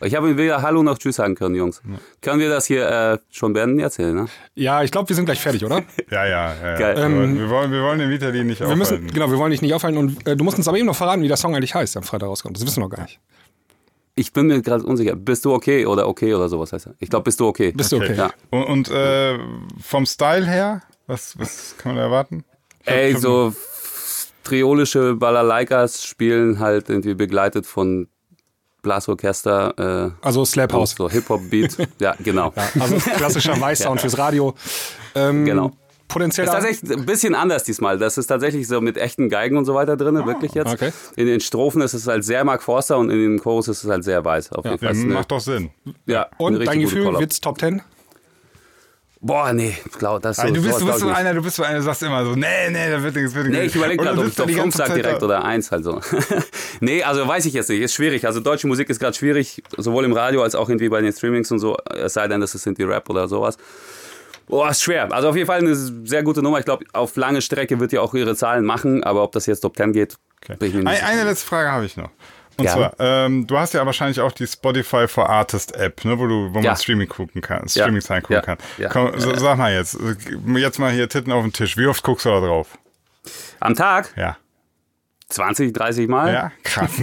Ich 0.00 0.14
habe 0.14 0.28
ihm 0.28 0.36
weder 0.36 0.60
Hallo 0.60 0.82
noch 0.82 0.98
Tschüss 0.98 1.16
sagen 1.16 1.34
können, 1.34 1.54
Jungs. 1.54 1.80
Können 2.20 2.40
wir 2.40 2.50
das 2.50 2.66
hier 2.66 2.86
äh, 2.88 3.18
schon 3.30 3.52
beenden? 3.52 3.78
Hier, 3.78 4.12
ne? 4.12 4.26
Ja, 4.54 4.82
ich 4.82 4.90
glaube, 4.90 5.08
wir 5.08 5.16
sind 5.16 5.24
gleich 5.24 5.40
fertig, 5.40 5.64
oder? 5.64 5.82
Ja, 6.10 6.26
ja, 6.26 6.52
ja. 6.52 6.76
Geil. 6.76 6.98
ja. 6.98 7.06
Ähm, 7.06 7.38
wir, 7.38 7.48
wollen, 7.48 7.70
wir 7.70 7.80
wollen 7.80 8.00
den 8.00 8.10
Vitali 8.10 8.44
nicht 8.44 8.60
Wir 8.60 8.66
aufhalten. 8.66 8.78
müssen, 8.78 9.06
genau, 9.14 9.30
wir 9.30 9.38
wollen 9.38 9.52
dich 9.52 9.62
nicht 9.62 9.72
aufhalten. 9.72 9.96
Und 9.96 10.26
äh, 10.26 10.36
du 10.36 10.44
musst 10.44 10.58
uns 10.58 10.68
aber 10.68 10.76
eben 10.76 10.86
noch 10.86 10.96
verraten, 10.96 11.22
wie 11.22 11.28
der 11.28 11.36
Song 11.36 11.54
eigentlich 11.54 11.74
heißt, 11.74 11.94
der 11.94 12.02
am 12.02 12.06
Freitag 12.06 12.28
rauskommt. 12.28 12.56
Das 12.56 12.66
wissen 12.66 12.78
wir 12.82 12.88
noch 12.88 12.94
gar 12.94 13.02
nicht. 13.04 13.20
Ich 14.16 14.32
bin 14.32 14.46
mir 14.46 14.62
gerade 14.62 14.84
unsicher. 14.84 15.16
Bist 15.16 15.44
du 15.44 15.52
okay 15.52 15.86
oder 15.86 16.06
okay 16.08 16.34
oder 16.34 16.48
sowas 16.48 16.72
heißt 16.72 16.86
er? 16.86 16.94
Ich 17.00 17.10
glaube, 17.10 17.24
bist 17.24 17.40
du 17.40 17.46
okay. 17.48 17.72
Bist 17.72 17.90
du 17.92 17.96
okay? 17.96 18.14
Ja. 18.14 18.30
Und, 18.50 18.62
und 18.64 18.90
äh, 18.90 19.38
vom 19.82 20.06
Style 20.06 20.46
her, 20.46 20.82
was, 21.06 21.36
was 21.38 21.74
kann 21.78 21.92
man 21.92 21.96
da 21.98 22.04
erwarten? 22.04 22.44
Ey, 22.84 23.16
so 23.16 23.52
triolische 24.44 25.14
Balalaikas 25.14 26.04
spielen 26.04 26.58
halt 26.60 26.88
irgendwie 26.90 27.14
begleitet 27.14 27.66
von 27.66 28.08
Blasorchester. 28.82 30.12
Äh, 30.22 30.26
Also 30.26 30.44
Slap 30.44 30.72
House. 30.72 30.94
so 30.96 31.08
Hip-Hop-Beat. 31.10 31.76
ja, 31.98 32.14
genau. 32.22 32.52
Also 32.78 32.96
klassischer 32.96 33.58
Weißsound 33.60 34.00
fürs 34.00 34.18
Radio. 34.18 34.54
Ähm, 35.14 35.44
Genau. 35.44 35.72
Potenziell. 36.14 36.46
ist 36.46 36.52
tatsächlich 36.52 36.90
ein 36.90 37.04
bisschen 37.04 37.34
anders 37.34 37.64
diesmal. 37.64 37.98
Das 37.98 38.16
ist 38.16 38.28
tatsächlich 38.28 38.66
so 38.66 38.80
mit 38.80 38.96
echten 38.96 39.28
Geigen 39.28 39.56
und 39.58 39.66
so 39.66 39.74
weiter 39.74 39.96
drin, 39.98 40.14
wirklich 40.24 40.54
jetzt. 40.54 40.72
okay. 40.72 40.92
In 41.16 41.26
den 41.26 41.40
Strophen 41.40 41.82
ist 41.82 41.92
es 41.92 42.06
halt 42.06 42.24
sehr 42.24 42.44
Mark 42.44 42.62
Forster 42.62 42.96
und 42.96 43.10
in 43.10 43.18
den 43.18 43.38
Chorus 43.40 43.68
ist 43.68 43.84
es 43.84 43.90
halt 43.90 44.04
sehr 44.04 44.24
weiß. 44.24 44.52
Auf 44.52 44.64
jeden 44.64 44.78
Ja, 44.82 44.88
Fall. 44.94 45.04
Macht 45.04 45.30
doch 45.30 45.40
Sinn. 45.40 45.70
ja, 46.06 46.26
Und 46.38 46.64
dein 46.66 46.80
Gefühl, 46.80 47.12
wird's 47.18 47.40
Top 47.40 47.58
10? 47.58 47.82
Boah, 49.20 49.54
nee, 49.54 49.74
glaub, 49.98 50.20
das 50.20 50.36
so, 50.36 50.46
du 50.48 50.52
bist, 50.60 50.64
sowas 50.64 50.78
du 50.80 50.86
bist 50.86 50.98
so 51.00 51.08
einer, 51.08 51.32
du 51.32 51.40
bist 51.40 51.56
so 51.56 51.62
einer, 51.62 51.78
du 51.78 51.82
sagst 51.82 52.02
immer 52.02 52.22
so, 52.26 52.32
nee, 52.34 52.68
nee, 52.70 52.90
da 52.90 53.02
wird 53.02 53.14
nichts, 53.16 53.34
wird 53.34 53.46
nichts. 53.46 53.58
Nee, 53.58 53.66
ich 53.68 53.74
überlege 53.74 54.02
gerade, 54.04 54.20
ob 54.20 54.26
ich 54.26 54.34
doch 54.34 54.44
die 54.44 54.52
fünf 54.52 54.64
ganze 54.64 54.78
sag 54.78 54.88
Zeit 54.88 54.96
direkt 54.98 55.22
oder 55.22 55.42
eins 55.42 55.70
halt 55.72 55.82
so. 55.82 55.98
nee, 56.80 57.02
also 57.02 57.26
weiß 57.26 57.46
ich 57.46 57.54
jetzt 57.54 57.70
nicht. 57.70 57.80
Ist 57.80 57.94
schwierig. 57.94 58.26
Also 58.26 58.40
deutsche 58.40 58.66
Musik 58.66 58.90
ist 58.90 59.00
gerade 59.00 59.16
schwierig, 59.16 59.62
sowohl 59.78 60.04
im 60.04 60.12
Radio 60.12 60.42
als 60.42 60.54
auch 60.54 60.68
irgendwie 60.68 60.90
bei 60.90 61.00
den 61.00 61.10
Streamings 61.10 61.50
und 61.50 61.58
so. 61.58 61.74
Es 61.96 62.12
sei 62.12 62.28
denn, 62.28 62.42
das 62.42 62.54
ist 62.54 62.66
irgendwie 62.66 62.82
Rap 62.82 63.08
oder 63.08 63.26
sowas. 63.26 63.56
Boah, 64.46 64.70
ist 64.70 64.82
schwer. 64.82 65.10
Also 65.12 65.28
auf 65.30 65.36
jeden 65.36 65.46
Fall 65.46 65.58
eine 65.60 65.74
sehr 65.74 66.22
gute 66.22 66.42
Nummer. 66.42 66.58
Ich 66.58 66.64
glaube, 66.64 66.84
auf 66.92 67.16
lange 67.16 67.40
Strecke 67.42 67.80
wird 67.80 67.92
die 67.92 67.98
auch 67.98 68.14
ihre 68.14 68.36
Zahlen 68.36 68.64
machen, 68.64 69.02
aber 69.04 69.22
ob 69.22 69.32
das 69.32 69.46
jetzt 69.46 69.60
Top 69.60 69.76
10 69.76 69.92
geht, 69.92 70.16
Okay. 70.42 70.56
bin 70.58 70.68
ich 70.68 70.74
mir 70.74 70.80
nicht 70.80 70.88
Ein, 70.90 70.96
sicher. 70.96 71.08
eine 71.08 71.24
letzte 71.24 71.46
Frage 71.46 71.70
habe 71.72 71.84
ich 71.86 71.96
noch. 71.96 72.10
Und 72.56 72.66
Ja. 72.66 72.72
zwar, 72.72 72.92
ähm, 72.98 73.46
du 73.46 73.58
hast 73.58 73.72
ja 73.74 73.84
wahrscheinlich 73.84 74.20
auch 74.20 74.30
die 74.32 74.46
Spotify 74.46 75.08
for 75.08 75.28
Artist 75.28 75.74
App, 75.74 76.04
ne, 76.04 76.18
wo 76.18 76.26
du, 76.26 76.48
wo 76.50 76.54
man 76.54 76.62
Ja. 76.62 76.76
Streaming 76.76 77.08
gucken 77.08 77.40
kann, 77.40 77.62
Ja. 77.68 77.84
Streaming-Zahlen 77.84 78.22
gucken 78.22 78.36
Ja. 78.36 78.42
kann. 78.42 78.58
Ja. 78.78 78.88
Komm, 78.90 79.18
so, 79.18 79.34
sag 79.36 79.56
mal 79.58 79.72
jetzt, 79.72 79.94
äh, 79.94 80.58
jetzt 80.58 80.78
mal 80.78 80.92
hier 80.92 81.08
Titten 81.08 81.32
auf 81.32 81.42
den 81.42 81.52
Tisch. 81.52 81.76
Wie 81.76 81.86
oft 81.86 82.02
guckst 82.02 82.26
du 82.26 82.30
da 82.30 82.40
drauf? 82.40 82.78
Am 83.60 83.74
Tag 83.74 84.12
Ja. 84.16 84.36
20, 85.30 85.72
30 85.72 86.08
Mal. 86.08 86.32
Ja, 86.32 86.52
krass. 86.62 86.90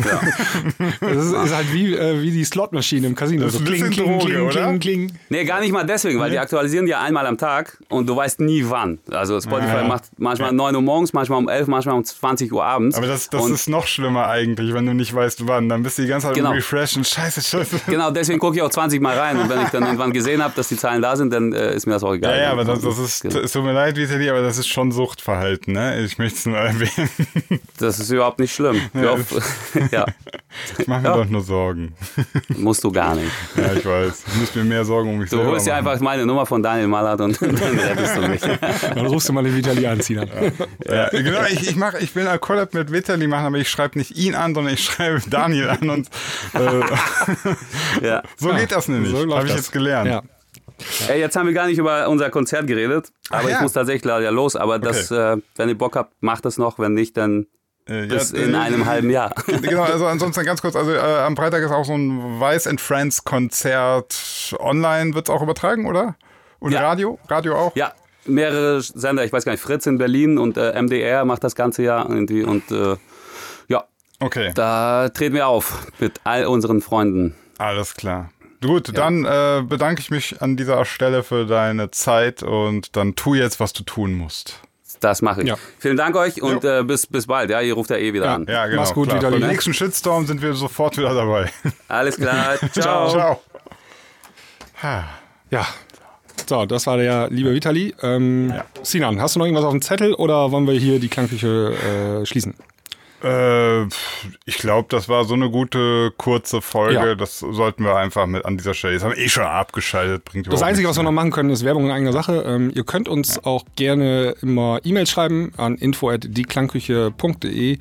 Das 1.01 1.25
ist, 1.25 1.34
ist 1.34 1.55
halt 1.55 1.73
wie, 1.73 1.93
äh, 1.95 2.21
wie 2.21 2.31
die 2.31 2.43
Slotmaschine 2.43 3.07
im 3.07 3.15
Casino. 3.15 3.43
Das 3.45 3.53
ist 3.55 3.60
so 3.60 3.65
ein 3.65 3.73
kling, 3.73 3.89
kling, 3.91 4.19
Droge, 4.19 4.25
kling, 4.25 4.41
oder? 4.47 4.51
kling, 4.67 4.79
kling. 4.79 5.12
Nee, 5.29 5.43
gar 5.45 5.60
nicht 5.60 5.71
mal 5.71 5.86
deswegen, 5.86 6.19
weil 6.19 6.29
die 6.29 6.38
aktualisieren 6.39 6.86
die 6.86 6.91
ja 6.91 7.01
einmal 7.01 7.25
am 7.25 7.38
Tag 7.38 7.77
und 7.89 8.07
du 8.07 8.15
weißt 8.15 8.39
nie 8.39 8.63
wann. 8.67 8.99
Also 9.12 9.39
Spotify 9.41 9.77
Ja. 9.77 9.84
macht 9.84 10.03
manchmal 10.17 10.51
um 10.51 10.55
9 10.57 10.75
Uhr 10.75 10.81
morgens, 10.81 11.13
manchmal 11.13 11.39
um 11.39 11.49
11, 11.49 11.67
manchmal 11.67 11.95
um 11.95 12.03
20 12.03 12.51
Uhr 12.53 12.63
abends. 12.63 12.95
Aber 12.97 13.07
das, 13.07 13.29
das 13.29 13.41
und 13.43 13.53
ist 13.53 13.67
noch 13.69 13.88
schlimmer 13.88 14.27
eigentlich, 14.27 14.73
wenn 14.73 14.86
du 14.86 14.93
nicht 14.93 15.13
weißt, 15.13 15.47
wann. 15.47 15.67
Dann 15.67 15.81
bist 15.84 15.97
du 15.97 16.03
die 16.03 16.07
ganze 16.07 16.27
Zeit 16.27 16.36
Genau. 16.36 16.51
refreshen. 16.51 17.03
Scheiße, 17.03 17.41
scheiße. 17.41 17.81
Genau, 17.88 18.12
deswegen 18.12 18.39
gucke 18.39 18.55
ich 18.55 18.62
auch 18.62 18.69
20 18.69 19.01
Mal 19.01 19.17
rein. 19.17 19.38
Und 19.39 19.49
wenn 19.49 19.62
ich 19.63 19.69
dann 19.69 19.84
irgendwann 19.84 20.13
gesehen 20.13 20.43
habe, 20.43 20.53
dass 20.55 20.67
die 20.67 20.77
Zahlen 20.77 21.01
da 21.01 21.15
sind, 21.15 21.34
dann 21.34 21.53
äh, 21.53 21.75
ist 21.75 21.88
mir 21.88 21.93
das 21.93 22.03
auch 22.03 22.13
egal. 22.13 22.36
Ja, 22.38 22.43
ja, 22.43 22.51
aber 22.51 22.63
das, 22.65 22.81
das 22.81 22.97
ist, 22.99 23.21
Genau. 23.23 23.39
es 23.39 23.51
tut 23.51 23.63
mir 23.63 23.73
leid, 23.73 23.95
Vitali, 23.97 24.29
aber 24.29 24.41
das 24.41 24.57
ist 24.57 24.67
schon 24.67 24.91
Suchtverhalten, 24.91 25.73
ne? 25.73 25.99
Ich 26.01 26.17
möchte 26.17 26.38
es 26.38 26.45
nur 26.45 26.57
erwähnen. 26.57 27.10
Das 27.79 27.99
ist 27.99 28.11
überhaupt 28.12 28.39
nicht 28.39 28.54
schlimm. 28.54 28.80
Ja, 28.93 29.15
ja 29.91 30.06
Ich 30.78 30.88
mache 30.88 31.02
mir 31.02 31.08
Ja. 31.10 31.15
doch 31.17 31.26
nur 31.30 31.41
Sorgen. 31.41 31.95
musst 32.50 32.84
du 32.84 32.91
gar 32.91 33.15
nicht. 33.15 33.32
Ja, 33.56 33.74
ich 33.74 33.86
weiß. 33.86 34.24
Ich 34.28 34.36
muss 34.36 34.56
mir 34.56 34.63
mehr 34.63 34.84
Sorgen 34.86 35.10
um 35.10 35.17
mich 35.19 35.30
Du 35.30 35.38
selber 35.38 35.52
holst 35.52 35.67
dir 35.67 35.76
einfach 35.76 36.00
meine 36.00 36.26
Nummer 36.26 36.45
von 36.45 36.62
Daniel 36.62 36.88
Mallert 36.88 37.21
und 37.21 37.41
dann 37.41 37.56
rettest 37.56 38.17
du 38.17 38.21
mich. 38.28 38.41
Dann 38.41 39.06
rufst 39.08 39.30
du 39.30 39.34
mal 39.34 39.43
den 39.43 39.56
Vitali 39.56 39.86
an, 39.88 40.02
Sinan. 40.02 40.30
Ja, 40.86 41.10
genau, 41.10 41.43
ich, 41.50 41.69
ich, 41.69 41.76
mach, 41.76 41.93
ich 41.95 42.15
will 42.15 42.28
ein 42.28 42.39
Collab 42.39 42.74
mit 42.74 42.91
Vitali 42.91 43.28
machen, 43.28 43.45
aber 43.47 43.58
ich 43.58 43.69
schreibe 43.69 43.97
nicht 43.97 44.12
ihn 44.17 44.36
an, 44.36 44.54
sondern 44.56 44.74
ich 44.74 44.84
schreibe 44.84 45.21
Daniel 45.30 45.69
an 45.69 45.89
und 45.89 46.08
äh, 46.54 46.82
Ja. 48.06 48.24
so 48.38 48.50
geht 48.50 48.71
das 48.71 48.88
nämlich. 48.88 49.12
So 49.12 49.19
Habe 49.36 49.45
ich 49.47 49.54
das. 49.54 49.62
jetzt 49.62 49.71
gelernt. 49.71 50.10
Ja. 50.10 50.21
Ey, 51.10 51.19
jetzt 51.19 51.36
haben 51.36 51.45
wir 51.45 51.54
gar 51.54 51.67
nicht 51.67 51.78
über 51.78 52.10
unser 52.10 52.32
Konzert 52.32 52.65
geredet, 52.65 53.12
aber 53.30 53.43
Ach 53.45 53.50
ich 53.56 53.62
muss 53.62 53.74
tatsächlich 53.74 54.04
leider 54.04 54.32
los. 54.32 54.56
Aber 54.56 54.80
das, 54.80 55.12
äh, 55.12 55.38
wenn 55.56 55.69
ihr 55.69 55.78
Bock 55.78 55.95
habt, 55.95 56.13
macht 56.24 56.43
es 56.45 56.58
noch. 56.58 56.80
Wenn 56.80 56.93
nicht, 56.93 57.17
dann 57.17 57.45
Äh, 57.88 58.06
bis 58.08 58.32
ja, 58.32 58.39
in 58.39 58.54
äh, 58.54 58.58
einem 58.58 58.86
halben 58.86 59.10
Jahr. 59.10 59.34
Genau, 59.62 59.84
also 59.84 60.06
ansonsten 60.06 60.46
ganz 60.46 60.62
kurz, 60.62 60.76
also 60.76 60.91
äh, 60.91 61.00
am 61.00 61.36
Freitag 61.36 61.63
ist 61.63 61.72
auch 61.72 61.86
so 61.86 61.96
ein 61.96 62.39
Weiß 62.39 62.67
and 62.67 62.80
Friends 62.80 63.24
Konzert 63.24 64.56
online, 64.60 65.13
wird 65.13 65.30
es 65.30 65.34
auch 65.34 65.41
übertragen, 65.41 65.88
oder? 65.88 66.15
Und 66.60 66.72
Ja. 66.74 66.82
Radio? 66.82 67.17
Radio 67.28 67.56
auch? 67.58 67.76
Ja, 67.76 67.94
mehrere 68.26 68.82
Sender, 68.82 69.26
ich 69.26 69.34
weiß 69.34 69.46
gar 69.46 69.52
nicht, 69.52 69.62
Fritz 69.62 69.86
in 69.88 69.98
Berlin 69.98 70.38
und 70.38 70.58
äh, 70.58 70.80
MDR 70.80 71.26
macht 71.26 71.44
das 71.44 71.56
ganze 71.56 71.82
Jahr 71.84 72.08
irgendwie 72.10 72.44
und 72.44 72.70
äh, 72.72 72.96
ja, 73.67 73.84
Okay, 74.20 74.52
da 74.54 75.10
treten 75.10 75.34
wir 75.36 75.48
auf 75.48 75.88
mit 76.00 76.22
all 76.24 76.46
unseren 76.46 76.82
Freunden. 76.82 77.36
alles 77.58 77.96
klar. 77.96 78.30
Gut, 78.63 78.96
dann 78.96 79.26
äh, 79.26 79.63
bedanke 79.67 80.02
ich 80.02 80.12
mich 80.12 80.39
an 80.44 80.56
dieser 80.56 80.86
Stelle 80.86 81.24
für 81.24 81.48
deine 81.48 81.89
Zeit 81.89 82.44
und 82.44 82.96
dann 82.96 83.15
tu 83.15 83.34
jetzt, 83.34 83.60
was 83.60 83.74
du 83.74 83.82
tun 83.82 84.13
musst. 84.13 84.60
Das 85.02 85.22
mache 85.22 85.42
ich. 85.42 85.48
Ja. 85.50 85.56
Vielen 85.80 85.98
Dank 85.98 86.16
euch 86.16 86.42
und 86.42 86.64
äh, 86.64 86.84
bis, 86.84 87.08
bis 87.08 87.28
bald. 87.28 87.50
Ja, 87.50 87.60
ihr 87.60 87.74
ruft 87.74 87.90
ja 87.90 87.98
eh 87.98 88.14
wieder 88.14 88.26
Ja. 88.26 88.36
an. 88.36 88.46
Ja, 88.48 88.68
genau. 88.68 88.82
Mach's 88.82 88.94
gut, 88.94 89.10
klar. 89.10 89.20
Vitali. 89.20 89.40
Beim 89.42 89.50
nächsten 89.50 89.74
Shitstorm 89.74 90.26
sind 90.28 90.42
wir 90.42 90.54
sofort 90.54 90.98
wieder 90.98 91.14
dabei. 91.14 91.52
Alles 91.90 92.16
klar. 92.18 92.56
Ciao. 92.72 93.10
Ciao. 93.10 93.42
Ja. 95.50 95.68
So, 96.48 96.66
das 96.66 96.86
war 96.88 96.98
der 96.98 97.30
liebe 97.30 97.54
Vitali. 97.54 97.96
Ähm, 98.02 98.54
Sinan, 98.84 99.22
hast 99.22 99.36
du 99.36 99.40
noch 99.40 99.46
irgendwas 99.46 99.66
auf 99.66 99.72
dem 99.72 99.82
Zettel 99.82 100.14
oder 100.14 100.52
wollen 100.52 100.68
wir 100.68 100.74
hier 100.76 101.00
die 101.00 101.08
Klangküche 101.08 101.74
äh, 102.22 102.26
schließen? 102.26 102.56
Äh, 103.23 103.84
ich 104.45 104.57
glaube, 104.57 104.88
das 104.89 105.10
war 105.10 105.25
so 105.25 105.34
eine 105.34 105.49
gute, 105.49 106.12
kurze 106.17 106.62
Folge. 106.62 106.95
Ja. 106.95 107.15
Das 107.15 107.39
sollten 107.39 107.84
wir 107.84 107.95
einfach 107.95 108.25
mit 108.25 108.45
an 108.45 108.57
dieser 108.57 108.73
Stelle. 108.73 108.93
Jetzt 108.93 109.03
haben 109.03 109.15
wir 109.15 109.23
eh 109.23 109.29
schon 109.29 109.43
abgeschaltet. 109.43 110.25
Bringt 110.25 110.51
Das 110.51 110.63
Einzige, 110.63 110.88
was 110.88 110.97
wir 110.97 111.03
noch 111.03 111.12
machen 111.12 111.31
können, 111.31 111.49
ist 111.49 111.63
Werbung 111.63 111.86
in 111.86 111.91
eigener 111.91 112.13
Sache. 112.13 112.43
Ähm, 112.45 112.71
ihr 112.73 112.84
könnt 112.84 113.07
uns 113.07 113.43
auch 113.43 113.63
gerne 113.75 114.36
immer 114.41 114.79
E-Mails 114.84 115.10
schreiben 115.10 115.51
an 115.57 115.75
info.dieklangküche.de. 115.75 117.77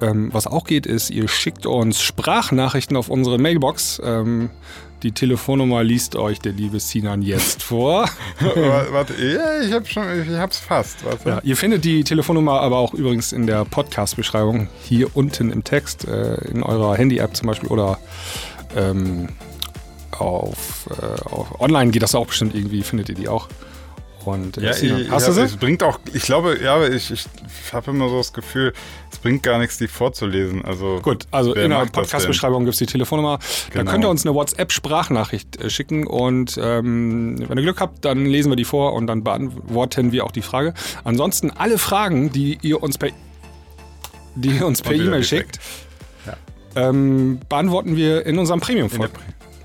Ähm, 0.00 0.30
was 0.32 0.46
auch 0.46 0.64
geht, 0.64 0.86
ist, 0.86 1.10
ihr 1.10 1.28
schickt 1.28 1.64
uns 1.64 2.02
Sprachnachrichten 2.02 2.96
auf 2.96 3.08
unsere 3.08 3.38
Mailbox. 3.38 4.02
Ähm, 4.04 4.50
die 5.02 5.12
Telefonnummer 5.12 5.82
liest 5.82 6.16
euch 6.16 6.40
der 6.40 6.52
liebe 6.52 6.78
Sinan 6.78 7.22
jetzt 7.22 7.62
vor. 7.62 8.08
Warte, 8.90 9.14
ich 9.14 9.72
hab 9.72 9.88
schon, 9.88 10.04
ich 10.22 10.38
hab's 10.38 10.58
fast. 10.58 11.04
Warte. 11.04 11.28
Ja, 11.28 11.40
ihr 11.42 11.56
findet 11.56 11.84
die 11.84 12.04
Telefonnummer 12.04 12.60
aber 12.60 12.78
auch 12.78 12.94
übrigens 12.94 13.32
in 13.32 13.46
der 13.46 13.64
Podcast-Beschreibung 13.64 14.68
hier 14.82 15.16
unten 15.16 15.50
im 15.50 15.64
Text, 15.64 16.06
äh, 16.06 16.34
in 16.48 16.62
eurer 16.62 16.96
Handy-App 16.96 17.36
zum 17.36 17.48
Beispiel 17.48 17.68
oder 17.68 17.98
ähm, 18.76 19.28
auf, 20.12 20.88
äh, 20.90 21.20
auf 21.28 21.60
online 21.60 21.90
geht 21.90 22.02
das 22.02 22.14
auch 22.14 22.26
bestimmt 22.26 22.54
irgendwie, 22.54 22.82
findet 22.82 23.08
ihr 23.08 23.14
die 23.14 23.28
auch. 23.28 23.48
Und 24.26 24.58
äh, 24.58 24.66
Ja, 24.66 24.72
Sinan, 24.72 25.00
ich, 25.02 25.10
hast 25.10 25.22
ich, 25.22 25.28
du 25.28 25.32
sie? 25.34 25.42
Es 25.42 25.56
bringt 25.56 25.82
auch, 25.82 25.98
ich 26.12 26.22
glaube, 26.22 26.58
ja, 26.62 26.86
ich, 26.86 27.10
ich 27.10 27.26
habe 27.72 27.90
immer 27.90 28.08
so 28.08 28.18
das 28.18 28.32
Gefühl, 28.32 28.72
es 29.10 29.18
bringt 29.18 29.42
gar 29.42 29.58
nichts, 29.58 29.78
die 29.78 29.88
vorzulesen. 29.88 30.64
Also 30.64 31.00
Gut, 31.02 31.26
also 31.30 31.54
in 31.54 31.70
der? 31.70 31.86
Podcast-Beschreibung 31.86 32.64
gibt 32.64 32.74
es 32.74 32.78
die 32.78 32.86
Telefonnummer. 32.86 33.38
Da 33.72 33.80
Genau. 33.80 33.90
könnt 33.90 34.04
ihr 34.04 34.10
uns 34.10 34.24
eine 34.26 34.34
WhatsApp-Sprachnachricht 34.34 35.60
äh, 35.60 35.70
schicken 35.70 36.06
und 36.06 36.58
ähm, 36.62 37.36
wenn 37.48 37.58
ihr 37.58 37.64
Glück 37.64 37.80
habt, 37.80 38.04
dann 38.04 38.26
lesen 38.26 38.50
wir 38.50 38.56
die 38.56 38.64
vor 38.64 38.94
und 38.94 39.06
dann 39.06 39.22
beantworten 39.24 40.12
wir 40.12 40.24
auch 40.24 40.32
die 40.32 40.42
Frage. 40.42 40.74
Ansonsten 41.04 41.50
alle 41.50 41.78
Fragen, 41.78 42.30
die 42.32 42.58
ihr 42.62 42.82
uns 42.82 42.98
per, 42.98 43.10
die 44.34 44.50
ihr 44.50 44.66
uns 44.66 44.82
per 44.82 44.92
E-Mail 44.94 45.24
schickt, 45.24 45.58
ähm, 46.74 47.40
beantworten 47.48 47.96
wir 47.96 48.24
in 48.24 48.38
unserem 48.38 48.60
Premium-Folge. 48.60 49.12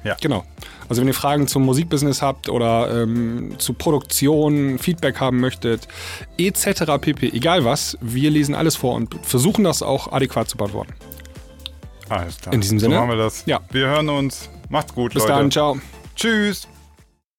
Ja. 0.03 0.17
Genau. 0.21 0.43
Also 0.89 1.01
wenn 1.01 1.07
ihr 1.07 1.13
Fragen 1.13 1.47
zum 1.47 1.63
Musikbusiness 1.63 2.21
habt 2.21 2.49
oder 2.49 3.03
ähm, 3.03 3.55
zu 3.57 3.73
Produktion, 3.73 4.79
Feedback 4.79 5.19
haben 5.19 5.39
möchtet, 5.39 5.87
etc. 6.37 6.83
pp. 6.99 7.29
Egal 7.33 7.65
was, 7.65 7.97
wir 8.01 8.29
lesen 8.29 8.55
alles 8.55 8.75
vor 8.75 8.95
und 8.95 9.15
versuchen 9.23 9.63
das 9.63 9.81
auch 9.81 10.11
adäquat 10.11 10.49
zu 10.49 10.57
beantworten. 10.57 10.93
Alles 12.09 12.37
klar. 12.39 12.53
In 12.53 12.61
diesem 12.61 12.79
Sinne? 12.79 12.95
So 12.95 13.01
machen 13.01 13.09
wir 13.11 13.17
das. 13.17 13.43
Ja. 13.45 13.59
Wir 13.71 13.87
hören 13.87 14.09
uns. 14.09 14.49
Macht's 14.69 14.93
gut, 14.93 15.13
Bis 15.13 15.23
Leute. 15.23 15.33
dann, 15.33 15.51
ciao. 15.51 15.77
Tschüss. 16.15 16.67